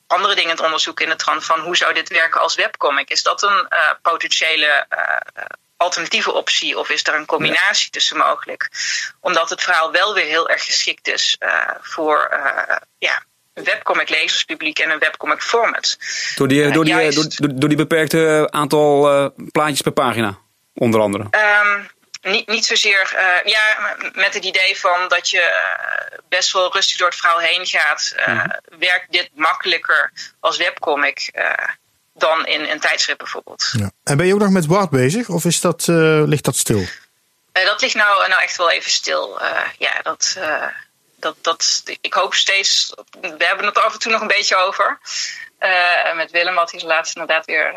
andere 0.07 0.35
dingen 0.35 0.55
te 0.55 0.63
onderzoeken 0.63 1.05
in 1.05 1.11
de 1.11 1.17
trant 1.17 1.45
van 1.45 1.59
hoe 1.59 1.77
zou 1.77 1.93
dit 1.93 2.09
werken 2.09 2.41
als 2.41 2.55
webcomic? 2.55 3.09
Is 3.09 3.23
dat 3.23 3.43
een 3.43 3.67
uh, 3.69 3.79
potentiële 4.01 4.85
uh, 4.89 5.43
alternatieve 5.77 6.33
optie 6.33 6.77
of 6.77 6.89
is 6.89 7.07
er 7.07 7.15
een 7.15 7.25
combinatie 7.25 7.85
ja. 7.85 7.91
tussen 7.91 8.17
mogelijk? 8.17 8.69
Omdat 9.19 9.49
het 9.49 9.61
verhaal 9.61 9.91
wel 9.91 10.13
weer 10.13 10.25
heel 10.25 10.49
erg 10.49 10.65
geschikt 10.65 11.07
is 11.07 11.35
uh, 11.39 11.49
voor 11.81 12.39
ja, 12.97 13.23
een 13.53 13.63
webcomic 13.63 14.09
lezerspubliek 14.09 14.79
en 14.79 14.89
een 14.89 14.99
webcomic 14.99 15.41
format. 15.41 15.97
Door 16.35 16.47
die, 16.47 16.71
door 16.71 16.85
die, 16.85 17.11
door, 17.11 17.25
door, 17.35 17.49
door 17.53 17.69
die 17.69 17.77
beperkte 17.77 18.47
aantal 18.51 19.31
plaatjes 19.51 19.81
per 19.81 19.91
pagina, 19.91 20.37
onder 20.73 21.01
andere. 21.01 21.23
Um, 21.23 21.89
niet, 22.21 22.47
niet 22.47 22.65
zozeer, 22.65 23.11
uh, 23.13 23.51
ja, 23.51 23.95
met 24.13 24.33
het 24.33 24.45
idee 24.45 24.79
van 24.79 25.07
dat 25.07 25.29
je 25.29 25.39
uh, 25.39 26.17
best 26.29 26.51
wel 26.51 26.73
rustig 26.73 26.97
door 26.97 27.07
het 27.07 27.17
verhaal 27.17 27.39
heen 27.39 27.65
gaat, 27.65 28.15
uh, 28.17 28.27
mm-hmm. 28.27 28.59
werkt 28.79 29.11
dit 29.11 29.29
makkelijker 29.33 30.11
als 30.39 30.57
webcomic 30.57 31.31
dan 32.17 32.45
in 32.45 32.69
een 32.69 32.79
tijdschrift 32.79 33.17
bijvoorbeeld. 33.17 33.69
Ja. 33.77 33.91
En 34.03 34.17
ben 34.17 34.25
je 34.25 34.33
ook 34.33 34.39
nog 34.39 34.49
met 34.49 34.65
Word 34.65 34.89
bezig 34.89 35.29
of 35.29 35.45
is 35.45 35.61
dat, 35.61 35.83
ligt 36.27 36.45
dat 36.45 36.55
stil? 36.55 36.85
dat 37.51 37.81
ligt 37.81 37.95
nou, 37.95 38.29
nou 38.29 38.41
echt 38.41 38.57
wel 38.57 38.71
even 38.71 38.91
stil. 38.91 39.41
ja, 39.77 40.01
dat, 40.01 40.37
dat, 41.19 41.35
dat, 41.41 41.83
ik 42.01 42.13
hoop 42.13 42.33
steeds, 42.33 42.93
we 43.21 43.45
hebben 43.45 43.65
het 43.65 43.77
er 43.77 43.83
af 43.83 43.93
en 43.93 43.99
toe 43.99 44.11
nog 44.11 44.21
een 44.21 44.27
beetje 44.27 44.55
over. 44.55 44.99
met 46.15 46.31
Willem 46.31 46.57
had 46.57 46.71
hij 46.71 46.81
laatst 46.81 47.15
inderdaad 47.15 47.45
weer 47.45 47.73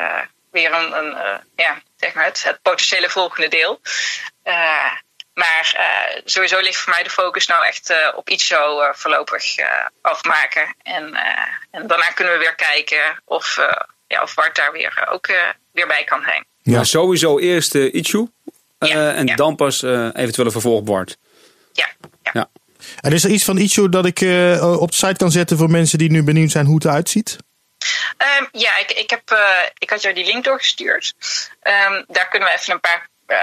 weer 0.50 0.72
een, 0.72 0.96
een 0.96 1.40
ja, 1.56 1.82
zeg 1.96 2.14
maar 2.14 2.24
het, 2.24 2.42
het, 2.42 2.62
potentiële 2.62 3.10
volgende 3.10 3.48
deel. 3.48 3.80
Maar 5.34 5.74
uh, 5.76 6.20
sowieso 6.24 6.60
ligt 6.60 6.76
voor 6.76 6.92
mij 6.92 7.02
de 7.02 7.10
focus 7.10 7.46
nou 7.46 7.66
echt 7.66 7.94
op 8.14 8.28
iets 8.28 8.46
zo 8.46 8.92
voorlopig 8.92 9.44
afmaken. 10.02 10.74
En, 10.82 11.14
en, 11.70 11.86
daarna 11.86 12.10
kunnen 12.10 12.34
we 12.34 12.38
weer 12.38 12.54
kijken 12.54 13.22
of, 13.24 13.58
ja, 14.10 14.22
of 14.22 14.34
Bart 14.34 14.56
daar 14.56 14.72
weer, 14.72 15.08
ook 15.10 15.26
weer 15.72 15.86
bij 15.86 16.04
kan 16.04 16.22
zijn. 16.22 16.44
Ja, 16.62 16.72
ja 16.72 16.84
sowieso 16.84 17.38
eerst 17.38 17.74
Ichu 17.74 18.28
ja, 18.78 19.12
en 19.12 19.26
ja. 19.26 19.36
dan 19.36 19.56
pas 19.56 19.82
eventuele 19.82 20.50
vervolg 20.50 20.82
Bart. 20.82 21.18
Ja, 21.72 21.88
ja. 22.22 22.30
ja. 22.32 22.50
En 23.00 23.12
is 23.12 23.24
er 23.24 23.30
iets 23.30 23.44
van 23.44 23.58
Ichu 23.58 23.88
dat 23.88 24.06
ik 24.06 24.18
op 24.80 24.90
de 24.90 24.96
site 24.96 25.16
kan 25.16 25.30
zetten 25.30 25.56
voor 25.56 25.70
mensen 25.70 25.98
die 25.98 26.10
nu 26.10 26.22
benieuwd 26.22 26.50
zijn 26.50 26.66
hoe 26.66 26.74
het 26.74 26.84
eruit 26.84 27.08
ziet? 27.08 27.38
Um, 28.40 28.48
ja, 28.52 28.78
ik, 28.78 28.90
ik, 28.90 29.10
heb, 29.10 29.30
uh, 29.32 29.38
ik 29.78 29.90
had 29.90 30.02
jou 30.02 30.14
die 30.14 30.24
link 30.24 30.44
doorgestuurd. 30.44 31.14
Um, 31.62 32.04
daar 32.08 32.28
kunnen 32.28 32.48
we 32.48 32.54
even 32.54 32.74
een 32.74 32.80
paar 32.80 33.08
uh, 33.26 33.36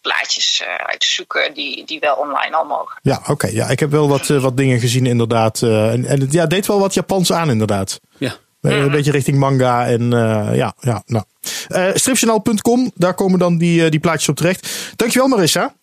plaatjes 0.00 0.60
uh, 0.60 0.74
uitzoeken 0.74 1.54
die, 1.54 1.84
die 1.84 2.00
wel 2.00 2.16
online 2.16 2.56
al 2.56 2.64
mogen. 2.64 2.98
Ja, 3.02 3.16
oké. 3.16 3.30
Okay. 3.30 3.52
Ja, 3.52 3.68
ik 3.68 3.80
heb 3.80 3.90
wel 3.90 4.08
wat, 4.08 4.26
wat 4.26 4.56
dingen 4.56 4.80
gezien 4.80 5.06
inderdaad. 5.06 5.62
en, 5.62 6.04
en 6.04 6.20
het 6.20 6.32
ja, 6.32 6.46
deed 6.46 6.66
wel 6.66 6.80
wat 6.80 6.94
Japans 6.94 7.32
aan 7.32 7.50
inderdaad. 7.50 8.00
Ja. 8.18 8.36
Een 8.60 8.90
beetje 8.90 9.10
richting 9.10 9.38
manga 9.38 9.86
en 9.86 10.10
ja, 10.54 10.74
ja, 10.80 11.02
nou. 11.06 11.24
stripjournaal.com, 11.94 12.90
daar 12.94 13.14
komen 13.14 13.38
dan 13.38 13.58
die, 13.58 13.90
die 13.90 14.00
plaatjes 14.00 14.28
op 14.28 14.36
terecht. 14.36 14.68
Dankjewel 14.96 15.28
Marissa. 15.28 15.74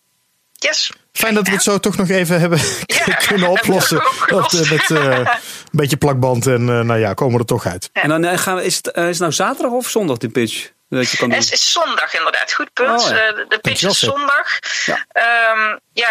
Yes. 0.58 0.92
Fijn 1.12 1.34
dat 1.34 1.46
we 1.46 1.52
het 1.52 1.62
zo 1.62 1.78
toch 1.78 1.96
nog 1.96 2.08
even 2.08 2.40
hebben 2.40 2.60
ja, 2.86 3.14
kunnen 3.26 3.48
oplossen. 3.58 4.06
Of, 4.34 4.52
uh, 4.52 4.70
met 4.70 4.90
uh, 4.90 5.18
een 5.18 5.26
beetje 5.70 5.96
plakband 5.96 6.46
en 6.46 6.60
uh, 6.60 6.80
nou 6.80 6.98
ja, 6.98 7.14
komen 7.14 7.34
we 7.34 7.40
er 7.40 7.46
toch 7.46 7.66
uit. 7.66 7.90
Ja. 7.92 8.02
En 8.02 8.08
dan 8.08 8.38
gaan 8.38 8.56
we, 8.56 8.64
is, 8.64 8.76
het, 8.76 8.86
is 8.86 9.02
het 9.02 9.18
nou 9.18 9.32
zaterdag 9.32 9.72
of 9.72 9.88
zondag 9.88 10.16
die 10.16 10.28
pitch? 10.28 10.70
Dat 10.88 11.10
je 11.10 11.16
kan 11.16 11.28
doen? 11.28 11.38
Het 11.38 11.52
is 11.52 11.72
zondag 11.72 12.14
inderdaad, 12.14 12.52
goed 12.52 12.72
punt. 12.72 13.02
Oh, 13.02 13.08
ja. 13.08 13.32
de 13.48 13.58
pitch 13.62 13.82
is 13.82 13.98
zondag. 13.98 14.58
Ja, 14.86 15.06
um, 15.52 15.80
ja 15.92 16.08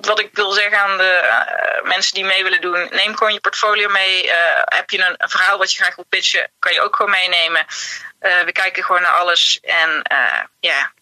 wat 0.00 0.20
ik 0.20 0.28
wil 0.32 0.52
zeggen 0.52 0.78
aan 0.78 0.96
de 0.96 1.02
eh, 1.04 1.84
mensen 1.88 2.14
die 2.14 2.24
mee 2.24 2.42
willen 2.42 2.60
doen, 2.60 2.86
neem 2.90 3.16
gewoon 3.16 3.32
je 3.32 3.40
portfolio 3.40 3.88
mee. 3.88 4.28
Eh, 4.30 4.34
heb 4.64 4.90
je 4.90 4.98
een, 4.98 5.14
een 5.16 5.28
verhaal 5.28 5.58
wat 5.58 5.72
je 5.72 5.82
graag 5.82 5.94
wil 5.96 6.04
pitchen, 6.08 6.50
kan 6.58 6.72
je 6.72 6.80
ook 6.80 6.96
gewoon 6.96 7.10
meenemen. 7.10 7.64
Eh, 8.18 8.40
we 8.44 8.52
kijken 8.52 8.84
gewoon 8.84 9.02
naar 9.02 9.10
alles. 9.18 9.58
En 9.62 10.02
eh, 10.02 10.42
ja, 10.60 10.92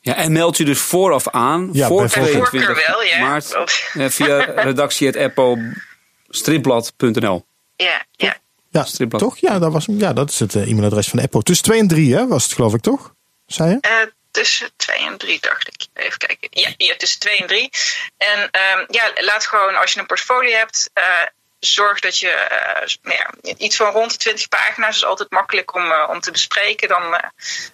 Ja, 0.00 0.14
en 0.14 0.32
meld 0.32 0.56
je 0.56 0.64
dus 0.64 0.80
vooraf 0.80 1.28
aan. 1.28 1.68
Ja, 1.72 1.86
voor 1.86 2.00
bijvoorbeeld. 2.00 2.50
bij 2.50 2.60
22 2.60 2.84
voorkeur 2.84 2.96
wel, 2.96 3.02
ja. 3.02 3.18
maart. 3.18 3.56
Via 4.14 4.38
redactie.eppo-stripblad.nl. 4.68 7.46
ja, 7.76 8.02
ja. 8.10 8.36
Ja, 8.70 8.84
Stripblad. 8.84 9.20
toch? 9.20 9.38
Ja, 9.38 9.58
dat, 9.58 9.72
was, 9.72 9.84
ja, 9.88 10.12
dat 10.12 10.30
is 10.30 10.38
het 10.38 10.54
e-mailadres 10.54 11.08
van 11.08 11.20
Apple. 11.20 11.42
Tussen 11.42 11.64
2 11.64 11.78
en 11.78 11.88
3 11.88 12.14
hè, 12.14 12.26
was 12.26 12.44
het 12.44 12.52
geloof 12.52 12.74
ik 12.74 12.80
toch? 12.80 13.14
Zei 13.46 13.70
je? 13.70 13.78
Eh, 13.80 13.90
tussen 14.30 14.68
2 14.76 15.06
en 15.06 15.16
3 15.16 15.38
dacht 15.40 15.68
ik. 15.68 15.83
Even 15.94 16.18
kijken. 16.18 16.48
Ja, 16.50 16.74
ja 16.76 16.96
tussen 16.96 17.20
2 17.20 17.38
en 17.38 17.46
3. 17.46 17.70
En 18.16 18.50
ehm, 18.50 18.84
ja, 18.88 19.12
laat 19.14 19.46
gewoon 19.46 19.76
als 19.76 19.92
je 19.92 20.00
een 20.00 20.06
portfolio 20.06 20.56
hebt. 20.56 20.90
eh, 20.92 21.22
zorg 21.58 22.00
dat 22.00 22.18
je 22.18 22.28
ja, 23.02 23.30
iets 23.56 23.76
van 23.76 23.92
rond 23.92 24.10
de 24.10 24.16
20 24.16 24.48
pagina's 24.48 24.96
is 24.96 25.04
altijd 25.04 25.30
makkelijk 25.30 25.74
om, 25.74 25.92
eh, 25.92 26.08
om 26.10 26.20
te 26.20 26.30
bespreken. 26.30 26.88
Dan, 26.88 27.20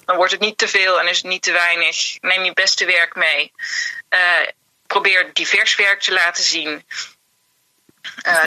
dan 0.04 0.16
wordt 0.16 0.32
het 0.32 0.40
niet 0.40 0.58
te 0.58 0.68
veel 0.68 1.00
en 1.00 1.08
is 1.08 1.16
het 1.16 1.26
niet 1.26 1.42
te 1.42 1.52
weinig. 1.52 2.16
Neem 2.20 2.44
je 2.44 2.52
beste 2.52 2.84
werk 2.84 3.14
mee. 3.14 3.52
Probeer 4.86 5.30
divers 5.32 5.74
werk 5.76 6.00
te 6.00 6.12
laten 6.12 6.44
zien. 6.44 6.86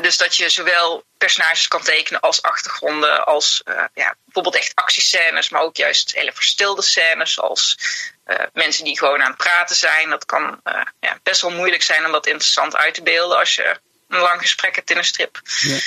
Dus 0.02 0.18
dat 0.18 0.36
je 0.36 0.50
zowel 0.50 1.04
personages 1.26 1.68
kan 1.68 1.82
tekenen 1.82 2.22
als 2.22 2.42
achtergronden, 2.42 3.26
als 3.26 3.62
eh, 3.64 3.84
ja, 3.94 4.16
bijvoorbeeld 4.24 4.56
echt 4.56 4.76
actiescènes, 4.76 5.50
maar 5.50 5.62
ook 5.62 5.76
juist 5.76 6.12
hele 6.12 6.34
verstilde 6.34 6.82
scènes, 6.82 7.40
als 7.40 7.78
eh, 8.24 8.46
mensen 8.54 8.84
die 8.84 8.98
gewoon 8.98 9.22
aan 9.22 9.30
het 9.30 9.38
praten 9.38 9.76
zijn. 9.76 10.10
Dat 10.10 10.26
kan 10.26 10.60
eh, 10.64 10.82
ja, 11.00 11.20
best 11.24 11.42
wel 11.42 11.52
moeilijk 11.52 11.82
zijn 11.82 12.06
om 12.06 12.12
dat 12.12 12.26
interessant 12.26 12.76
uit 12.76 12.94
te 12.94 13.04
beelden 13.04 13.38
als 13.38 13.56
je 13.56 13.80
een 14.08 14.20
lang 14.20 14.42
gesprek 14.42 14.76
hebt 14.76 14.90
in 14.90 14.98
een 14.98 15.04
strip. 15.04 15.42
Ja. 15.60 15.80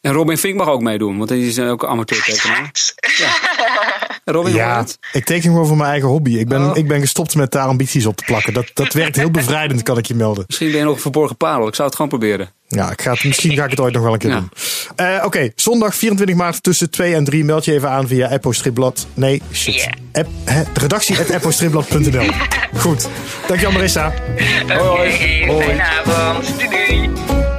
En 0.00 0.12
Robin 0.12 0.38
Fink 0.38 0.56
mag 0.56 0.68
ook 0.68 0.80
meedoen, 0.80 1.18
want 1.18 1.28
hij 1.30 1.38
is 1.38 1.58
ook 1.58 1.84
amateurtekenaar. 1.84 2.70
En 4.24 4.32
Robin, 4.34 4.54
Ja, 4.54 4.84
ik 5.12 5.24
teken 5.24 5.42
gewoon 5.50 5.66
voor 5.66 5.76
mijn 5.76 5.90
eigen 5.90 6.08
hobby. 6.08 6.36
Ik 6.38 6.48
ben, 6.48 6.70
Oh. 6.70 6.76
ik 6.76 6.88
ben 6.88 7.00
gestopt 7.00 7.34
met 7.34 7.50
daar 7.52 7.66
ambities 7.66 8.06
op 8.06 8.16
te 8.16 8.24
plakken. 8.24 8.52
Dat, 8.54 8.70
dat 8.74 8.92
werkt 8.92 9.16
heel 9.16 9.30
bevrijdend, 9.30 9.82
kan 9.82 9.98
ik 9.98 10.06
je 10.06 10.14
melden. 10.14 10.44
Misschien 10.46 10.70
ben 10.70 10.78
je 10.78 10.84
nog 10.84 10.94
een 10.94 11.00
verborgen 11.00 11.36
parel. 11.36 11.68
Ik 11.68 11.74
zou 11.74 11.86
het 11.88 11.96
gewoon 11.96 12.10
proberen. 12.10 12.50
Ja, 12.68 12.90
ik 12.90 13.02
ga 13.02 13.12
het, 13.12 13.24
misschien 13.24 13.56
ga 13.56 13.64
ik 13.64 13.70
het 13.70 13.80
ooit 13.80 13.94
nog 13.94 14.02
wel 14.02 14.12
een 14.12 14.18
keer 14.18 14.30
Ja. 14.30 14.36
doen. 14.36 14.50
Eh, 14.96 15.24
Oké, 15.24 15.50
zondag 15.54 15.94
24 15.94 16.36
maart 16.36 16.62
tussen 16.62 16.90
2 16.90 17.14
en 17.14 17.24
3. 17.24 17.44
Meld 17.44 17.64
je 17.64 17.72
even 17.72 17.90
aan 17.90 18.08
via 18.08 18.28
Apple 18.28 18.54
Stripblad. 18.54 19.06
Nee, 19.14 19.42
shit. 19.52 19.74
Ja. 19.74 19.90
App, 20.12 20.28
hè, 20.44 20.62
de 20.72 20.80
redactie 20.80 21.18
at 21.18 21.30
appostripblad.nl. 21.32 22.30
Goed. 22.80 23.08
Dankjewel 23.46 23.72
Marissa. 23.74 24.12
Oké, 24.62 25.10
fijne 25.10 25.82
avond. 25.82 26.58
Doei 26.58 26.86
doei. 27.26 27.49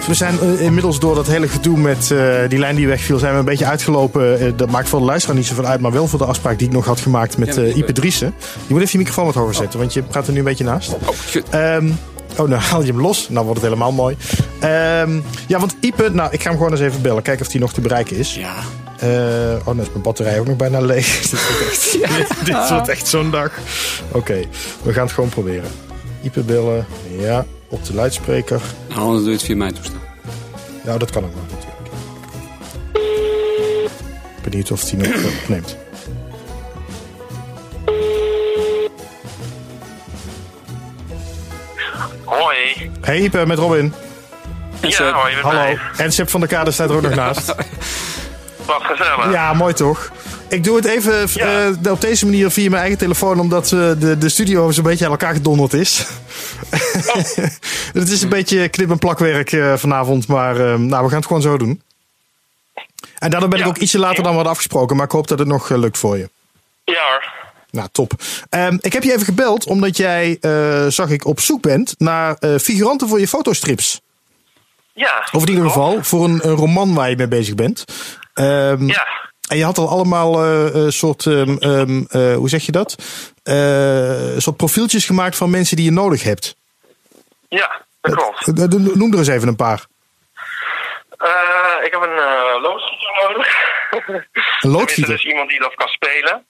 We 0.00 0.14
zijn 0.14 0.40
eh, 0.40 0.60
inmiddels 0.60 1.00
door 1.00 1.14
dat 1.14 1.26
hele 1.26 1.48
gedoe 1.48 1.78
met 1.78 2.10
eh, 2.10 2.34
die 2.48 2.58
lijn 2.58 2.76
die 2.76 2.86
wegviel, 2.86 3.18
zijn 3.18 3.32
we 3.32 3.38
een 3.38 3.44
beetje 3.44 3.66
uitgelopen. 3.66 4.40
Eh, 4.40 4.52
dat 4.56 4.70
maakt 4.70 4.88
voor 4.88 4.98
de 4.98 5.04
luisteraar 5.04 5.36
niet 5.36 5.46
zoveel 5.46 5.64
uit, 5.64 5.80
maar 5.80 5.92
wel 5.92 6.06
voor 6.06 6.18
de 6.18 6.24
afspraak 6.24 6.58
die 6.58 6.66
ik 6.66 6.72
nog 6.72 6.84
had 6.84 7.00
gemaakt 7.00 7.38
met 7.38 7.56
Ipe 7.56 7.92
Driessen. 7.92 8.34
Je 8.66 8.72
moet 8.72 8.80
even 8.80 8.92
je 8.92 8.98
microfoon 8.98 9.24
wat 9.24 9.34
hoger 9.34 9.54
zetten, 9.54 9.78
want 9.78 9.92
je 9.92 10.02
praat 10.02 10.26
er 10.26 10.32
nu 10.32 10.38
een 10.38 10.44
beetje 10.44 10.64
naast. 10.64 10.92
Oh, 10.92 11.08
shit. 11.28 11.48
Ehm, 11.48 11.90
oh, 12.36 12.48
nou 12.48 12.60
haal 12.70 12.80
je 12.80 12.92
hem 12.92 13.00
los. 13.00 13.28
Nou 13.28 13.44
wordt 13.44 13.60
het 13.60 13.70
helemaal 13.70 13.92
mooi. 13.92 14.16
Ehm, 14.58 15.20
ja, 15.46 15.58
want 15.58 15.76
Ipe, 15.80 16.10
nou, 16.12 16.32
ik 16.32 16.42
ga 16.42 16.48
hem 16.48 16.58
gewoon 16.58 16.72
eens 16.72 16.80
even 16.80 17.02
bellen. 17.02 17.22
Kijken 17.22 17.46
of 17.46 17.52
die 17.52 17.60
nog 17.60 17.72
te 17.72 17.80
bereiken 17.80 18.16
is. 18.16 18.34
Ja. 18.34 18.54
Oh, 19.02 19.64
dan 19.64 19.80
is 19.80 19.88
mijn 19.90 20.02
batterij 20.02 20.40
ook 20.40 20.46
nog 20.46 20.56
bijna 20.56 20.80
leeg. 20.80 21.20
dit 21.30 21.46
wordt 21.48 21.98
echt, 22.02 22.44
dit 22.46 22.68
wordt 22.68 22.88
echt 22.88 23.06
zo'n 23.06 23.30
dag. 23.30 23.58
Oké, 24.10 24.40
we 24.82 24.92
gaan 24.92 25.04
het 25.04 25.12
gewoon 25.12 25.30
proberen. 25.30 25.70
Ipe 26.22 26.40
bellen. 26.40 26.86
Ja, 27.18 27.44
op 27.68 27.84
de 27.84 27.94
luidspreker. 27.94 28.60
Nou, 28.88 29.00
anders 29.00 29.20
doe 29.20 29.28
je 29.30 29.36
het 29.36 29.46
via 29.46 29.56
mijn 29.56 29.74
toestel. 29.74 29.98
Nou, 30.84 30.98
dat 30.98 31.10
kan 31.10 31.24
ook 31.24 31.34
wel 31.34 31.42
natuurlijk. 31.50 31.90
Benieuwd 34.42 34.70
of 34.70 34.90
hij 34.90 34.98
nog 34.98 35.32
opneemt. 35.42 35.76
Hoi. 42.24 42.90
Hey 43.00 43.20
Ipe, 43.20 43.46
met 43.46 43.58
Robin. 43.58 43.94
Ja, 44.80 45.12
hoi, 45.12 45.34
met 45.34 45.42
Hallo. 45.44 45.58
mij. 45.58 45.78
En 45.96 46.12
Sip 46.12 46.28
van 46.28 46.40
der 46.40 46.48
Kade 46.48 46.70
staat 46.70 46.90
er 46.90 46.96
ook 46.96 47.02
nog 47.02 47.14
naast. 47.14 47.54
Wat 48.66 48.82
gezellig. 48.82 49.32
Ja, 49.32 49.52
mooi 49.52 49.74
toch? 49.74 50.10
Ik 50.48 50.64
doe 50.64 50.76
het 50.76 50.84
even 50.84 51.26
Ja. 51.34 51.68
eh, 51.84 51.92
op 51.92 52.00
deze 52.00 52.24
manier 52.24 52.50
via 52.50 52.68
mijn 52.68 52.80
eigen 52.82 52.98
telefoon, 52.98 53.40
omdat 53.40 53.64
eh, 53.64 53.78
de, 53.98 54.16
de 54.18 54.28
studio 54.28 54.70
zo'n 54.70 54.84
beetje 54.84 55.04
aan 55.04 55.10
elkaar 55.10 55.34
gedonderd 55.34 55.72
is. 55.72 56.06
het 57.92 58.08
is 58.10 58.22
een 58.22 58.28
beetje 58.28 58.68
knip- 58.68 58.90
en 58.90 58.98
plakwerk 58.98 59.52
eh, 59.52 59.74
vanavond, 59.76 60.26
maar 60.26 60.54
nou, 60.80 61.02
we 61.02 61.08
gaan 61.08 61.18
het 61.18 61.26
gewoon 61.26 61.42
zo 61.42 61.56
doen. 61.58 61.82
En 63.18 63.30
daardoor 63.30 63.48
ben 63.48 63.60
ik 63.60 63.66
ook 63.66 63.76
ietsje 63.76 63.98
later 63.98 64.16
dan 64.16 64.24
we 64.30 64.34
hadden 64.34 64.52
afgesproken, 64.52 64.96
maar 64.96 65.04
ik 65.04 65.10
hoop 65.12 65.28
dat 65.28 65.38
het 65.38 65.48
nog 65.48 65.68
lukt 65.68 65.98
voor 65.98 66.18
je. 66.18 66.30
Ja 66.84 67.00
hoor. 67.10 67.32
Nou, 67.70 67.88
top. 67.92 68.12
Ehm, 68.48 68.76
ik 68.80 68.92
heb 68.92 69.02
je 69.02 69.12
even 69.12 69.24
gebeld 69.24 69.66
omdat 69.66 69.96
jij, 69.96 70.38
zag 70.88 71.08
ik, 71.10 71.24
op 71.26 71.40
zoek 71.40 71.60
bent 71.62 71.94
naar 71.98 72.36
figuranten 72.60 73.08
voor 73.08 73.20
je 73.20 73.28
fotostrips. 73.28 74.00
Ja. 74.94 75.28
Of 75.32 75.42
in 75.42 75.48
ieder 75.48 75.64
geval 75.64 76.02
voor 76.02 76.24
een, 76.24 76.40
een 76.48 76.54
roman 76.56 76.94
waar 76.94 77.10
je 77.10 77.16
mee 77.16 77.28
bezig 77.28 77.54
bent. 77.54 77.84
Ehm, 78.34 78.86
Ja. 78.86 79.06
En 79.48 79.56
je 79.58 79.64
had 79.64 79.78
al 79.78 79.88
allemaal 79.88 80.44
een 80.44 80.92
soort, 80.92 81.26
ehm, 81.26 81.56
ehm, 81.58 82.02
eh, 82.08 82.34
hoe 82.34 82.48
zeg 82.48 82.66
je 82.66 82.72
dat? 82.72 82.94
Soort 84.42 84.56
profieltjes 84.56 85.06
gemaakt 85.06 85.36
van 85.36 85.50
mensen 85.50 85.76
die 85.76 85.84
je 85.84 85.90
nodig 85.92 86.22
hebt. 86.22 86.56
Ja, 87.48 87.82
dat 88.00 88.14
klopt. 88.14 88.68
Noem 88.94 89.12
er 89.12 89.18
eens 89.18 89.28
even 89.28 89.48
een 89.48 89.56
paar. 89.56 89.86
Ik 91.84 91.92
heb 91.92 92.02
een 92.02 92.16
uh, 92.16 92.62
loodgieter 92.62 93.10
nodig. 93.22 93.48
Een 94.60 94.70
loodgieter? 94.78 95.12
dus 95.12 95.24
iemand 95.24 95.48
die 95.48 95.58
dat 95.60 95.74
kan 95.74 95.88
spelen. 95.88 96.44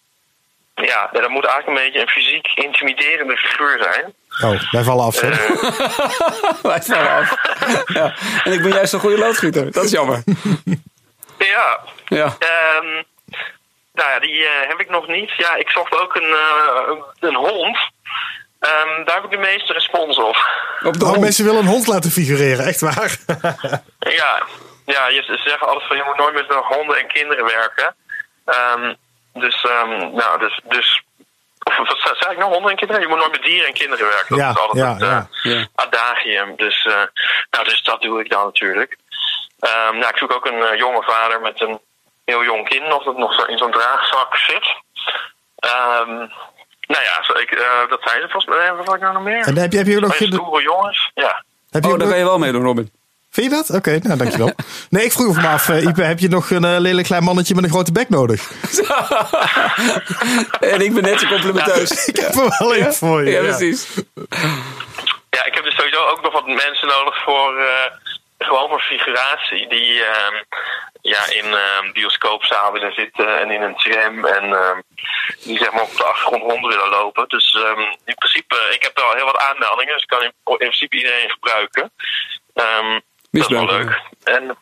Ja, 0.87 1.09
dat 1.13 1.29
moet 1.29 1.45
eigenlijk 1.45 1.67
een 1.67 1.85
beetje 1.85 2.01
een 2.01 2.09
fysiek 2.09 2.47
intimiderende 2.55 3.37
figuur 3.37 3.83
zijn. 3.83 4.15
Oh, 4.53 4.71
wij 4.71 4.83
vallen 4.83 5.05
af. 5.05 5.21
Hè? 5.21 5.29
wij 6.69 6.83
vallen 6.83 7.11
af. 7.11 7.35
ja. 7.99 8.15
En 8.45 8.53
ik 8.53 8.63
ben 8.63 8.73
juist 8.73 8.93
een 8.93 9.01
goede 9.01 9.19
loodgieter. 9.19 9.73
Dat 9.73 9.85
is 9.85 9.91
jammer. 9.91 10.23
Ja. 11.39 11.81
Ja. 12.07 12.37
Ehm 12.39 13.03
nou 13.93 14.11
ja, 14.11 14.19
die 14.19 14.47
eh, 14.47 14.69
heb 14.69 14.81
ik 14.81 14.91
nog 14.91 15.07
niet. 15.07 15.31
Ja, 15.37 15.55
ik 15.55 15.71
zocht 15.71 16.01
ook 16.01 16.15
een, 16.15 16.33
eh, 16.33 16.97
een, 17.21 17.35
hond. 17.35 17.79
Ehm, 18.59 19.05
daar 19.05 19.15
heb 19.15 19.25
ik 19.25 19.31
de 19.31 19.37
meeste 19.37 19.73
respons 19.73 20.19
op. 20.19 20.37
Op 20.85 20.99
de 20.99 21.05
Oh, 21.05 21.19
mensen 21.19 21.45
willen 21.45 21.61
een 21.61 21.67
hond 21.67 21.87
laten 21.87 22.11
figureren, 22.11 22.67
echt 22.67 22.81
waar. 22.81 23.17
Ja, 23.99 24.43
ja 24.87 25.09
je, 25.09 25.23
ze 25.23 25.41
zeggen 25.45 25.67
altijd 25.67 25.87
van 25.87 25.97
je 25.97 26.03
moet 26.07 26.17
nooit 26.17 26.35
met 26.35 26.47
honden 26.49 26.99
en 26.99 27.07
kinderen 27.07 27.45
werken. 27.45 27.95
Ehm, 28.45 28.95
dus, 29.33 29.65
ehm, 29.65 30.15
nou, 30.15 30.39
dus, 30.39 30.61
dus 30.65 31.03
of 31.65 31.77
wat 31.77 32.17
zei- 32.19 32.33
ik 32.33 32.39
nou, 32.39 32.53
honden 32.53 32.71
en 32.71 32.77
kinderen? 32.77 33.03
Je 33.03 33.09
moet 33.09 33.19
nooit 33.19 33.31
met 33.31 33.43
dieren 33.43 33.67
en 33.67 33.73
kinderen 33.75 34.07
werken. 34.07 34.37
Ja, 34.37 34.47
dat 34.53 34.57
is 34.57 34.63
altijd 34.63 35.01
ja, 35.01 35.07
het 35.19 35.29
eh, 35.43 35.53
ja. 35.53 35.67
adagium. 35.75 36.57
Dus, 36.57 36.85
eh, 36.87 37.03
nou, 37.51 37.65
dus 37.65 37.83
dat 37.83 38.03
doe 38.03 38.21
ik 38.21 38.31
dan 38.31 38.45
natuurlijk. 38.45 38.97
Ehm, 39.59 39.97
nou, 39.99 40.09
ik 40.11 40.17
zoek 40.17 40.33
ook 40.33 40.47
een 40.47 40.63
eh, 40.63 40.79
jonge 40.79 41.03
vader 41.03 41.41
met 41.41 41.61
een 41.61 41.81
heel 42.25 42.45
jong 42.45 42.69
kind 42.69 42.87
nog 42.89 43.05
dat 43.05 43.17
nog 43.17 43.35
zo 43.35 43.43
in 43.45 43.59
zo'n 43.59 43.71
draagzak 43.71 44.37
zit. 44.37 44.67
Ehm, 45.57 46.17
nou 46.87 47.03
ja, 47.03 47.23
zo, 47.23 47.33
ik, 47.33 47.51
eh, 47.51 47.89
dat 47.89 48.01
zijn 48.05 48.21
ze 48.23 48.29
volgens 48.29 48.57
mij. 48.57 48.75
Wat 48.75 48.87
had 48.87 48.95
ik 48.95 49.01
nou 49.01 49.15
nog 49.15 49.23
meer? 49.23 49.47
En 49.47 49.57
heb 49.57 49.73
je, 49.73 49.79
heb 49.79 49.87
je 49.87 49.95
ook 49.97 50.01
nog... 50.01 50.15
Stoere 50.15 50.63
jongens. 50.63 51.11
Ja. 51.15 51.45
Heb 51.71 51.83
je 51.83 51.89
Oh, 51.89 51.99
daar 51.99 51.99
nog- 51.99 52.09
kan 52.09 52.19
je 52.19 52.25
wel 52.25 52.39
meedoen, 52.39 52.63
Robin. 52.63 52.93
Vind 53.33 53.51
je 53.51 53.57
dat? 53.57 53.71
Oké, 53.71 53.99
nou 54.03 54.19
dankjewel. 54.19 54.53
Nee, 54.95 55.05
ik 55.05 55.13
vroeg 55.13 55.37
me 55.37 55.49
af, 55.49 55.69
eh, 55.69 55.83
Ipe, 55.83 56.03
heb 56.03 56.19
je 56.19 56.29
nog 56.29 56.51
een 56.51 56.65
eh, 56.65 56.79
lelijk 56.79 57.07
klein 57.07 57.25
mannetje 57.25 57.55
met 57.55 57.65
een 57.65 57.71
grote 57.71 57.93
bek 57.93 58.09
nodig? 58.09 58.51
en 60.75 60.81
ik 60.81 60.95
ben 60.95 61.03
net 61.03 61.21
zo 61.21 61.27
complimenteus. 61.27 62.07
Ik 62.07 62.17
heb 62.17 62.35
er 62.35 62.57
wel 62.59 62.77
een 62.77 62.93
voor 62.93 63.25
je. 63.25 63.31
Ja, 63.31 63.41
precies. 63.41 63.95
Ja, 65.31 65.45
ik 65.45 65.55
heb 65.55 65.65
dus 65.65 65.75
sowieso 65.75 66.05
ook 66.05 66.23
nog 66.23 66.33
wat 66.33 66.47
mensen 66.47 66.89
nodig 66.89 67.23
voor 67.23 67.59
eh, 67.59 67.91
gewoon 68.39 68.69
voor 68.69 68.81
figuratie. 68.81 69.69
Die 69.69 70.05
ehm, 70.05 70.35
ja, 71.01 71.31
in 71.31 71.45
ehm 71.45 71.93
bioscoopzaal 71.93 72.73
willen 72.73 72.93
zitten 72.93 73.41
en 73.41 73.51
in 73.51 73.63
een 73.63 73.77
tram. 73.77 74.25
En 74.25 74.45
ehm, 74.53 74.81
die 75.45 75.59
zeg 75.59 75.73
maar 75.73 75.83
op 75.83 75.97
de 75.97 76.05
achtergrond 76.05 76.43
rond 76.43 76.67
willen 76.67 76.89
lopen. 76.89 77.29
Dus 77.29 77.53
ehm, 77.65 77.81
in 78.05 78.15
principe, 78.15 78.57
ik 78.71 78.83
heb 78.83 78.97
er 78.99 79.05
al 79.05 79.15
heel 79.15 79.25
wat 79.33 79.43
aanmeldingen. 79.49 79.93
Dus 79.93 80.03
ik 80.03 80.09
kan 80.09 80.23
in, 80.23 80.33
in 80.45 80.57
principe 80.57 80.97
iedereen 80.97 81.31
gebruiken. 81.31 81.93
Ehm, 83.33 83.41
dat 83.41 83.51
is 83.51 83.57
wel 83.57 83.67
leuk. 83.79 84.01
En 84.25 84.57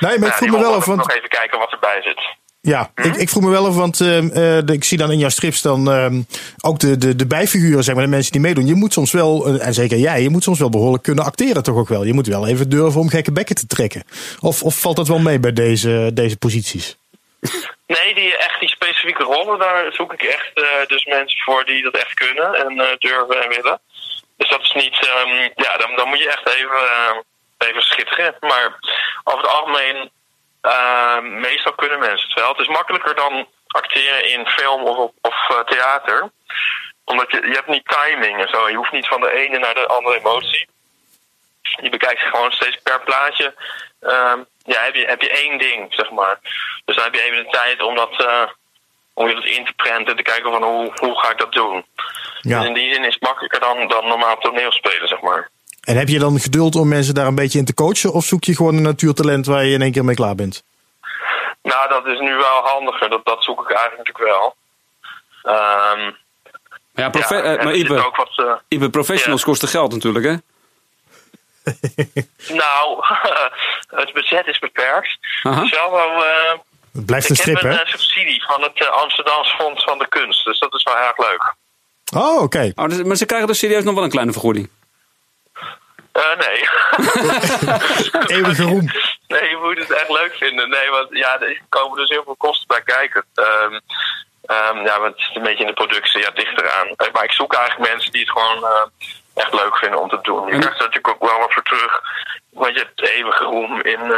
Nee, 0.00 0.18
maar 0.18 0.28
ik 0.28 0.38
die 0.38 0.50
me 0.50 0.58
wel 0.58 0.74
af, 0.74 0.84
want 0.84 0.98
nog 0.98 1.10
even 1.10 1.28
kijken 1.28 1.58
wat 1.58 1.72
erbij 1.72 2.02
zit. 2.02 2.20
Ja, 2.60 2.90
ik, 2.94 3.16
ik 3.16 3.28
vroeg 3.28 3.42
me 3.42 3.50
wel 3.50 3.66
af, 3.66 3.74
want 3.74 4.00
ehm, 4.00 4.26
eh, 4.28 4.32
de- 4.64 4.72
ik 4.72 4.84
zie 4.84 4.98
dan 4.98 5.10
in 5.10 5.18
jouw 5.18 5.28
strips 5.28 5.62
dan 5.62 5.90
ehm, 5.90 6.20
ook 6.60 6.78
de, 6.78 6.96
de, 6.98 7.16
de 7.16 7.26
bijfiguren, 7.26 7.84
zeg 7.84 7.94
maar, 7.94 8.04
de 8.04 8.10
mensen 8.10 8.32
die 8.32 8.40
meedoen. 8.40 8.66
Je 8.66 8.74
moet 8.74 8.92
soms 8.92 9.12
wel, 9.12 9.46
eh, 9.46 9.66
en 9.66 9.74
zeker 9.74 9.98
jij, 9.98 10.22
je 10.22 10.30
moet 10.30 10.42
soms 10.42 10.58
wel 10.58 10.68
behoorlijk 10.70 11.02
kunnen 11.02 11.24
acteren 11.24 11.62
toch 11.62 11.76
ook 11.76 11.88
wel. 11.88 12.04
Je 12.04 12.12
moet 12.12 12.26
wel 12.26 12.46
even 12.48 12.68
durven 12.70 13.00
om 13.00 13.08
gekke 13.08 13.32
bekken 13.32 13.54
te 13.54 13.66
trekken. 13.66 14.02
Of, 14.40 14.62
of 14.62 14.80
valt 14.80 14.96
dat 14.96 15.08
wel 15.08 15.18
mee 15.18 15.38
bij 15.40 15.52
deze, 15.52 16.10
deze 16.14 16.36
posities? 16.36 16.96
Nee, 17.86 18.14
die, 18.14 18.36
echt 18.36 18.60
die 18.60 18.68
specifieke 18.68 19.22
rollen, 19.22 19.58
daar 19.58 19.92
zoek 19.92 20.12
ik 20.12 20.22
echt 20.22 20.50
uh, 20.54 20.64
dus 20.86 21.04
mensen 21.04 21.38
voor 21.44 21.64
die 21.64 21.82
dat 21.82 21.94
echt 21.96 22.14
kunnen 22.14 22.54
en 22.54 22.72
uh, 22.72 22.84
durven 22.98 23.42
en 23.42 23.48
willen. 23.48 23.80
Dus 24.36 24.48
dat 24.50 24.60
is 24.60 24.72
niet, 24.74 25.08
um, 25.26 25.32
ja, 25.54 25.76
dan, 25.76 25.96
dan 25.96 26.08
moet 26.08 26.18
je 26.18 26.28
echt 26.30 26.48
even, 26.48 26.82
uh, 26.82 27.16
even 27.58 27.82
schitteren. 27.82 28.36
Maar 28.40 28.78
over 29.24 29.40
het 29.40 29.50
algemeen, 29.50 30.10
meestal 31.40 31.72
kunnen 31.72 31.98
mensen 31.98 32.28
het 32.28 32.38
wel. 32.38 32.48
Het 32.48 32.60
is 32.60 32.68
makkelijker 32.68 33.14
dan 33.14 33.48
acteren 33.66 34.30
in 34.30 34.46
film 34.46 34.82
of, 34.82 35.10
of 35.20 35.64
theater. 35.66 36.30
Omdat 37.04 37.30
je, 37.30 37.46
je 37.46 37.54
hebt 37.54 37.68
niet 37.68 37.88
timing 37.88 38.40
en 38.40 38.48
zo. 38.48 38.68
Je 38.68 38.76
hoeft 38.76 38.92
niet 38.92 39.08
van 39.08 39.20
de 39.20 39.30
ene 39.30 39.58
naar 39.58 39.74
de 39.74 39.86
andere 39.86 40.18
emotie. 40.18 40.68
Je 41.62 41.88
bekijkt 41.88 42.20
gewoon 42.20 42.52
steeds 42.52 42.76
per 42.82 43.00
plaatje. 43.00 43.54
Um, 44.00 44.46
ja, 44.62 44.82
heb 44.82 44.94
je, 44.94 45.04
heb 45.04 45.22
je 45.22 45.30
één 45.30 45.58
ding, 45.58 45.94
zeg 45.94 46.10
maar. 46.10 46.38
Dus 46.84 46.96
dan 46.96 47.04
heb 47.04 47.14
je 47.14 47.22
even 47.22 47.44
de 47.44 47.50
tijd 47.50 47.82
om 47.82 47.94
dat, 47.94 48.20
uh, 48.20 48.42
om 49.14 49.28
je 49.28 49.34
dat 49.34 49.44
in 49.44 49.64
te 49.64 49.72
prenten 49.72 50.06
en 50.06 50.16
te 50.16 50.22
kijken 50.22 50.50
van 50.50 50.62
hoe, 50.62 50.92
hoe 50.94 51.20
ga 51.20 51.30
ik 51.30 51.38
dat 51.38 51.52
doen. 51.52 51.86
Ja. 52.40 52.58
Dus 52.58 52.68
in 52.68 52.74
die 52.74 52.92
zin 52.94 53.04
is 53.04 53.14
het 53.14 53.22
makkelijker 53.22 53.60
dan, 53.60 53.88
dan 53.88 54.06
normaal 54.06 54.38
toneelspelen, 54.38 55.08
zeg 55.08 55.20
maar. 55.20 55.50
En 55.88 55.96
heb 55.96 56.08
je 56.08 56.18
dan 56.18 56.38
geduld 56.38 56.74
om 56.76 56.88
mensen 56.88 57.14
daar 57.14 57.26
een 57.26 57.34
beetje 57.34 57.58
in 57.58 57.64
te 57.64 57.74
coachen? 57.74 58.12
Of 58.12 58.24
zoek 58.24 58.44
je 58.44 58.56
gewoon 58.56 58.76
een 58.76 58.82
natuurtalent 58.82 59.46
waar 59.46 59.64
je 59.64 59.74
in 59.74 59.82
één 59.82 59.92
keer 59.92 60.04
mee 60.04 60.14
klaar 60.14 60.34
bent? 60.34 60.64
Nou, 61.62 61.88
dat 61.88 62.06
is 62.06 62.18
nu 62.18 62.36
wel 62.36 62.60
handiger. 62.62 63.10
Dat, 63.10 63.24
dat 63.24 63.44
zoek 63.44 63.70
ik 63.70 63.76
eigenlijk 63.76 64.18
wel. 64.18 64.54
Um, 65.44 66.16
ja, 66.94 67.10
profe 67.10 67.34
ja, 67.34 67.56
uh, 67.56 67.64
maar 67.64 67.74
Ibe, 67.74 68.06
ook 68.06 68.16
wat, 68.16 68.30
uh, 68.36 68.52
Ibe, 68.68 68.90
professionals 68.90 69.40
ja. 69.40 69.46
kosten 69.46 69.68
geld 69.68 69.92
natuurlijk, 69.92 70.24
hè? 70.24 70.32
nou, 72.62 73.04
het 74.02 74.12
budget 74.12 74.46
is 74.46 74.58
beperkt. 74.58 75.18
Wel, 75.42 75.62
uh, 75.62 76.58
het 76.92 77.06
blijft 77.06 77.30
een 77.30 77.36
strip, 77.36 77.60
hè? 77.60 77.70
Ik 77.70 77.76
heb 77.76 77.86
een 77.86 77.98
subsidie 77.98 78.44
van 78.44 78.62
het 78.62 78.90
Amsterdamse 78.90 79.56
Fonds 79.56 79.84
van 79.84 79.98
de 79.98 80.08
Kunst. 80.08 80.44
Dus 80.44 80.58
dat 80.58 80.74
is 80.74 80.82
wel 80.82 80.96
erg 80.96 81.18
leuk. 81.18 81.54
Oh, 82.14 82.34
oké. 82.34 82.42
Okay. 82.42 82.72
Oh, 82.74 82.88
dus, 82.88 83.02
maar 83.02 83.16
ze 83.16 83.26
krijgen 83.26 83.48
dus 83.48 83.58
serieus 83.58 83.84
nog 83.84 83.94
wel 83.94 84.04
een 84.04 84.10
kleine 84.10 84.32
vergoeding? 84.32 84.70
Nee. 86.38 86.68
Eeuwige 88.36 88.62
roem. 88.62 88.90
Nee, 89.26 89.48
je 89.50 89.58
moet 89.62 89.78
het 89.78 89.92
echt 89.92 90.08
leuk 90.08 90.34
vinden. 90.38 90.68
Nee, 90.68 90.90
want 90.90 91.08
ja, 91.10 91.40
er 91.40 91.62
komen 91.68 91.98
dus 91.98 92.08
heel 92.08 92.22
veel 92.24 92.36
kosten 92.36 92.66
bij 92.66 92.82
kijken. 92.82 93.24
Um, 93.34 93.72
um, 94.56 94.84
ja, 94.84 95.00
want 95.00 95.12
het 95.14 95.30
is 95.30 95.30
een 95.34 95.42
beetje 95.42 95.64
in 95.64 95.66
de 95.66 95.82
productie, 95.82 96.20
ja, 96.20 96.30
dicht 96.30 96.58
eraan. 96.60 96.94
Maar 97.12 97.24
ik 97.24 97.32
zoek 97.32 97.54
eigenlijk 97.54 97.90
mensen 97.90 98.12
die 98.12 98.20
het 98.20 98.30
gewoon 98.30 98.90
echt 99.34 99.52
leuk 99.52 99.76
vinden 99.76 100.00
om 100.00 100.08
te 100.08 100.18
doen. 100.22 100.46
Je 100.46 100.58
krijgt 100.58 100.78
er 100.78 100.86
natuurlijk 100.86 101.08
ook 101.08 101.30
wel 101.30 101.38
wat 101.38 101.52
voor 101.52 101.62
terug. 101.62 102.00
Want 102.50 102.74
je 102.74 102.80
hebt 102.80 103.10
eeuwige 103.10 103.44
roem 103.44 103.80
in 103.80 104.00
uh, 104.00 104.16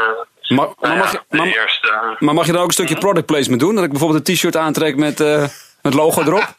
maar, 0.57 0.69
maar, 0.81 0.97
mag 0.97 1.13
je, 1.13 1.21
maar, 1.29 1.47
eerste, 1.47 2.17
maar 2.19 2.35
mag 2.35 2.47
je 2.47 2.53
dan 2.53 2.61
ook 2.61 2.67
een 2.67 2.73
stukje 2.73 2.99
product 2.99 3.27
placement 3.27 3.61
doen? 3.61 3.75
Dat 3.75 3.85
ik 3.85 3.91
bijvoorbeeld 3.91 4.29
een 4.29 4.35
t-shirt 4.35 4.57
aantrek 4.57 4.97
met 4.97 5.21
uh, 5.21 5.45
het 5.83 5.95
logo 5.95 6.23
erop? 6.23 6.49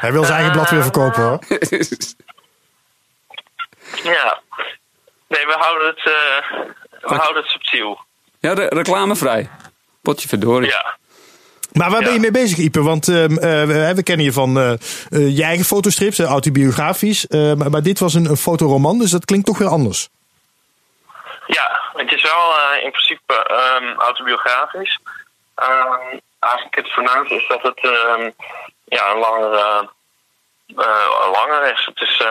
Hij 0.00 0.12
wil 0.12 0.24
zijn 0.24 0.34
eigen 0.34 0.52
blad 0.52 0.70
weer 0.70 0.82
verkopen 0.82 1.22
hoor. 1.22 1.38
ja. 4.02 4.40
Nee, 5.28 5.46
we 5.46 5.54
houden 5.58 5.86
het, 5.86 5.98
uh, 5.98 6.60
we 7.00 7.14
houden 7.14 7.42
het 7.42 7.50
subtiel. 7.50 8.00
Ja, 8.40 8.52
re 8.52 8.66
reclamevrij. 8.66 9.50
Potje 10.02 10.28
verdorie. 10.28 10.68
Ja. 10.68 10.96
Maar 11.72 11.90
waar 11.90 12.02
ben 12.02 12.12
je 12.12 12.20
mee 12.20 12.30
bezig, 12.30 12.58
Ipe? 12.58 12.82
Want 12.82 13.08
uh, 13.08 13.22
uh, 13.22 13.90
we 13.90 14.02
kennen 14.02 14.24
je 14.24 14.32
van 14.32 14.58
uh, 14.58 14.72
je 15.36 15.42
eigen 15.42 15.64
fotostrips, 15.64 16.20
autobiografisch. 16.20 17.26
maar 17.70 17.82
dit 17.82 17.98
was 17.98 18.14
een, 18.14 18.24
een, 18.24 18.36
fotoroman, 18.36 18.98
dus 18.98 19.10
dat 19.10 19.24
klinkt 19.24 19.46
toch 19.46 19.58
weer 19.58 19.68
anders. 19.68 20.08
Ja, 21.46 21.80
het 21.94 22.12
is 22.12 22.22
wel 22.22 22.52
in 22.82 22.90
principe 22.90 23.34
um, 23.80 24.00
autobiografisch. 24.00 24.98
Um, 25.56 26.20
eigenlijk 26.38 26.76
het 26.76 26.92
voornaamste 26.92 27.34
is 27.34 27.48
dat 27.48 27.62
het 27.62 27.84
um, 27.84 28.34
ja, 28.84 29.10
een 29.10 29.18
langer, 29.18 29.88
langer 31.32 31.72
is. 31.72 31.84
Het, 31.94 32.00
is 32.00 32.22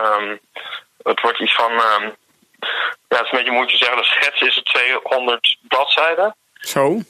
het 1.06 1.20
wordt 1.20 1.40
iets 1.40 1.54
van... 1.54 1.72
ja, 1.72 3.16
het 3.16 3.24
is 3.24 3.30
een 3.30 3.38
beetje 3.38 3.50
moeilijk 3.50 3.70
te 3.70 3.84
zeggen. 3.84 3.96
De 3.96 4.04
schets 4.04 4.40
is 4.40 4.54
het 4.54 4.64
200 4.64 5.56
bladzijden. 5.68 6.34
Zo? 6.54 7.00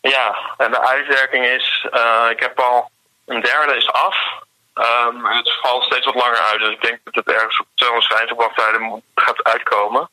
Ja, 0.00 0.54
en 0.56 0.70
de 0.70 0.80
uitwerking 0.80 1.44
is, 1.44 1.86
uh, 1.92 2.26
ik 2.30 2.40
heb 2.40 2.58
al 2.60 2.90
een 3.26 3.40
derde 3.40 3.76
is 3.76 3.92
af. 3.92 4.16
Um, 4.74 5.26
het 5.26 5.58
valt 5.62 5.84
steeds 5.84 6.06
wat 6.06 6.14
langer 6.14 6.38
uit, 6.38 6.60
dus 6.60 6.70
ik 6.70 6.82
denk 6.82 6.98
dat 7.04 7.14
het 7.14 7.34
ergens 7.34 7.60
op 7.60 7.66
250 7.74 8.36
bladzijden 8.36 9.02
gaat 9.14 9.44
uitkomen. 9.44 10.10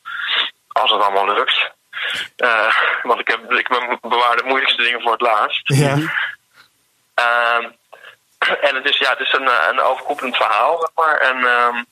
Als 0.67 0.91
het 0.91 1.01
allemaal 1.01 1.33
lukt. 1.33 1.71
Uh, 2.37 2.73
want 3.03 3.19
ik, 3.19 3.27
heb, 3.27 3.51
ik 3.51 3.67
bewaar 4.01 4.35
de 4.35 4.43
moeilijkste 4.45 4.83
dingen 4.83 5.01
voor 5.01 5.11
het 5.11 5.21
laatst. 5.21 5.61
Ja. 5.63 5.93
Um, 7.57 7.75
en 8.67 8.75
het 8.75 8.85
is, 8.85 8.97
ja, 8.97 9.09
het 9.09 9.19
is 9.19 9.33
een, 9.33 9.49
een 9.69 9.81
overkoepelend 9.81 10.35
verhaal, 10.35 10.79
zeg 10.79 10.89
maar. 10.95 11.17
En 11.17 11.37
um, 11.37 11.85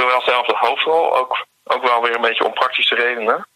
speel 0.00 0.12
wel 0.12 0.22
zelf 0.22 0.46
de 0.46 0.56
hoofdrol, 0.56 1.16
ook, 1.16 1.46
ook 1.64 1.82
wel 1.82 2.02
weer 2.02 2.14
een 2.14 2.20
beetje 2.20 2.44
om 2.44 2.52
praktische 2.52 2.94
redenen 2.94 3.46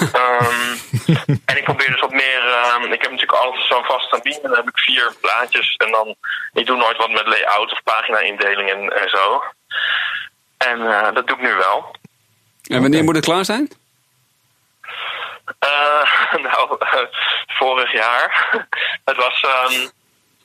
um, 0.00 0.80
en 1.50 1.56
ik 1.56 1.64
probeer 1.64 1.90
dus 1.90 2.00
wat 2.00 2.10
meer. 2.10 2.42
Um, 2.74 2.92
ik 2.92 3.02
heb 3.02 3.10
natuurlijk 3.10 3.42
altijd 3.42 3.64
zo'n 3.64 3.84
vast 3.84 4.06
stabiel. 4.06 4.42
Dan 4.42 4.54
heb 4.54 4.68
ik 4.68 4.78
vier 4.78 5.14
plaatjes. 5.20 5.76
En 5.76 5.90
dan. 5.90 6.16
Ik 6.52 6.66
doe 6.66 6.76
nooit 6.76 6.96
wat 6.96 7.10
met 7.10 7.26
layout 7.26 7.72
of 7.72 7.82
pagina-indeling 7.82 8.70
en, 8.70 9.00
en, 9.00 9.08
zo. 9.08 9.42
En 10.58 10.80
uh, 10.80 11.12
dat 11.12 11.26
doe 11.26 11.36
ik 11.36 11.42
nu 11.42 11.54
wel. 11.54 11.96
En 12.62 12.80
wanneer 12.80 13.04
moet 13.04 13.14
het 13.14 13.24
klaar 13.24 13.44
zijn? 13.44 13.70
Uh, 15.64 16.32
nou, 16.46 16.76
uh, 16.80 17.02
vorig 17.46 17.92
jaar. 17.92 18.48
het 19.04 19.16
was. 19.16 19.44
Um, 19.70 19.90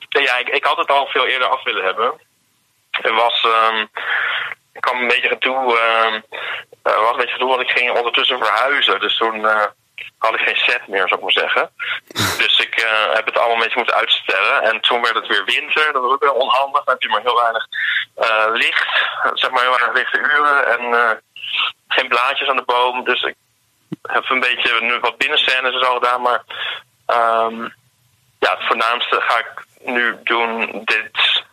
ja, 0.08 0.36
ik, 0.36 0.48
ik 0.48 0.64
had 0.64 0.76
het 0.76 0.90
al 0.90 1.06
veel 1.06 1.26
eerder 1.26 1.48
af 1.48 1.62
willen 1.62 1.84
hebben. 1.84 2.20
Het 2.90 3.14
was. 3.14 3.46
Ik 4.80 4.86
kwam 4.90 5.00
een 5.02 5.08
beetje 5.08 5.28
gedoe 5.28 5.78
uh, 6.84 7.00
was 7.00 7.10
een 7.10 7.16
beetje 7.16 7.32
gedoe, 7.32 7.48
want 7.48 7.60
ik 7.60 7.70
ging 7.70 7.96
ondertussen 7.96 8.38
verhuizen. 8.38 9.00
Dus 9.00 9.16
toen 9.16 9.36
uh, 9.40 9.64
had 10.18 10.34
ik 10.34 10.40
geen 10.40 10.56
set 10.56 10.88
meer, 10.88 11.08
zou 11.08 11.14
ik 11.14 11.20
maar 11.20 11.42
zeggen. 11.44 11.70
dus 12.42 12.58
ik 12.58 12.82
uh, 12.82 13.14
heb 13.14 13.26
het 13.26 13.36
allemaal 13.36 13.54
een 13.54 13.62
beetje 13.62 13.76
moeten 13.76 13.94
uitstellen. 13.94 14.62
En 14.62 14.80
toen 14.80 15.02
werd 15.02 15.14
het 15.14 15.26
weer 15.26 15.44
winter. 15.44 15.92
Dat 15.92 16.02
was 16.02 16.12
ook 16.12 16.22
wel 16.22 16.34
onhandig. 16.34 16.84
Dan 16.84 16.94
heb 16.94 17.02
je 17.02 17.08
maar 17.08 17.20
heel 17.20 17.40
weinig 17.42 17.66
licht. 18.52 18.88
Zeg 19.34 19.50
maar 19.50 19.62
heel 19.62 19.76
weinig 19.78 19.94
lichte 19.94 20.18
uren. 20.18 20.78
En 20.78 21.22
geen 21.88 22.08
blaadjes 22.08 22.48
aan 22.48 22.56
de 22.56 22.62
boom. 22.62 23.04
Dus 23.04 23.22
ik 23.22 23.34
heb 24.02 24.28
een 24.28 24.40
beetje 24.40 24.80
nu 24.80 24.98
wat 24.98 25.18
binnenscènes 25.18 25.74
en 25.74 25.84
zo 25.84 25.94
gedaan. 25.94 26.22
Maar 26.22 26.42
um, 27.06 27.74
ja, 28.38 28.50
het 28.50 28.66
voornaamste 28.66 29.20
ga 29.20 29.38
ik 29.38 29.64
nu 29.84 30.16
doen 30.22 30.82
dit 30.84 31.44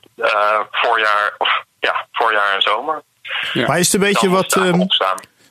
voorjaar. 0.71 1.35
Of 1.37 1.63
ja, 1.79 2.07
voorjaar 2.11 2.53
en 2.53 2.61
zomer. 2.61 3.03
Ja. 3.53 3.67
Maar 3.67 3.79
is 3.79 3.85
het 3.85 4.01
een 4.01 4.07
beetje 4.07 4.29
wat. 4.29 4.55
Um, 4.55 4.87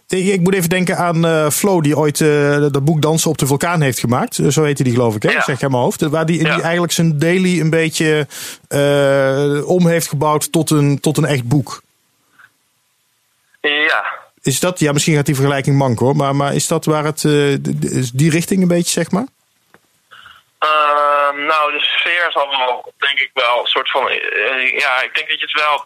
ik 0.08 0.40
moet 0.40 0.54
even 0.54 0.68
denken 0.68 0.96
aan 0.96 1.26
uh, 1.26 1.50
Flo, 1.50 1.80
die 1.80 1.96
ooit 1.96 2.20
uh, 2.20 2.56
dat 2.58 2.84
boek 2.84 3.02
Dansen 3.02 3.30
op 3.30 3.38
de 3.38 3.46
Vulkaan 3.46 3.80
heeft 3.80 3.98
gemaakt. 3.98 4.34
Zo 4.48 4.62
heette 4.62 4.82
die, 4.82 4.92
geloof 4.92 5.14
ik, 5.14 5.22
hè? 5.22 5.30
Ja. 5.30 5.42
zeg 5.42 5.54
ik 5.54 5.60
mijn 5.60 5.82
hoofd. 5.82 6.00
Waar 6.00 6.26
die, 6.26 6.38
die 6.38 6.62
eigenlijk 6.62 6.92
zijn 6.92 7.18
daily 7.18 7.60
een 7.60 7.70
beetje 7.70 8.26
uh, 8.68 9.68
om 9.68 9.86
heeft 9.86 10.08
gebouwd 10.08 10.52
tot 10.52 10.70
een, 10.70 11.00
tot 11.00 11.16
een 11.16 11.24
echt 11.24 11.44
boek. 11.44 11.82
Ja. 13.60 14.04
Is 14.42 14.60
dat, 14.60 14.78
ja, 14.78 14.92
misschien 14.92 15.14
gaat 15.14 15.26
die 15.26 15.34
vergelijking 15.34 15.76
mank 15.76 15.98
hoor, 15.98 16.16
maar, 16.16 16.36
maar 16.36 16.54
is 16.54 16.66
dat 16.66 16.84
waar 16.84 17.04
het, 17.04 17.24
is 17.24 18.10
die 18.10 18.30
richting 18.30 18.62
een 18.62 18.68
beetje, 18.68 18.90
zeg 18.90 19.10
maar? 19.10 19.26
Ehm, 20.58 21.46
nou, 21.46 21.72
de 21.72 21.80
sfeer 21.80 22.28
is 22.28 22.34
allemaal, 22.34 22.92
denk 22.98 23.18
ik 23.18 23.30
wel, 23.34 23.60
een 23.60 23.66
soort 23.66 23.90
van. 23.90 24.02
ja, 24.78 25.02
ik 25.02 25.10
denk 25.14 25.28
dat 25.28 25.38
je 25.38 25.46
het 25.46 25.52
wel 25.52 25.84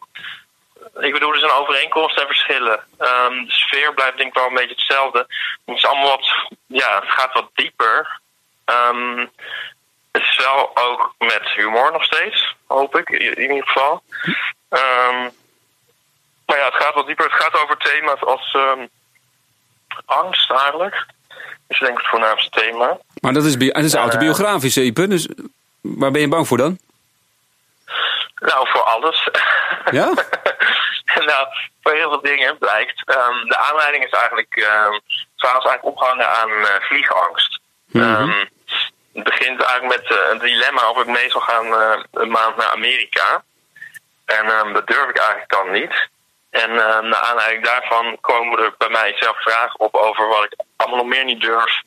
ik 1.00 1.12
bedoel, 1.12 1.32
er 1.32 1.38
zijn 1.38 1.50
overeenkomsten 1.50 2.22
en 2.22 2.28
verschillen. 2.28 2.84
Um, 2.98 3.44
de 3.44 3.52
sfeer 3.52 3.94
blijft 3.94 4.16
denk 4.16 4.28
ik 4.28 4.34
wel 4.34 4.46
een 4.46 4.54
beetje 4.54 4.74
hetzelfde. 4.74 5.18
Het 5.64 5.76
is 5.76 5.86
allemaal 5.86 6.08
wat, 6.08 6.28
ja, 6.66 7.00
het 7.00 7.10
gaat 7.10 7.32
wat 7.32 7.50
dieper. 7.54 8.20
Um, 8.64 9.30
het 10.12 10.22
is 10.22 10.36
wel 10.36 10.76
ook 10.76 11.14
met 11.18 11.42
humor 11.56 11.92
nog 11.92 12.04
steeds, 12.04 12.54
hoop 12.66 12.96
ik, 12.96 13.08
in 13.08 13.40
ieder 13.40 13.66
geval. 13.66 14.02
Um, 14.68 15.30
maar 16.46 16.58
ja, 16.58 16.64
het 16.64 16.82
gaat 16.82 16.94
wat 16.94 17.06
dieper. 17.06 17.24
Het 17.24 17.42
gaat 17.42 17.62
over 17.62 17.76
thema's 17.76 18.20
als 18.20 18.56
angst 20.04 20.50
eigenlijk. 20.50 21.04
Dat 21.28 21.78
is 21.78 21.78
denk 21.78 21.92
ik 21.92 21.98
het 21.98 22.10
voornaamste 22.10 22.50
thema. 22.50 22.98
Maar 23.20 23.32
dat 23.32 23.44
is, 23.44 23.56
dat 23.56 23.84
is 23.84 23.94
autobiografisch, 23.94 24.76
Epe. 24.76 25.08
Dus 25.08 25.28
waar 25.80 26.10
ben 26.10 26.20
je 26.20 26.28
bang 26.28 26.46
voor 26.46 26.56
dan? 26.56 26.78
Nou, 28.40 28.68
voor 28.68 28.82
alles. 28.82 29.28
Ja? 29.90 30.04
nou, 31.30 31.46
voor 31.82 31.92
heel 31.92 32.08
veel 32.08 32.20
dingen 32.20 32.58
blijkt. 32.58 33.02
Um, 33.08 33.48
de 33.48 33.56
aanleiding 33.56 34.04
is 34.04 34.10
eigenlijk, 34.10 34.56
um, 34.56 35.00
verhaal 35.36 35.58
is 35.58 35.64
eigenlijk 35.64 35.84
opgehangen 35.84 36.28
aan 36.28 36.50
uh, 36.50 36.66
vliegangst. 36.80 37.60
Mm 37.86 38.02
-hmm. 38.02 38.48
het 39.14 39.24
begint 39.24 39.62
eigenlijk 39.62 40.00
met 40.00 40.18
uh, 40.18 40.28
een 40.30 40.38
dilemma 40.38 40.90
of 40.90 41.00
ik 41.00 41.06
mee 41.06 41.30
zal 41.30 41.40
gaan 41.40 41.66
uh, 41.66 42.02
een 42.12 42.30
maand 42.30 42.56
naar 42.56 42.70
Amerika. 42.70 43.42
En 44.24 44.72
dat 44.72 44.86
durf 44.86 45.08
ik 45.08 45.18
eigenlijk 45.18 45.50
dan 45.50 45.70
niet. 45.70 46.08
En 46.50 46.74
naar 46.74 47.20
aanleiding 47.20 47.64
daarvan 47.64 48.18
komen 48.20 48.58
er 48.58 48.74
bij 48.78 48.88
mij 48.88 49.16
zelf 49.18 49.42
vragen 49.42 49.80
op 49.80 49.94
over 49.94 50.28
wat 50.28 50.44
ik 50.44 50.54
allemaal 50.76 50.98
nog 50.98 51.06
meer 51.06 51.24
niet 51.24 51.40
durf. 51.40 51.82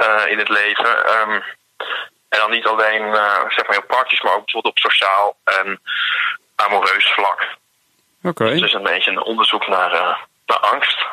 eh, 0.00 0.30
in 0.30 0.38
het 0.38 0.48
leven. 0.48 1.04
En 2.30 2.38
dan 2.38 2.50
niet 2.50 2.66
alleen 2.66 3.14
eh, 3.14 3.40
zeg 3.48 3.66
maar 3.66 3.76
heel 3.76 3.86
praktisch, 3.86 4.22
maar 4.22 4.34
ook 4.34 4.44
bijvoorbeeld 4.44 4.74
op 4.74 4.90
sociaal 4.90 5.36
en 5.44 5.80
amoureus 6.54 7.12
vlak. 7.12 7.58
Oké. 8.22 8.54
Dus 8.54 8.72
een 8.72 8.82
beetje 8.82 9.10
een 9.10 9.22
onderzoek 9.22 9.68
naar, 9.68 9.92
eh, 9.92 10.16
naar 10.46 10.58
angst. 10.58 11.06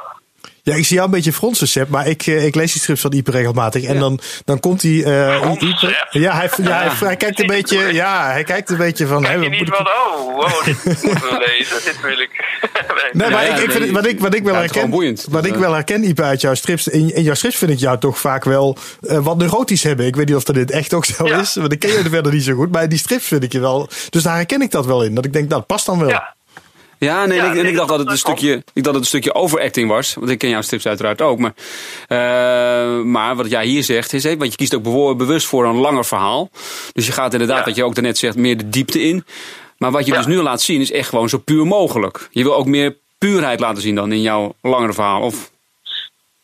Ja, 0.68 0.76
ik 0.76 0.86
zie 0.86 0.96
jou 0.96 1.08
een 1.08 1.14
beetje 1.14 1.34
fronsen, 1.34 1.68
Sepp, 1.68 1.90
maar 1.90 2.08
ik, 2.08 2.28
eh, 2.28 2.46
ik 2.46 2.56
lees 2.56 2.72
die 2.72 2.82
strips 2.82 3.02
van 3.02 3.14
Ieper 3.14 3.34
regelmatig. 3.34 3.84
En 3.84 3.94
Ja. 3.94 4.00
dan, 4.00 4.20
dan 4.46 4.60
komt 4.60 4.82
hij... 4.82 5.04
eh, 5.04 5.40
Fronsen, 5.42 5.68
Ieper- 5.68 5.80
Sepp? 5.80 6.08
ja, 6.24 6.34
hij, 6.36 6.50
ja, 6.64 6.78
hij, 6.82 7.08
hij 7.08 7.16
kijkt 7.16 7.40
een 7.40 7.48
beetje... 7.48 7.94
Ja, 7.94 8.32
hij 8.32 8.44
kijkt 8.44 8.70
een 8.70 8.78
beetje 8.78 9.08
van... 9.08 9.22
Kijk 9.22 9.34
hè, 9.34 9.40
je 9.42 9.50
wat 9.50 9.50
niet 9.50 9.60
moet 9.60 9.80
ik- 9.80 9.86
van, 9.86 9.88
oh, 9.88 10.36
wow, 10.36 10.66
dit 10.66 10.84
moeten 11.04 11.30
we 11.30 11.44
lezen, 11.58 11.76
dit 11.86 12.02
wil 12.02 12.20
ik. 12.20 12.30
Nee, 13.12 13.30
maar 13.30 13.46
Ja, 13.46 13.56
ik, 13.56 13.64
ik 13.64 13.72
vind, 13.72 13.84
nee, 13.84 13.94
wat, 13.94 14.06
ik, 14.08 14.20
wat 14.20 14.34
ik 14.34 14.44
wel 14.44 14.56
herken, 14.56 14.90
boeiend. 14.90 15.26
wat 15.30 15.46
ik 15.46 15.54
eh, 15.54 15.60
wel 15.60 15.74
herken, 15.74 16.04
Ipe, 16.04 16.24
uit 16.24 16.42
jouw 16.42 16.54
strips, 16.54 16.88
in, 16.88 17.16
in 17.16 17.24
jouw 17.24 17.34
strips 17.34 17.56
vind 17.56 17.72
ik 17.72 17.80
jou 17.80 17.98
toch 18.00 18.20
vaak 18.20 18.44
wel 18.44 18.78
eh, 19.08 19.18
wat 19.20 19.38
neurotisch 19.38 19.84
hebben. 19.84 20.06
Ik 20.06 20.16
weet 20.16 20.28
niet 20.28 20.36
of 20.36 20.44
dat 20.44 20.56
dit 20.56 20.72
echt 20.72 20.94
ook 20.94 21.06
zo 21.06 21.28
Ja. 21.28 21.40
is, 21.40 21.56
want 21.56 21.72
ik 21.72 21.80
ken 21.80 21.90
je 21.90 21.98
er 21.98 22.10
verder 22.10 22.34
niet 22.34 22.44
zo 22.44 22.54
goed. 22.54 22.72
Maar 22.72 22.84
in 22.84 22.90
die 22.90 22.98
strips 23.00 23.26
vind 23.28 23.44
ik 23.44 23.52
je 23.52 23.60
wel, 23.60 23.90
dus 24.10 24.24
daar 24.24 24.36
herken 24.36 24.62
ik 24.62 24.72
dat 24.72 24.86
wel 24.86 25.04
in. 25.04 25.16
Dat 25.16 25.26
ik 25.26 25.34
denk, 25.34 25.50
dat 25.50 25.66
past 25.66 25.86
dan 25.86 26.00
wel. 26.00 26.10
ja, 26.10 26.36
Ja, 27.00 27.26
nee, 27.26 27.38
Ja, 27.38 27.44
en 27.44 27.50
ik, 27.50 27.58
en 27.58 27.64
nee, 27.64 27.72
ik 27.72 27.78
dacht 27.78 27.90
dat 27.90 28.00
het 28.00 28.10
een 28.10 28.18
stukje, 28.18 28.52
ik 28.52 28.64
dacht 28.64 28.74
dat 28.74 28.94
het 28.94 29.04
een 29.04 29.06
stukje 29.06 29.34
overacting 29.34 29.90
was. 29.90 30.14
Want 30.14 30.30
ik 30.30 30.38
ken 30.38 30.50
jouw 30.50 30.62
strips 30.62 30.88
uiteraard 30.88 31.22
ook. 31.22 31.40
Maar, 31.40 31.54
eh, 32.08 33.02
maar 33.02 33.36
wat 33.36 33.50
jij 33.50 33.66
hier 33.66 33.84
zegt 33.84 34.14
is, 34.14 34.24
want 34.24 34.52
je 34.52 34.58
kiest 34.58 34.76
ook 34.76 35.18
bewust 35.18 35.48
voor 35.48 35.66
een 35.66 35.76
langer 35.76 36.06
verhaal. 36.06 36.50
Dus 36.94 37.06
je 37.06 37.12
gaat 37.12 37.34
inderdaad, 37.34 37.66
wat 37.66 37.76
je 37.76 37.84
ook 37.84 37.96
daarnet 37.96 38.18
zegt, 38.18 38.36
meer 38.36 38.58
de 38.58 38.70
diepte 38.70 39.02
in. 39.02 39.26
Maar 39.78 39.92
wat 39.92 40.06
je 40.06 40.14
dus 40.14 40.26
nu 40.26 40.42
laat 40.42 40.62
zien 40.62 40.82
is 40.82 40.92
echt 40.92 41.10
gewoon 41.10 41.30
zo 41.30 41.38
puur 41.38 41.66
mogelijk. 41.66 42.28
Je 42.32 42.44
wil 42.44 42.56
ook 42.56 42.66
meer 42.66 42.96
puurheid 43.18 43.60
laten 43.60 43.82
zien 43.82 43.96
dan 43.96 44.12
in 44.12 44.22
jouw 44.22 44.56
langere 44.62 44.94
verhaal. 44.94 45.22
Of, 45.22 45.52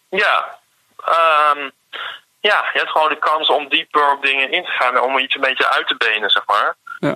ja. 0.09 0.59
Ehm, 1.05 1.69
ja, 2.39 2.69
je 2.73 2.79
hebt 2.79 2.91
gewoon 2.91 3.09
de 3.09 3.19
kans 3.19 3.49
om 3.49 3.69
dieper 3.69 4.11
op 4.11 4.23
dingen 4.23 4.51
in 4.51 4.63
te 4.63 4.71
gaan 4.71 5.01
om 5.01 5.17
iets 5.17 5.35
een 5.35 5.41
beetje 5.41 5.69
uit 5.69 5.87
te 5.87 5.95
benen, 5.97 6.29
zeg 6.29 6.43
maar. 6.45 6.75
Ja. 6.99 7.15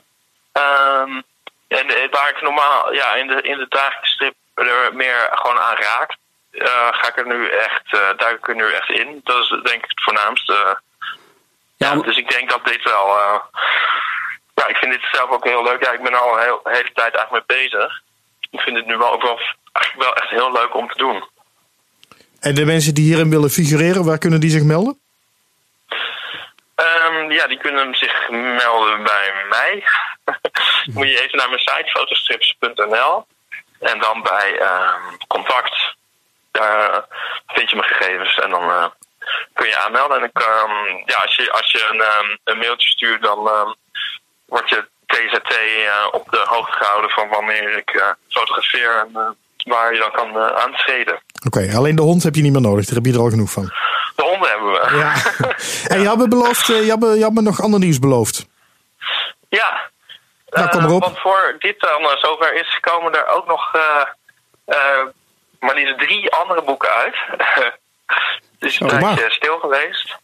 Ehm, 0.51 1.21
en 1.67 1.87
eh, 1.87 2.11
waar 2.11 2.29
ik 2.29 2.41
normaal 2.41 2.93
ja, 2.93 3.15
in, 3.15 3.27
de, 3.27 3.41
in 3.41 3.57
de 3.57 3.65
dagelijkse 3.69 4.13
strip 4.13 4.35
er 4.53 4.89
meer 4.93 5.29
gewoon 5.31 5.59
aan 5.59 5.75
raak, 5.75 6.15
eh, 6.51 6.87
ga 6.91 7.07
ik 7.07 7.17
er 7.17 7.27
nu 7.27 7.47
echt, 7.49 7.93
eh 7.93 8.17
duik 8.17 8.37
ik 8.37 8.47
er 8.47 8.55
nu 8.55 8.71
echt 8.71 8.89
in. 8.89 9.19
Dat 9.23 9.41
is 9.43 9.49
denk 9.49 9.83
ik 9.83 9.89
het 9.89 10.03
voornaamste. 10.03 10.53
ja, 11.77 11.93
Ja, 11.93 11.95
dus 11.95 12.17
ik 12.17 12.29
denk 12.29 12.49
dat 12.49 12.65
dit 12.65 12.83
wel. 12.83 13.17
eh, 13.19 13.39
ja, 14.55 14.67
ik 14.67 14.75
vind 14.75 14.91
dit 14.91 15.07
zelf 15.11 15.29
ook 15.29 15.43
heel 15.43 15.63
leuk. 15.63 15.83
Ja, 15.83 15.91
ik 15.91 16.01
ben 16.03 16.11
er 16.11 16.19
al 16.19 16.37
een 16.37 16.43
heel, 16.43 16.59
hele 16.63 16.91
tijd 16.93 17.15
eigenlijk 17.15 17.47
mee 17.47 17.59
bezig. 17.59 18.01
Ik 18.49 18.59
vind 18.59 18.77
het 18.77 18.85
nu 18.85 18.97
wel, 18.97 19.11
ook 19.13 19.21
wel, 19.21 19.39
eigenlijk 19.73 20.09
wel 20.09 20.15
echt 20.15 20.29
heel 20.29 20.51
leuk 20.51 20.75
om 20.75 20.87
te 20.89 20.97
doen. 20.97 21.23
En 22.39 22.55
de 22.55 22.65
mensen 22.65 22.93
die 22.93 23.03
hierin 23.03 23.29
willen 23.29 23.49
figureren, 23.49 24.05
waar 24.05 24.17
kunnen 24.17 24.39
die 24.39 24.49
zich 24.49 24.63
melden? 24.63 24.99
Ehm, 26.77 27.31
ja, 27.31 27.47
die 27.47 27.57
kunnen 27.57 27.95
zich 27.95 28.29
melden 28.29 29.03
bij 29.03 29.33
mij. 29.49 29.83
Moet 30.95 31.07
je 31.07 31.21
even 31.23 31.37
naar 31.37 31.49
mijn 31.49 31.59
site 31.59 31.89
fotostrips.nl 31.89 33.25
en 33.79 33.99
dan 33.99 34.21
bij 34.21 34.57
ehm, 34.59 35.01
contact. 35.27 35.95
Daar 36.51 37.05
vind 37.47 37.69
je 37.69 37.75
mijn 37.75 37.87
gegevens 37.87 38.35
en 38.35 38.49
dan 38.49 38.69
eh, 38.69 38.85
kun 39.53 39.67
je 39.67 39.77
aanmelden. 39.77 40.17
En 40.17 40.23
ik, 40.23 40.39
ehm, 40.39 41.01
ja, 41.05 41.17
als 41.17 41.35
je, 41.35 41.51
als 41.51 41.71
je 41.71 41.87
een, 41.91 42.39
een 42.43 42.57
mailtje 42.57 42.89
stuurt, 42.89 43.21
dan 43.21 43.39
wordt 44.45 44.69
je 44.69 44.87
TZT 45.07 45.51
eh, 45.51 46.07
op 46.11 46.31
de 46.31 46.45
hoogte 46.45 46.77
gehouden 46.77 47.09
van 47.09 47.27
wanneer 47.27 47.77
ik 47.77 47.89
eh, 47.89 48.09
fotografeer 48.29 48.99
en 48.99 49.09
eh, 49.13 49.29
waar 49.65 49.93
je 49.93 49.99
dan 49.99 50.11
kan 50.11 50.29
eh, 50.29 50.63
aantreden. 50.63 51.19
Oké, 51.45 51.75
alleen 51.75 51.95
de 51.95 52.01
hond 52.01 52.23
heb 52.23 52.35
je 52.35 52.41
niet 52.41 52.51
meer 52.51 52.61
nodig, 52.61 52.85
daar 52.85 52.95
heb 52.95 53.05
je 53.05 53.13
er 53.13 53.19
al 53.19 53.29
genoeg 53.29 53.51
van. 53.51 53.71
De 54.17 54.23
honden 54.23 54.49
hebben 54.49 54.71
we. 54.71 54.97
Ja. 54.97 55.13
en 55.95 56.01
je 56.01 56.07
had 56.07 56.17
me 56.17 56.27
beloofd, 56.27 56.69
eh, 56.69 56.83
je 56.83 56.89
had 56.89 56.99
me, 56.99 57.07
je 57.17 57.23
had 57.23 57.33
me 57.33 57.41
nog 57.41 57.61
ander 57.61 57.79
nieuws 57.79 57.99
beloofd. 57.99 58.45
Ja. 59.49 59.89
Nou, 60.49 60.69
kom 60.69 60.79
Eh, 60.79 60.85
erop. 60.85 61.01
Want 61.01 61.19
voor 61.19 61.55
dit 61.59 61.79
dan 61.79 62.01
eh, 62.01 62.17
zover 62.17 62.53
is, 62.53 62.77
komen 62.81 63.13
er 63.15 63.27
ook 63.27 63.47
nog 63.47 63.73
eh, 63.75 64.01
eh, 64.65 65.05
maar 65.59 65.75
liefst 65.75 65.99
drie 65.99 66.31
andere 66.33 66.61
boeken 66.61 66.89
uit. 66.93 67.15
Het 68.59 68.69
is 68.69 68.79
een 68.79 68.91
Oh, 68.91 69.01
maar. 69.01 69.25
stil 69.31 69.59
geweest. 69.59 70.17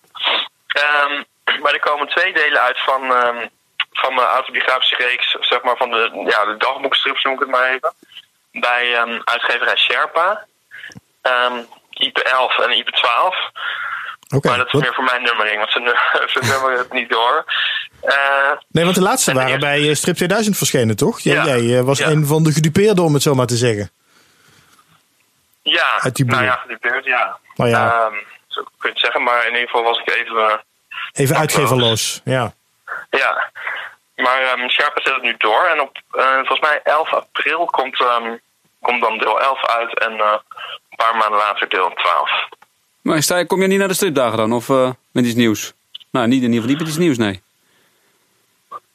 Ehm, 0.67 1.23
maar 1.61 1.73
er 1.73 1.79
komen 1.79 2.07
twee 2.07 2.33
delen 2.33 2.61
uit 2.61 2.79
van, 2.79 3.01
ehm, 3.13 3.47
van 3.91 4.13
mijn 4.15 4.27
autobiografische 4.27 4.95
reeks, 4.95 5.37
zeg 5.39 5.61
maar 5.61 5.77
van 5.77 5.89
de, 5.89 6.23
ja, 6.27 6.45
de 6.45 6.57
dagboekstrips 6.57 7.23
noem 7.23 7.33
ik 7.33 7.39
het 7.39 7.49
maar 7.49 7.69
even. 7.69 7.93
Bij 8.51 8.95
ehm, 8.95 9.19
uitgeverij 9.23 9.77
Sherpa. 9.77 10.45
IP 11.93 12.17
11 12.17 12.57
en 12.59 12.77
IP 12.77 12.87
12. 12.89 13.35
Oké. 14.35 14.47
Maar 14.47 14.57
dat 14.57 14.65
is 14.67 14.71
wat- 14.73 14.81
meer 14.81 14.93
voor 14.93 15.03
mijn 15.03 15.21
nummering, 15.23 15.57
want 15.57 15.71
ze, 15.71 15.79
nu- 15.79 16.27
ze 16.33 16.39
nummeren 16.51 16.77
het 16.77 16.91
niet 16.93 17.09
door. 17.09 17.45
Eh, 18.01 18.51
Nee, 18.67 18.83
want 18.83 18.95
de 18.95 19.01
laatste 19.01 19.29
En 19.31 19.37
de 19.37 19.43
waren 19.43 19.55
eerste- 19.59 19.77
bij 19.79 19.89
eh, 19.89 19.95
Strip 19.95 20.15
2000 20.15 20.57
verschenen, 20.57 20.95
toch? 20.95 21.19
Jij, 21.19 21.33
Ja. 21.35 21.45
jij 21.45 21.77
eh, 21.77 21.83
was 21.83 21.97
Ja. 21.97 22.07
een 22.07 22.25
van 22.25 22.43
de 22.43 22.51
gedupeerden, 22.51 23.03
om 23.03 23.13
het 23.13 23.21
zo 23.23 23.33
maar 23.35 23.45
te 23.47 23.55
zeggen. 23.55 23.91
Ja, 25.61 25.99
Uit 25.99 26.15
die 26.15 26.25
nou 26.25 26.43
ja, 26.43 26.51
gedupeerd, 26.55 27.05
ja. 27.05 27.37
Nou 27.55 27.69
ja. 27.69 27.91
Ehm, 28.05 28.13
zo 28.47 28.61
kun 28.63 28.71
je 28.79 28.87
het 28.89 28.99
zeggen, 28.99 29.23
maar 29.23 29.41
in 29.47 29.53
ieder 29.53 29.69
geval 29.69 29.83
was 29.83 29.99
ik 29.99 30.09
even... 30.15 30.63
Even 31.11 31.35
uitgeverloos. 31.37 32.21
Ja. 32.23 32.53
ja, 33.09 33.51
maar 34.15 34.39
Sharpa 34.69 35.01
zet 35.03 35.13
het 35.13 35.21
nu 35.23 35.35
door. 35.37 35.65
En 35.65 35.79
op, 35.81 35.97
volgens 36.11 36.59
mij 36.59 36.79
11 36.83 37.13
april 37.13 37.65
komt, 37.65 38.01
ehm, 38.01 38.35
komt 38.81 39.01
dan 39.01 39.17
deel 39.17 39.41
11 39.41 39.65
uit. 39.65 39.99
En 39.99 40.41
een 40.97 41.05
paar 41.05 41.15
maanden 41.17 41.39
later 41.39 41.69
deel 41.69 41.91
12. 41.95 42.29
maar 43.01 43.21
sta, 43.23 43.37
je- 43.37 43.45
kom 43.47 43.61
je 43.61 43.67
niet 43.67 43.79
naar 43.79 43.87
de 43.87 43.93
stripdagen 43.93 44.37
dan? 44.37 44.53
Of 44.53 44.69
eh, 44.69 44.89
met 45.11 45.25
iets 45.25 45.35
nieuws? 45.35 45.73
Nou, 46.11 46.27
niet 46.27 46.43
in 46.43 46.51
ieder 46.53 46.55
geval 46.55 46.69
niet 46.69 46.79
met 46.79 46.87
iets 46.87 46.97
nieuws, 46.97 47.17
nee. 47.17 47.41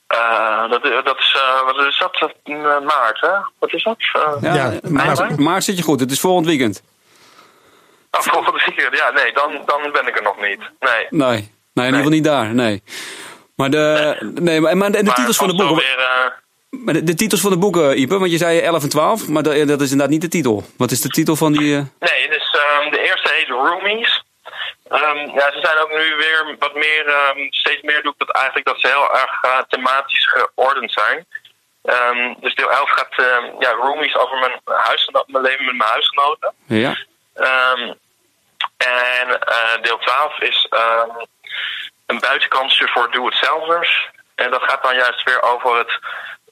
Eh, 0.07 0.71
dat, 0.71 0.83
dat 1.05 1.19
is, 1.19 1.37
eh, 1.37 1.65
wat 1.65 1.87
is 1.87 1.99
dat? 1.99 2.31
Eh, 2.43 2.55
maart, 2.81 3.21
hè? 3.21 3.33
Wat 3.59 3.73
is 3.73 3.83
dat? 3.83 3.97
Eh, 4.13 4.33
Ja, 4.41 4.55
Ja, 4.55 4.79
maart, 4.89 5.19
maar- 5.19 5.41
maart 5.41 5.65
zit 5.65 5.77
je 5.77 5.83
goed. 5.83 6.01
Het 6.01 6.11
is 6.11 6.21
volgend 6.21 6.47
weekend. 6.47 6.83
oh, 8.11 8.21
volgende 8.21 8.63
weekend. 8.67 8.97
Ja, 8.99 9.11
nee, 9.11 9.33
dan, 9.33 9.63
dan 9.67 9.93
ben 9.93 10.07
ik 10.07 10.17
er 10.17 10.23
nog 10.23 10.37
niet. 10.37 10.59
Nee. 10.81 11.07
Nee, 11.11 11.29
nee 11.31 11.87
in 11.87 11.95
ieder 11.95 11.95
geval 11.95 12.11
niet 12.11 12.25
daar. 12.25 12.55
Nee. 12.55 12.83
Maar 13.57 13.71
de, 13.71 14.17
nee, 14.41 14.61
maar, 14.61 14.77
maar 14.77 14.91
de, 14.91 14.99
de 14.99 15.05
Maar 15.05 15.15
titels 15.15 15.37
van 15.37 15.49
de 15.49 15.55
boeken. 15.55 15.77
Weer, 15.77 15.99
eh, 15.99 16.31
Maar 16.71 16.95
de, 16.95 17.03
de 17.05 17.15
titels 17.15 17.41
van 17.41 17.51
de 17.51 17.59
boeken, 17.59 17.99
Ipe, 18.01 18.19
want 18.19 18.31
je 18.31 18.37
zei 18.37 18.61
11 18.61 18.83
en 18.83 18.89
12, 18.89 19.29
maar 19.29 19.43
dat, 19.43 19.69
dat 19.69 19.81
is 19.81 19.91
inderdaad 19.91 20.09
niet 20.09 20.21
de 20.21 20.29
titel. 20.29 20.65
Wat 20.77 20.91
is 20.91 21.01
de 21.01 21.09
titel 21.09 21.37
van 21.37 21.53
die. 21.53 21.77
eh, 21.77 21.83
Nee, 22.11 22.29
dus 22.29 22.51
ehm, 22.61 22.91
de 22.91 23.01
eerste 23.01 23.33
heet 23.35 23.49
Roomies. 23.49 24.25
Ehm, 24.89 25.19
ja, 25.35 25.51
ze 25.53 25.59
zijn 25.63 25.79
ook 25.79 25.89
nu 25.91 26.15
weer 26.17 26.57
wat 26.59 26.75
meer, 26.75 27.07
ehm, 27.07 27.39
steeds 27.51 27.83
meer 27.83 28.03
doe 28.03 28.13
ik 28.13 28.19
dat 28.27 28.31
eigenlijk 28.37 28.67
dat 28.67 28.81
ze 28.81 28.87
heel 28.87 29.15
erg 29.15 29.43
eh, 29.43 29.59
thematisch 29.69 30.29
geordend 30.31 30.93
zijn. 30.93 31.27
Dus 32.41 32.55
deel 32.55 32.71
11 32.73 32.91
gaat, 32.91 33.15
ja, 33.59 33.71
Roomies 33.71 34.17
over 34.17 34.39
mijn, 34.39 34.61
huisgeno- 34.65 35.25
mijn 35.27 35.45
leven 35.45 35.65
met 35.65 35.77
mijn 35.77 35.91
huisgenoten. 35.91 36.53
ja. 36.67 36.97
En 38.77 39.41
eh, 39.41 39.83
deel 39.83 39.99
12 39.99 40.41
is 40.41 40.67
een 42.07 42.19
buitenkansje 42.21 42.89
voor 42.89 43.11
doe-het-zelvers. 43.11 44.09
En 44.35 44.51
dat 44.51 44.63
gaat 44.63 44.83
dan 44.83 44.95
juist 44.95 45.23
weer 45.23 45.43
over 45.43 45.79
het 45.79 45.99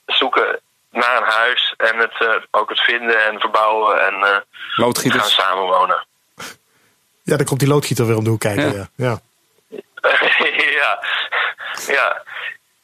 zoeken 0.07 0.61
naar 0.91 1.17
een 1.17 1.29
huis 1.29 1.75
en 1.77 1.99
het, 1.99 2.15
eh, 2.19 2.35
ook 2.51 2.69
het 2.69 2.81
vinden 2.81 3.25
en 3.25 3.41
verbouwen 3.41 4.07
en 4.07 4.15
eh, 4.15 5.11
gaan 5.11 5.25
samenwonen. 5.25 6.07
ja, 7.23 7.37
dan 7.37 7.47
komt 7.47 7.61
die 7.61 7.69
loodgieter 7.69 8.07
weer 8.07 8.17
om 8.17 8.25
de 8.25 8.31
hoek 8.31 8.41
kijken. 8.41 8.73
Ja. 8.73 8.87
Ja. 8.97 9.21
Ja. 11.87 12.23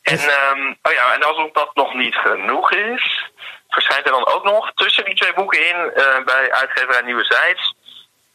En, 0.03 0.19
ehm, 0.19 0.75
oh 0.83 0.93
ja, 0.93 1.15
en 1.15 1.23
als 1.23 1.51
dat 1.53 1.75
nog 1.75 1.95
niet 1.95 2.15
genoeg 2.15 2.73
is, 2.73 3.31
verschijnt 3.69 4.07
er 4.07 4.13
dan 4.13 4.27
ook 4.27 4.45
nog 4.45 4.73
tussen 4.75 5.05
die 5.05 5.15
twee 5.15 5.35
boeken 5.35 5.69
in 5.69 5.91
eh, 5.95 6.25
bij 6.25 6.53
uitgeverij 6.53 7.03
Nieuwe 7.03 7.25
Zijds 7.25 7.75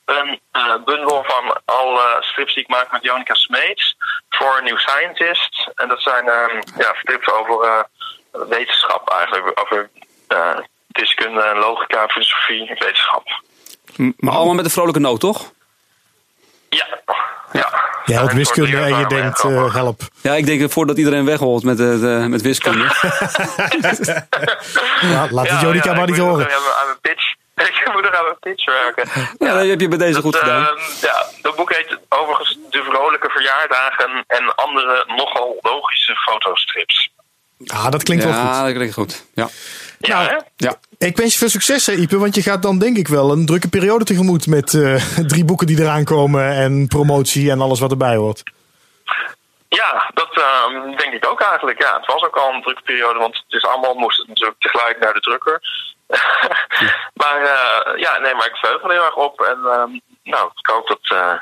een 0.05 0.39
eh, 0.51 0.75
bundel 0.85 1.23
van 1.27 1.61
alle 1.65 2.17
strips 2.19 2.53
die 2.53 2.63
ik 2.63 2.69
maak 2.69 2.91
met 2.91 3.03
Jonica 3.03 3.33
Smeets 3.33 3.95
voor 4.29 4.63
New 4.63 4.77
Scientist. 4.77 5.69
En 5.75 5.87
dat 5.87 6.01
zijn 6.01 6.29
ehm, 6.29 6.61
ja, 6.77 6.93
strips 6.93 7.29
over 7.29 7.63
eh, 7.63 7.83
wetenschap 8.31 9.09
eigenlijk, 9.09 9.59
over 9.59 9.89
eh, 10.27 10.57
wiskunde, 10.87 11.41
en 11.41 11.57
logica, 11.57 12.07
filosofie, 12.07 12.67
wetenschap. 12.79 13.27
Maar 14.17 14.33
allemaal 14.33 14.53
met 14.55 14.65
een 14.65 14.71
vrolijke 14.71 14.99
noot, 14.99 15.19
toch? 15.19 15.51
Ja, 16.69 16.85
ja. 17.51 17.85
Je 18.05 18.13
helpt 18.13 18.33
wiskunde 18.33 18.77
en 18.77 18.99
je 18.99 19.07
denkt, 19.07 19.43
en 19.43 19.55
eh, 19.55 19.73
help. 19.73 20.01
Ja, 20.21 20.33
ik 20.33 20.45
denk 20.45 20.71
voordat 20.71 20.97
iedereen 20.97 21.25
wegholt 21.25 21.63
met, 21.63 21.77
de- 21.77 22.25
met 22.29 22.41
wiskunde. 22.41 22.83
Ja, 25.01 25.27
laat 25.31 25.49
het 25.49 25.61
Jonica 25.61 25.89
ja, 25.91 25.97
maar 25.97 26.07
niet 26.07 26.17
horen. 26.17 26.37
nog 26.37 26.47
even 26.47 26.77
aan 26.79 26.85
mijn 26.85 26.99
pitch. 27.01 27.35
Ik 27.87 27.93
moet 27.93 28.01
nog 28.03 28.13
aan 28.15 28.23
mijn 28.23 28.39
pitch 28.39 28.65
werken. 28.65 29.09
ja, 29.39 29.53
dat 29.59 29.67
heb 29.67 29.79
je 29.79 29.87
bij 29.87 29.97
deze 29.97 30.21
goed 30.21 30.35
gedaan. 30.35 30.65
ehm, 30.67 30.77
ja, 31.01 31.25
dat 31.41 31.55
boek 31.55 31.73
heet 31.75 31.97
overigens 32.09 32.57
De 32.69 32.83
Vrolijke 32.83 33.29
Verjaardagen 33.29 34.23
en 34.27 34.55
andere 34.55 35.03
nogal 35.07 35.57
logische 35.61 36.15
fotostrips. 36.15 37.09
Ah, 37.65 37.91
dat 37.91 38.03
klinkt 38.03 38.23
wel 38.23 38.33
Ja, 38.33 38.53
goed. 38.53 38.65
dat 38.65 38.73
klinkt 38.73 38.93
goed. 38.93 39.25
Ja. 39.33 39.47
Ja, 39.99 40.21
hè? 40.23 40.37
ja. 40.55 40.75
Ik 40.97 41.17
wens 41.17 41.33
je 41.33 41.39
veel 41.39 41.49
succes, 41.49 41.85
hè, 41.85 41.93
Ipe, 41.93 42.17
want 42.17 42.35
je 42.35 42.41
gaat 42.41 42.61
dan 42.61 42.79
denk 42.79 42.97
ik 42.97 43.07
wel 43.07 43.31
een 43.31 43.45
drukke 43.45 43.69
periode 43.69 44.05
tegemoet 44.05 44.47
met 44.47 44.73
eh, 44.73 44.95
drie 45.33 45.45
boeken 45.45 45.67
die 45.67 45.81
eraan 45.81 46.03
komen 46.03 46.51
en 46.51 46.87
promotie 46.87 47.51
en 47.51 47.61
alles 47.61 47.79
wat 47.79 47.91
erbij 47.91 48.15
hoort. 48.15 48.43
Ja, 49.69 50.11
dat 50.13 50.29
ehm, 50.31 50.97
denk 50.97 51.13
ik 51.13 51.27
ook 51.29 51.41
eigenlijk. 51.41 51.81
Ja, 51.81 51.97
het 51.97 52.05
was 52.05 52.23
ook 52.23 52.35
al 52.35 52.53
een 52.53 52.61
drukke 52.61 52.81
periode, 52.81 53.19
want 53.19 53.35
het 53.35 53.53
is 53.53 53.65
allemaal 53.65 53.93
moest 53.93 54.17
het 54.17 54.27
natuurlijk 54.27 54.59
tegelijk 54.59 54.99
naar 54.99 55.13
de 55.13 55.19
drukker. 55.19 55.61
maar 57.21 57.41
eh, 57.41 57.99
ja, 57.99 58.17
nee, 58.17 58.35
maar 58.35 58.47
ik 58.47 58.55
verheug 58.55 58.81
me 58.81 58.87
er 58.87 58.93
heel 58.93 59.05
erg 59.05 59.15
op. 59.15 59.41
En 59.41 59.57
ehm, 59.71 59.99
nou, 60.23 60.51
ik 60.55 60.67
hoop 60.69 60.87
dat, 60.87 60.99
eh, 61.01 61.33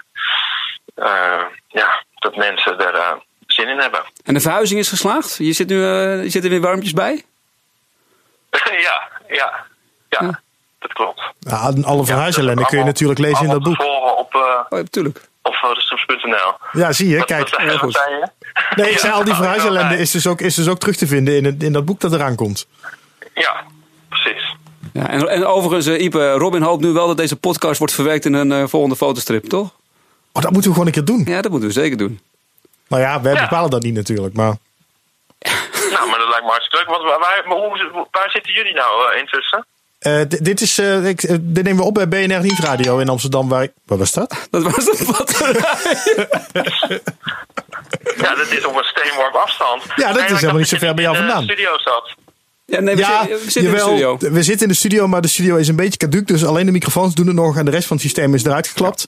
eh, 0.95 1.45
ja, 1.67 2.03
dat 2.15 2.35
mensen 2.35 2.79
er 2.79 2.93
eh, 2.93 3.13
zin 3.55 3.67
in 3.69 3.77
hebben. 3.79 4.03
En 4.23 4.33
de 4.33 4.39
verhuizing 4.39 4.79
is 4.79 4.89
geslaagd? 4.89 5.35
Je 5.37 5.53
zit 5.53 5.67
nu 5.67 5.83
eh, 5.83 6.23
je 6.23 6.29
zit 6.29 6.43
er 6.43 6.49
weer 6.49 6.61
warmpjes 6.61 6.93
bij? 6.93 7.23
ja, 8.87 9.09
ja, 9.27 9.65
ja, 10.09 10.21
Ja. 10.21 10.41
dat 10.79 10.93
klopt. 10.93 11.21
Ja, 11.39 11.73
alle 11.81 12.05
verhuisellende 12.05 12.61
Ja, 12.61 12.67
kun 12.67 12.77
je 12.77 12.83
natuurlijk 12.83 13.19
lezen 13.19 13.43
in 13.45 13.49
dat 13.51 13.63
boek. 13.63 13.81
op, 14.17 14.33
eh 14.33 14.39
Oh, 14.69 14.79
natuurlijk. 14.79 15.21
op 15.41 15.53
fotostrips.nl. 15.53 16.53
Ja, 16.81 16.91
zie 16.91 17.07
je, 17.09 17.25
kijk. 17.25 17.49
Goed. 17.79 17.93
je? 17.93 18.27
Nee, 18.75 18.89
ik 18.91 18.97
zei 18.99 19.13
al 19.13 19.23
die 19.23 19.29
Ja, 19.33 19.35
verhuisellende 19.39 19.93
ja, 19.93 19.99
is 19.99 20.11
dus 20.11 20.27
ook, 20.27 20.41
is 20.41 20.55
dus 20.55 20.67
ook 20.67 20.79
terug 20.79 20.95
te 20.95 21.07
vinden 21.07 21.35
in, 21.37 21.45
het, 21.45 21.63
in 21.63 21.73
dat 21.73 21.85
boek 21.85 21.99
dat 21.99 22.13
eraan 22.13 22.35
komt. 22.35 22.67
Ja, 23.33 23.63
precies. 24.09 24.55
Ja, 24.93 25.09
en, 25.09 25.27
en 25.29 25.45
overigens, 25.45 25.85
eh, 25.85 26.03
Ipe, 26.03 26.31
Robin 26.31 26.61
hoopt 26.61 26.83
nu 26.83 26.91
wel 26.91 27.07
dat 27.07 27.17
deze 27.17 27.35
podcast 27.35 27.77
wordt 27.77 27.93
verwerkt 27.93 28.25
in 28.25 28.33
een 28.33 28.51
eh, 28.51 28.63
volgende 28.67 28.95
fotostrip, 28.95 29.45
toch? 29.45 29.69
Oh, 30.31 30.41
dat 30.41 30.51
moeten 30.51 30.69
we 30.69 30.77
gewoon 30.77 30.85
een 30.87 30.93
keer 30.93 31.05
doen. 31.05 31.23
Ja, 31.25 31.41
dat 31.41 31.51
moeten 31.51 31.69
we 31.69 31.73
zeker 31.75 31.97
doen. 31.97 32.19
Nou 32.87 33.01
ja, 33.01 33.21
wij 33.21 33.33
Ja. 33.33 33.41
bepalen 33.41 33.69
dat 33.69 33.83
niet 33.83 33.93
natuurlijk, 33.93 34.33
maar... 34.35 34.53
Nou, 35.91 36.09
maar 36.09 36.19
dat 36.19 36.27
lijkt 36.29 36.43
me 36.45 36.49
hartstikke 36.51 36.77
leuk. 36.77 36.87
Want 36.97 37.03
waar, 37.03 37.43
hoe, 37.45 38.07
waar 38.11 38.29
zitten 38.31 38.53
jullie 38.53 38.73
nou 38.73 39.11
eh, 39.13 39.19
intussen? 39.19 39.65
Eh, 39.99 40.21
dit, 40.27 40.61
is, 40.61 40.77
eh, 40.77 41.05
ik, 41.07 41.23
eh, 41.23 41.35
dit 41.39 41.63
nemen 41.63 41.79
we 41.81 41.87
op 41.87 41.93
bij 41.93 42.07
BNR 42.07 42.41
Nieuwsradio 42.41 42.97
in 42.97 43.09
Amsterdam. 43.09 43.49
Waar, 43.49 43.67
waar 43.85 43.97
was 43.97 44.11
dat? 44.11 44.47
Dat 44.51 44.63
was 44.63 44.85
de 44.85 45.05
batterij. 45.17 47.01
Ja, 48.17 48.35
dat 48.35 48.51
is 48.51 48.65
op 48.65 48.75
een 48.75 48.83
steenworp 48.83 49.33
afstand. 49.35 49.83
Ja, 49.95 50.13
dat 50.13 50.23
is 50.29 50.29
helemaal 50.39 50.55
niet 50.55 50.67
zo 50.67 50.77
ver 50.77 50.93
bij 50.93 51.03
jou 51.03 51.15
vandaan. 51.15 51.41
in 51.41 51.47
de 51.47 51.53
studio 51.53 51.77
zat. 51.77 52.13
Ja, 52.65 52.79
nee, 52.79 52.95
we, 52.95 53.01
ja, 53.01 53.19
zitten, 53.27 53.43
we 53.45 53.51
zitten 53.51 53.63
in 53.63 53.71
de 53.71 53.79
studio. 53.79 54.17
We 54.19 54.43
zitten 54.43 54.61
in 54.67 54.71
de 54.71 54.77
studio, 54.77 55.07
maar 55.07 55.21
de 55.21 55.27
studio 55.27 55.55
is 55.55 55.67
een 55.67 55.75
beetje 55.75 55.97
caduc. 55.97 56.27
Dus 56.27 56.45
alleen 56.45 56.65
de 56.65 56.71
microfoons 56.71 57.15
doen 57.15 57.27
het 57.27 57.35
nog 57.35 57.57
en 57.57 57.65
de 57.65 57.71
rest 57.71 57.87
van 57.87 57.95
het 57.97 58.05
systeem 58.05 58.33
is 58.33 58.45
eruit 58.45 58.67
geklapt. 58.67 59.05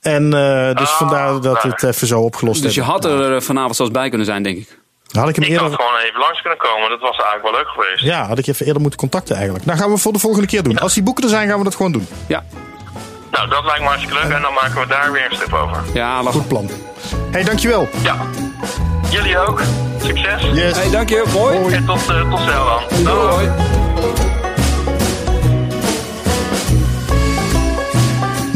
En 0.00 0.24
eh, 0.34 0.74
dus 0.74 0.88
Oh, 0.90 0.96
vandaar 0.96 1.40
dat 1.40 1.62
we 1.62 1.68
het 1.68 1.82
even 1.82 2.06
zo 2.06 2.20
opgelost 2.20 2.62
Dus 2.62 2.74
je 2.74 2.82
hebben. 2.82 3.10
had 3.10 3.20
er 3.20 3.34
eh, 3.34 3.40
vanavond 3.40 3.76
zelfs 3.76 3.92
bij 3.92 4.08
kunnen 4.08 4.26
zijn, 4.26 4.42
denk 4.42 4.56
ik. 4.56 4.78
Had 5.10 5.28
ik 5.28 5.34
hem 5.36 5.44
Ik 5.44 5.56
had 5.56 5.74
gewoon 5.74 5.96
even 6.06 6.20
langs 6.20 6.40
kunnen 6.40 6.58
komen. 6.58 6.88
Dat 6.90 7.00
was 7.00 7.16
eigenlijk 7.16 7.42
wel 7.42 7.52
leuk 7.52 7.68
geweest. 7.68 8.02
Ja, 8.02 8.26
had 8.26 8.38
ik 8.38 8.44
je 8.44 8.52
even 8.52 8.66
eerder 8.66 8.80
moeten 8.82 9.00
contacten 9.00 9.34
eigenlijk. 9.36 9.64
Nou 9.64 9.78
gaan 9.78 9.90
we 9.90 9.96
voor 9.98 10.12
de 10.12 10.18
volgende 10.18 10.46
keer 10.46 10.62
doen. 10.62 10.78
Als 10.78 10.94
die 10.94 11.02
boeken 11.02 11.24
er 11.24 11.30
zijn, 11.30 11.48
gaan 11.48 11.58
we 11.58 11.64
dat 11.64 11.74
gewoon 11.74 11.92
doen. 11.92 12.06
Ja, 12.26 12.44
Nou, 13.30 13.48
dat 13.48 13.64
lijkt 13.64 13.80
me 13.80 13.86
hartstikke 13.86 14.14
leuk. 14.22 14.32
En 14.32 14.42
dan 14.42 14.52
maken 14.54 14.80
we 14.80 14.86
daar 14.86 15.12
weer 15.12 15.26
een 15.30 15.36
strip 15.36 15.52
over. 15.52 15.82
ja 15.94 16.22
lachen. 16.22 16.40
Goed 16.40 16.48
plan. 16.48 16.70
hey, 17.30 17.44
dankjewel. 17.44 17.88
Ja. 18.02 18.16
Jullie 19.16 19.38
ook. 19.38 19.62
Succes. 20.02 20.42
Yes. 20.52 20.76
Hey, 20.76 20.90
dank 20.90 21.08
je. 21.08 21.24
Mooi. 21.32 21.74
En 21.74 21.84
tot, 21.84 22.08
eh, 22.08 22.30
tot 22.30 22.38
snel 22.40 22.64
dan. 22.64 23.04
Doei. 23.04 23.26
Hoi. 23.26 23.48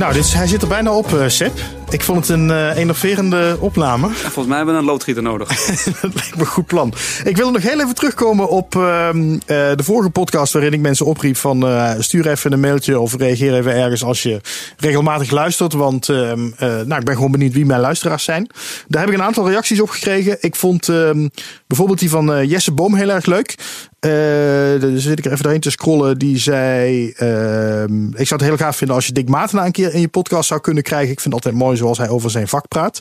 Nou, 0.01 0.13
dit 0.13 0.35
hij 0.35 0.47
zit 0.47 0.63
er 0.63 0.69
bijna 0.69 0.93
op, 0.93 1.15
eh 1.15 1.29
Seb. 1.29 1.59
Ik 1.91 2.03
vond 2.03 2.29
het 2.29 2.39
een 2.39 2.73
enerverende 2.73 3.57
opname. 3.61 4.09
Ja, 4.09 4.15
volgens 4.15 4.47
mij 4.47 4.57
hebben 4.57 4.75
we 4.75 4.81
een 4.81 4.87
loodgieter 4.87 5.23
nodig. 5.23 5.49
dat 6.03 6.15
lijkt 6.15 6.35
me 6.35 6.41
een 6.41 6.47
goed 6.47 6.67
plan. 6.67 6.93
Ik 7.25 7.37
wil 7.37 7.51
nog 7.51 7.63
heel 7.63 7.81
even 7.81 7.95
terugkomen 7.95 8.49
op 8.49 8.77
ehm, 8.77 9.33
eh, 9.33 9.39
de 9.47 9.83
vorige 9.83 10.11
podcast 10.11 10.53
waarin 10.53 10.73
ik 10.73 10.81
mensen 10.81 11.07
opriep 11.07 11.37
van 11.37 11.67
stuur 11.99 12.29
even 12.29 12.53
een 12.53 12.61
mailtje 12.61 13.01
of 13.01 13.17
reageer 13.17 13.55
even 13.55 13.75
ergens 13.75 14.05
als 14.05 14.23
je 14.23 14.41
regelmatig 14.77 15.31
luistert. 15.31 15.73
Want 15.73 16.09
ehm, 16.09 16.51
eh, 16.57 16.69
nou, 16.69 17.01
ik 17.01 17.05
ben 17.05 17.15
gewoon 17.15 17.31
benieuwd 17.31 17.53
wie 17.53 17.67
mijn 17.67 17.81
luisteraars 17.81 18.25
zijn. 18.25 18.51
Daar 18.89 19.01
heb 19.01 19.11
ik 19.11 19.19
een 19.19 19.25
aantal 19.25 19.49
reacties 19.49 19.81
op 19.81 19.91
gekregen. 19.91 20.37
Ik 20.41 20.57
vond 20.57 20.89
ehm, 20.89 21.29
bijvoorbeeld 21.67 21.99
die 21.99 22.11
van 22.11 22.47
Jesse 22.47 22.73
Boom 22.73 22.95
heel 22.95 23.11
erg 23.11 23.27
leuk. 23.27 23.55
Eh 24.01 24.81
dus 24.81 25.03
zit 25.03 25.19
ik 25.19 25.25
er 25.25 25.31
even 25.31 25.43
doorheen 25.43 25.61
te 25.61 25.71
scrollen. 25.71 26.19
Die 26.19 26.39
zei: 26.39 27.11
ehm, 27.11 28.07
Ik 28.07 28.27
zou 28.27 28.41
het 28.41 28.49
heel 28.49 28.57
gaaf 28.57 28.77
vinden 28.77 28.97
als 28.97 29.07
je 29.07 29.13
Dick 29.13 29.29
Matena 29.29 29.67
een 29.67 29.73
keer 29.73 29.95
in 29.95 30.01
je 30.01 30.09
podcast 30.09 30.49
zou 30.49 30.61
kunnen 30.61 30.83
krijgen. 30.83 31.11
Ik 31.11 31.21
vind 31.21 31.35
het 31.35 31.45
altijd 31.45 31.63
mooi 31.63 31.77
zoals 31.77 31.99
hij 31.99 32.09
over 32.09 32.31
zijn 32.31 32.49
vak 32.49 32.69
praat. 32.69 33.01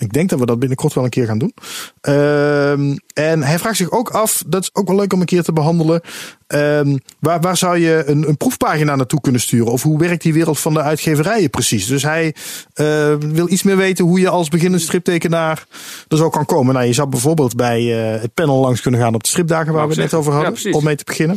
Ik 0.00 0.12
denk 0.12 0.28
dat 0.28 0.38
we 0.38 0.46
dat 0.46 0.58
binnenkort 0.58 0.94
wel 0.94 1.04
een 1.04 1.10
keer 1.10 1.26
gaan 1.26 1.38
doen. 1.38 1.54
Ehm, 2.00 2.96
en 3.14 3.42
hij 3.42 3.58
vraagt 3.58 3.76
zich 3.76 3.90
ook 3.90 4.10
af, 4.10 4.42
dat 4.46 4.62
is 4.62 4.70
ook 4.72 4.86
wel 4.88 4.96
leuk 4.96 5.12
om 5.12 5.20
een 5.20 5.26
keer 5.26 5.42
te 5.42 5.52
behandelen. 5.52 6.00
ehm, 6.46 6.96
waar, 7.18 7.40
waar 7.40 7.56
zou 7.56 7.78
je 7.78 8.02
een, 8.06 8.28
een 8.28 8.36
proefpagina 8.36 8.96
naartoe 8.96 9.20
kunnen 9.20 9.40
sturen? 9.40 9.72
Of 9.72 9.82
hoe 9.82 9.98
werkt 9.98 10.22
die 10.22 10.32
wereld 10.32 10.58
van 10.58 10.74
de 10.74 10.80
uitgeverijen 10.82 11.50
precies? 11.50 11.86
Dus 11.86 12.02
hij 12.02 12.34
eh, 12.74 13.14
wil 13.18 13.50
iets 13.50 13.62
meer 13.62 13.76
weten 13.76 14.04
hoe 14.04 14.20
je 14.20 14.28
als 14.28 14.48
beginnend 14.48 14.82
striptekenaar 14.82 15.66
er 16.08 16.16
zo 16.16 16.28
kan 16.28 16.46
komen. 16.46 16.74
Nou, 16.74 16.86
je 16.86 16.92
zou 16.92 17.08
bijvoorbeeld 17.08 17.56
bij 17.56 18.12
eh, 18.14 18.20
het 18.20 18.34
panel 18.34 18.60
langs 18.60 18.80
kunnen 18.80 19.00
gaan 19.00 19.14
op 19.14 19.22
de 19.22 19.28
stripdagen 19.28 19.72
waar 19.72 19.88
we 19.88 19.92
het 19.92 20.02
net 20.02 20.14
over 20.14 20.32
hadden. 20.32 20.74
om 20.74 20.84
mee 20.84 20.96
te 20.96 21.04
beginnen. 21.04 21.36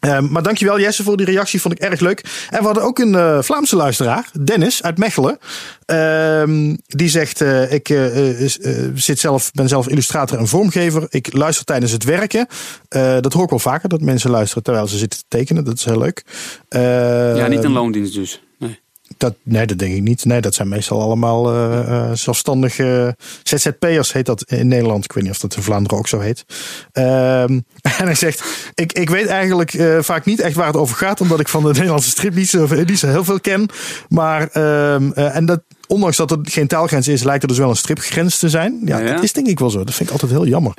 Ehm, 0.00 0.30
maar 0.30 0.42
dankjewel 0.42 0.80
Jesse 0.80 1.02
voor 1.02 1.16
die 1.16 1.26
reactie, 1.26 1.60
vond 1.60 1.74
ik 1.74 1.80
erg 1.80 2.00
leuk. 2.00 2.46
En 2.50 2.58
we 2.58 2.64
hadden 2.64 2.82
ook 2.82 2.98
een 2.98 3.14
eh, 3.14 3.38
Vlaamse 3.42 3.76
luisteraar, 3.76 4.30
Dennis 4.44 4.82
uit 4.82 4.98
Mechelen. 4.98 5.38
Ehm, 5.84 6.76
die 6.86 7.08
zegt, 7.08 7.40
eh, 7.40 7.72
ik 7.72 7.88
eh, 7.88 8.46
zit 8.94 9.18
zelf, 9.18 9.50
ben 9.52 9.68
zelf 9.68 9.88
illustrator 9.88 10.38
en 10.38 10.46
vormgever. 10.46 11.06
Ik 11.08 11.32
luister 11.32 11.64
tijdens 11.64 11.92
het 11.92 12.04
werken. 12.04 12.46
Dat 13.20 13.32
hoor 13.32 13.44
ik 13.44 13.50
wel 13.50 13.58
vaker, 13.58 13.88
dat 13.88 14.00
mensen 14.00 14.30
luisteren 14.30 14.62
terwijl 14.62 14.86
ze 14.86 14.98
zitten 14.98 15.18
te 15.18 15.24
tekenen. 15.28 15.64
Dat 15.64 15.78
is 15.78 15.84
heel 15.84 15.98
leuk. 15.98 16.24
Ja, 16.68 17.46
niet 17.46 17.58
Ehm, 17.58 17.66
een 17.66 17.72
loondienst 17.72 18.14
dus. 18.14 18.40
Nee. 19.08 19.16
dat, 19.16 19.34
nee, 19.42 19.66
dat 19.66 19.78
denk 19.78 19.94
ik 19.94 20.02
niet. 20.02 20.24
Nee, 20.24 20.40
dat 20.40 20.54
zijn 20.54 20.68
meestal 20.68 21.00
allemaal 21.02 21.52
eh, 21.52 21.78
eh, 21.78 22.10
zelfstandige 22.12 23.16
ZZP'ers, 23.42 24.12
heet 24.12 24.26
dat 24.26 24.42
in 24.42 24.68
Nederland. 24.68 25.04
Ik 25.04 25.12
weet 25.12 25.24
niet 25.24 25.32
of 25.32 25.38
dat 25.38 25.56
in 25.56 25.62
Vlaanderen 25.62 25.98
ook 25.98 26.08
zo 26.08 26.20
heet. 26.20 26.44
Ehm, 26.92 27.52
en 27.98 28.04
hij 28.04 28.14
zegt, 28.14 28.44
ik, 28.74 28.92
ik 28.92 29.10
weet 29.10 29.26
eigenlijk 29.26 29.74
eh, 29.74 29.98
vaak 30.00 30.24
niet 30.24 30.40
echt 30.40 30.54
waar 30.54 30.66
het 30.66 30.76
over 30.76 30.96
gaat, 30.96 31.20
omdat 31.20 31.40
ik 31.40 31.48
van 31.48 31.62
de 31.62 31.72
Nederlandse 31.78 32.10
strip 32.10 32.34
niet 32.34 32.48
zo, 32.48 32.66
niet 32.84 32.98
zo 32.98 33.06
heel 33.06 33.24
veel 33.24 33.40
ken. 33.40 33.68
Maar, 34.08 34.48
ehm, 34.52 35.10
eh, 35.14 35.36
en 35.36 35.46
dat, 35.46 35.60
ondanks 35.86 36.16
dat 36.16 36.30
er 36.30 36.38
geen 36.42 36.66
taalgrens 36.66 37.08
is, 37.08 37.22
lijkt 37.22 37.42
er 37.42 37.48
dus 37.48 37.58
wel 37.58 37.70
een 37.70 37.76
stripgrens 37.76 38.38
te 38.38 38.48
zijn. 38.48 38.80
Ja, 38.84 38.98
Ja, 38.98 39.06
ja. 39.06 39.14
dat 39.14 39.22
is 39.22 39.32
denk 39.32 39.46
ik 39.46 39.58
wel 39.58 39.70
zo. 39.70 39.84
Dat 39.84 39.94
vind 39.94 40.08
ik 40.08 40.14
altijd 40.14 40.32
heel 40.32 40.46
jammer. 40.46 40.74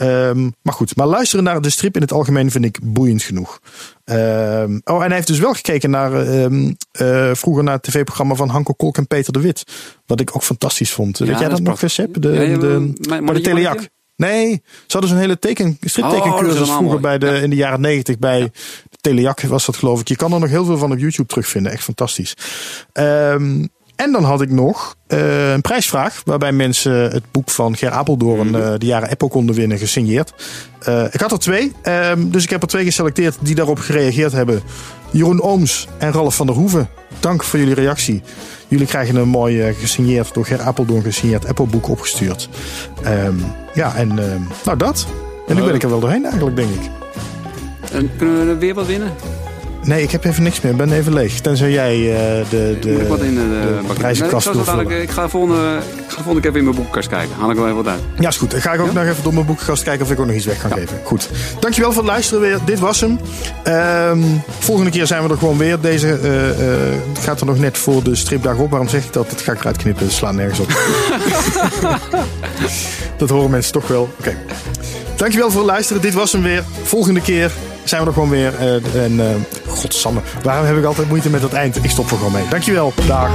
Ehm, 0.00 0.42
maar 0.62 0.74
goed, 0.74 0.96
maar 0.96 1.06
luisteren 1.06 1.44
naar 1.44 1.60
de 1.60 1.70
strip 1.70 1.94
in 1.94 2.00
het 2.00 2.12
algemeen 2.12 2.50
vind 2.50 2.64
ik 2.64 2.78
boeiend 2.82 3.22
genoeg. 3.22 3.60
Ehm, 4.04 4.78
oh, 4.84 4.96
en 5.02 5.06
hij 5.06 5.14
heeft 5.14 5.26
dus 5.26 5.38
wel 5.38 5.54
gekeken 5.54 5.90
naar 5.90 6.26
ehm, 6.26 6.72
eh, 6.92 7.30
vroeger 7.34 7.64
naar 7.64 7.74
het 7.74 7.82
tv-programma 7.82 8.34
van 8.34 8.48
Hanko 8.48 8.72
Kolk 8.72 8.96
en 8.96 9.06
Peter 9.06 9.32
de 9.32 9.40
Wit. 9.40 9.64
Wat 10.06 10.20
ik 10.20 10.36
ook 10.36 10.42
fantastisch 10.42 10.92
vond. 10.92 11.18
Weet 11.18 11.28
jij 11.28 11.38
dat 11.48 11.50
nog, 11.50 11.62
prachtig. 11.62 11.90
Sepp? 11.90 12.22
De, 12.22 12.28
Ja, 12.28 12.40
ja, 12.40 12.58
de, 12.58 12.66
maar- 13.08 13.18
de. 13.18 13.20
Mannetje? 13.22 13.88
Nee, 14.16 14.62
ze 14.64 14.92
hadden 14.92 15.10
zo'n 15.10 15.18
hele 15.18 15.38
teken, 15.38 15.66
Oh, 15.66 15.88
striptekencursus 15.88 16.54
helemaal 16.54 16.76
vroeger 16.78 17.00
bij 17.00 17.18
de, 17.18 17.26
Ja. 17.26 17.32
in 17.32 17.50
de 17.50 17.56
jaren 17.56 17.80
negentig 17.80 18.18
bij 18.18 18.40
de 18.90 18.96
Telejac 19.00 19.40
was 19.40 19.66
dat 19.66 19.76
geloof 19.76 20.00
ik. 20.00 20.08
Je 20.08 20.16
kan 20.16 20.32
er 20.32 20.40
nog 20.40 20.48
heel 20.48 20.64
veel 20.64 20.78
van 20.78 20.92
op 20.92 20.98
YouTube 20.98 21.28
terugvinden. 21.28 21.72
Echt 21.72 21.82
fantastisch. 21.84 22.34
En 24.02 24.12
dan 24.12 24.24
had 24.24 24.40
ik 24.40 24.50
nog 24.50 24.94
eh, 25.06 25.52
een 25.52 25.60
prijsvraag 25.60 26.22
waarbij 26.24 26.52
mensen 26.52 26.92
het 26.92 27.22
boek 27.30 27.50
van 27.50 27.76
Ger 27.76 27.90
Apeldoorn, 27.90 28.50
Mhm. 28.50 28.60
eh, 28.62 28.72
de 28.78 28.86
jaren 28.86 29.08
Apple 29.08 29.28
konden 29.28 29.54
winnen, 29.54 29.78
gesigneerd. 29.78 30.32
Eh, 30.82 31.04
ik 31.10 31.20
had 31.20 31.32
er 31.32 31.38
twee, 31.38 31.72
ehm, 31.82 32.28
dus 32.30 32.42
ik 32.44 32.50
heb 32.50 32.62
er 32.62 32.68
twee 32.68 32.84
geselecteerd 32.84 33.36
die 33.40 33.54
daarop 33.54 33.78
gereageerd 33.78 34.32
hebben. 34.32 34.62
Jeroen 35.10 35.42
Ooms 35.42 35.88
en 35.98 36.12
Ralf 36.12 36.36
van 36.36 36.46
der 36.46 36.54
Hoeven. 36.56 36.88
Dank 37.20 37.42
voor 37.44 37.58
jullie 37.58 37.74
reactie. 37.74 38.22
Jullie 38.68 38.86
krijgen 38.86 39.16
een 39.16 39.28
mooi 39.28 39.74
gesigneerd, 39.74 40.34
door 40.34 40.44
Ger 40.44 40.60
Apeldoorn 40.60 41.02
gesigneerd 41.02 41.46
Apple 41.46 41.66
boek 41.66 41.88
opgestuurd. 41.88 42.48
Ehm, 43.02 43.34
ja, 43.74 43.94
en 43.94 44.10
ehm, 44.18 44.40
nou 44.64 44.76
dat. 44.78 45.06
En 45.48 45.56
nu 45.56 45.62
ben 45.62 45.74
ik 45.74 45.82
er 45.82 45.90
wel 45.90 46.00
doorheen 46.00 46.24
eigenlijk, 46.24 46.56
denk 46.56 46.70
ik. 46.70 46.90
En 47.92 48.10
kunnen 48.16 48.44
we 48.46 48.52
er 48.52 48.58
weer 48.58 48.74
wat 48.74 48.86
winnen? 48.86 49.12
Nee, 49.84 50.02
ik 50.02 50.10
heb 50.10 50.24
even 50.24 50.42
niks 50.42 50.60
meer. 50.60 50.72
Ik 50.72 50.78
ben 50.78 50.92
even 50.92 51.12
leeg. 51.12 51.40
Tenzij 51.40 51.70
jij 51.70 51.94
eh, 51.94 52.50
de, 52.50 52.76
de, 52.80 52.90
Moet 52.90 53.00
ik 53.00 53.08
wat 53.08 53.20
in 53.20 53.34
de, 53.34 53.78
de 53.86 53.92
prijzenkast 53.94 54.46
Nee, 54.46 54.54
ik, 54.54 54.64
dadelijk, 54.64 54.88
vullen. 54.88 55.04
ik 55.04 55.10
ga 55.10 55.22
de 55.22 55.28
volgende, 55.28 55.78
ik 55.96 56.02
ga 56.08 56.16
de 56.16 56.22
volgende 56.22 56.40
keer 56.40 56.50
weer 56.50 56.58
in 56.58 56.64
mijn 56.64 56.76
boekenkast 56.76 57.08
kijken. 57.08 57.36
Haal 57.38 57.50
ik 57.50 57.56
wel 57.56 57.64
even 57.64 57.76
wat 57.76 57.86
uit. 57.86 58.00
Ja, 58.18 58.28
is 58.28 58.36
goed. 58.36 58.50
Dan 58.50 58.60
ga 58.60 58.72
ik 58.72 58.80
ook 58.80 58.92
nog 58.92 59.04
even 59.04 59.22
door 59.22 59.34
mijn 59.34 59.46
boekenkast 59.46 59.82
kijken 59.82 60.04
of 60.04 60.12
ik 60.12 60.20
ook 60.20 60.26
nog 60.26 60.36
iets 60.36 60.46
weg 60.46 60.60
kan 60.60 60.72
geven. 60.72 61.00
Goed. 61.04 61.30
Dankjewel 61.60 61.92
voor 61.92 62.02
het 62.02 62.10
luisteren 62.10 62.40
weer. 62.40 62.58
Dit 62.64 62.78
was 62.78 63.00
hem. 63.00 63.18
Ehm, 63.62 64.22
volgende 64.58 64.90
keer 64.90 65.06
zijn 65.06 65.22
we 65.22 65.28
er 65.28 65.38
gewoon 65.38 65.58
weer. 65.58 65.80
Deze 65.80 66.18
eh, 66.22 66.50
eh, 66.50 66.96
gaat 67.20 67.40
er 67.40 67.46
nog 67.46 67.58
net 67.58 67.78
voor 67.78 68.02
de 68.02 68.14
stripdag 68.14 68.56
op. 68.56 68.70
Waarom 68.70 68.88
zeg 68.88 69.04
ik 69.04 69.12
dat? 69.12 69.30
Dat 69.30 69.40
ga 69.40 69.52
ik 69.52 69.60
eruit 69.60 69.76
knippen. 69.76 70.04
Dat 70.04 70.14
slaat 70.14 70.34
nergens 70.34 70.60
op. 70.60 70.68
dat 73.18 73.30
horen 73.30 73.50
mensen 73.50 73.72
toch 73.72 73.86
wel. 73.86 74.08
Oké. 74.18 74.36
Dankjewel 75.16 75.50
voor 75.50 75.60
het 75.60 75.70
luisteren. 75.70 76.02
Dit 76.02 76.14
was 76.14 76.32
hem 76.32 76.42
weer. 76.42 76.64
Volgende 76.82 77.20
keer 77.20 77.52
zijn 77.84 78.00
we 78.00 78.06
er 78.06 78.12
gewoon 78.12 78.30
weer. 78.30 78.54
Eh, 78.58 79.04
en 79.04 79.12
uh, 79.12 79.26
godsamme. 79.66 80.20
Waarom 80.42 80.66
heb 80.66 80.76
ik 80.76 80.84
altijd 80.84 81.08
moeite 81.08 81.30
met 81.30 81.40
dat 81.40 81.52
eind? 81.52 81.84
Ik 81.84 81.90
stop 81.90 82.10
er 82.10 82.16
gewoon 82.16 82.32
mee. 82.32 82.48
Dankjewel. 82.48 82.92
Dag. 83.06 83.30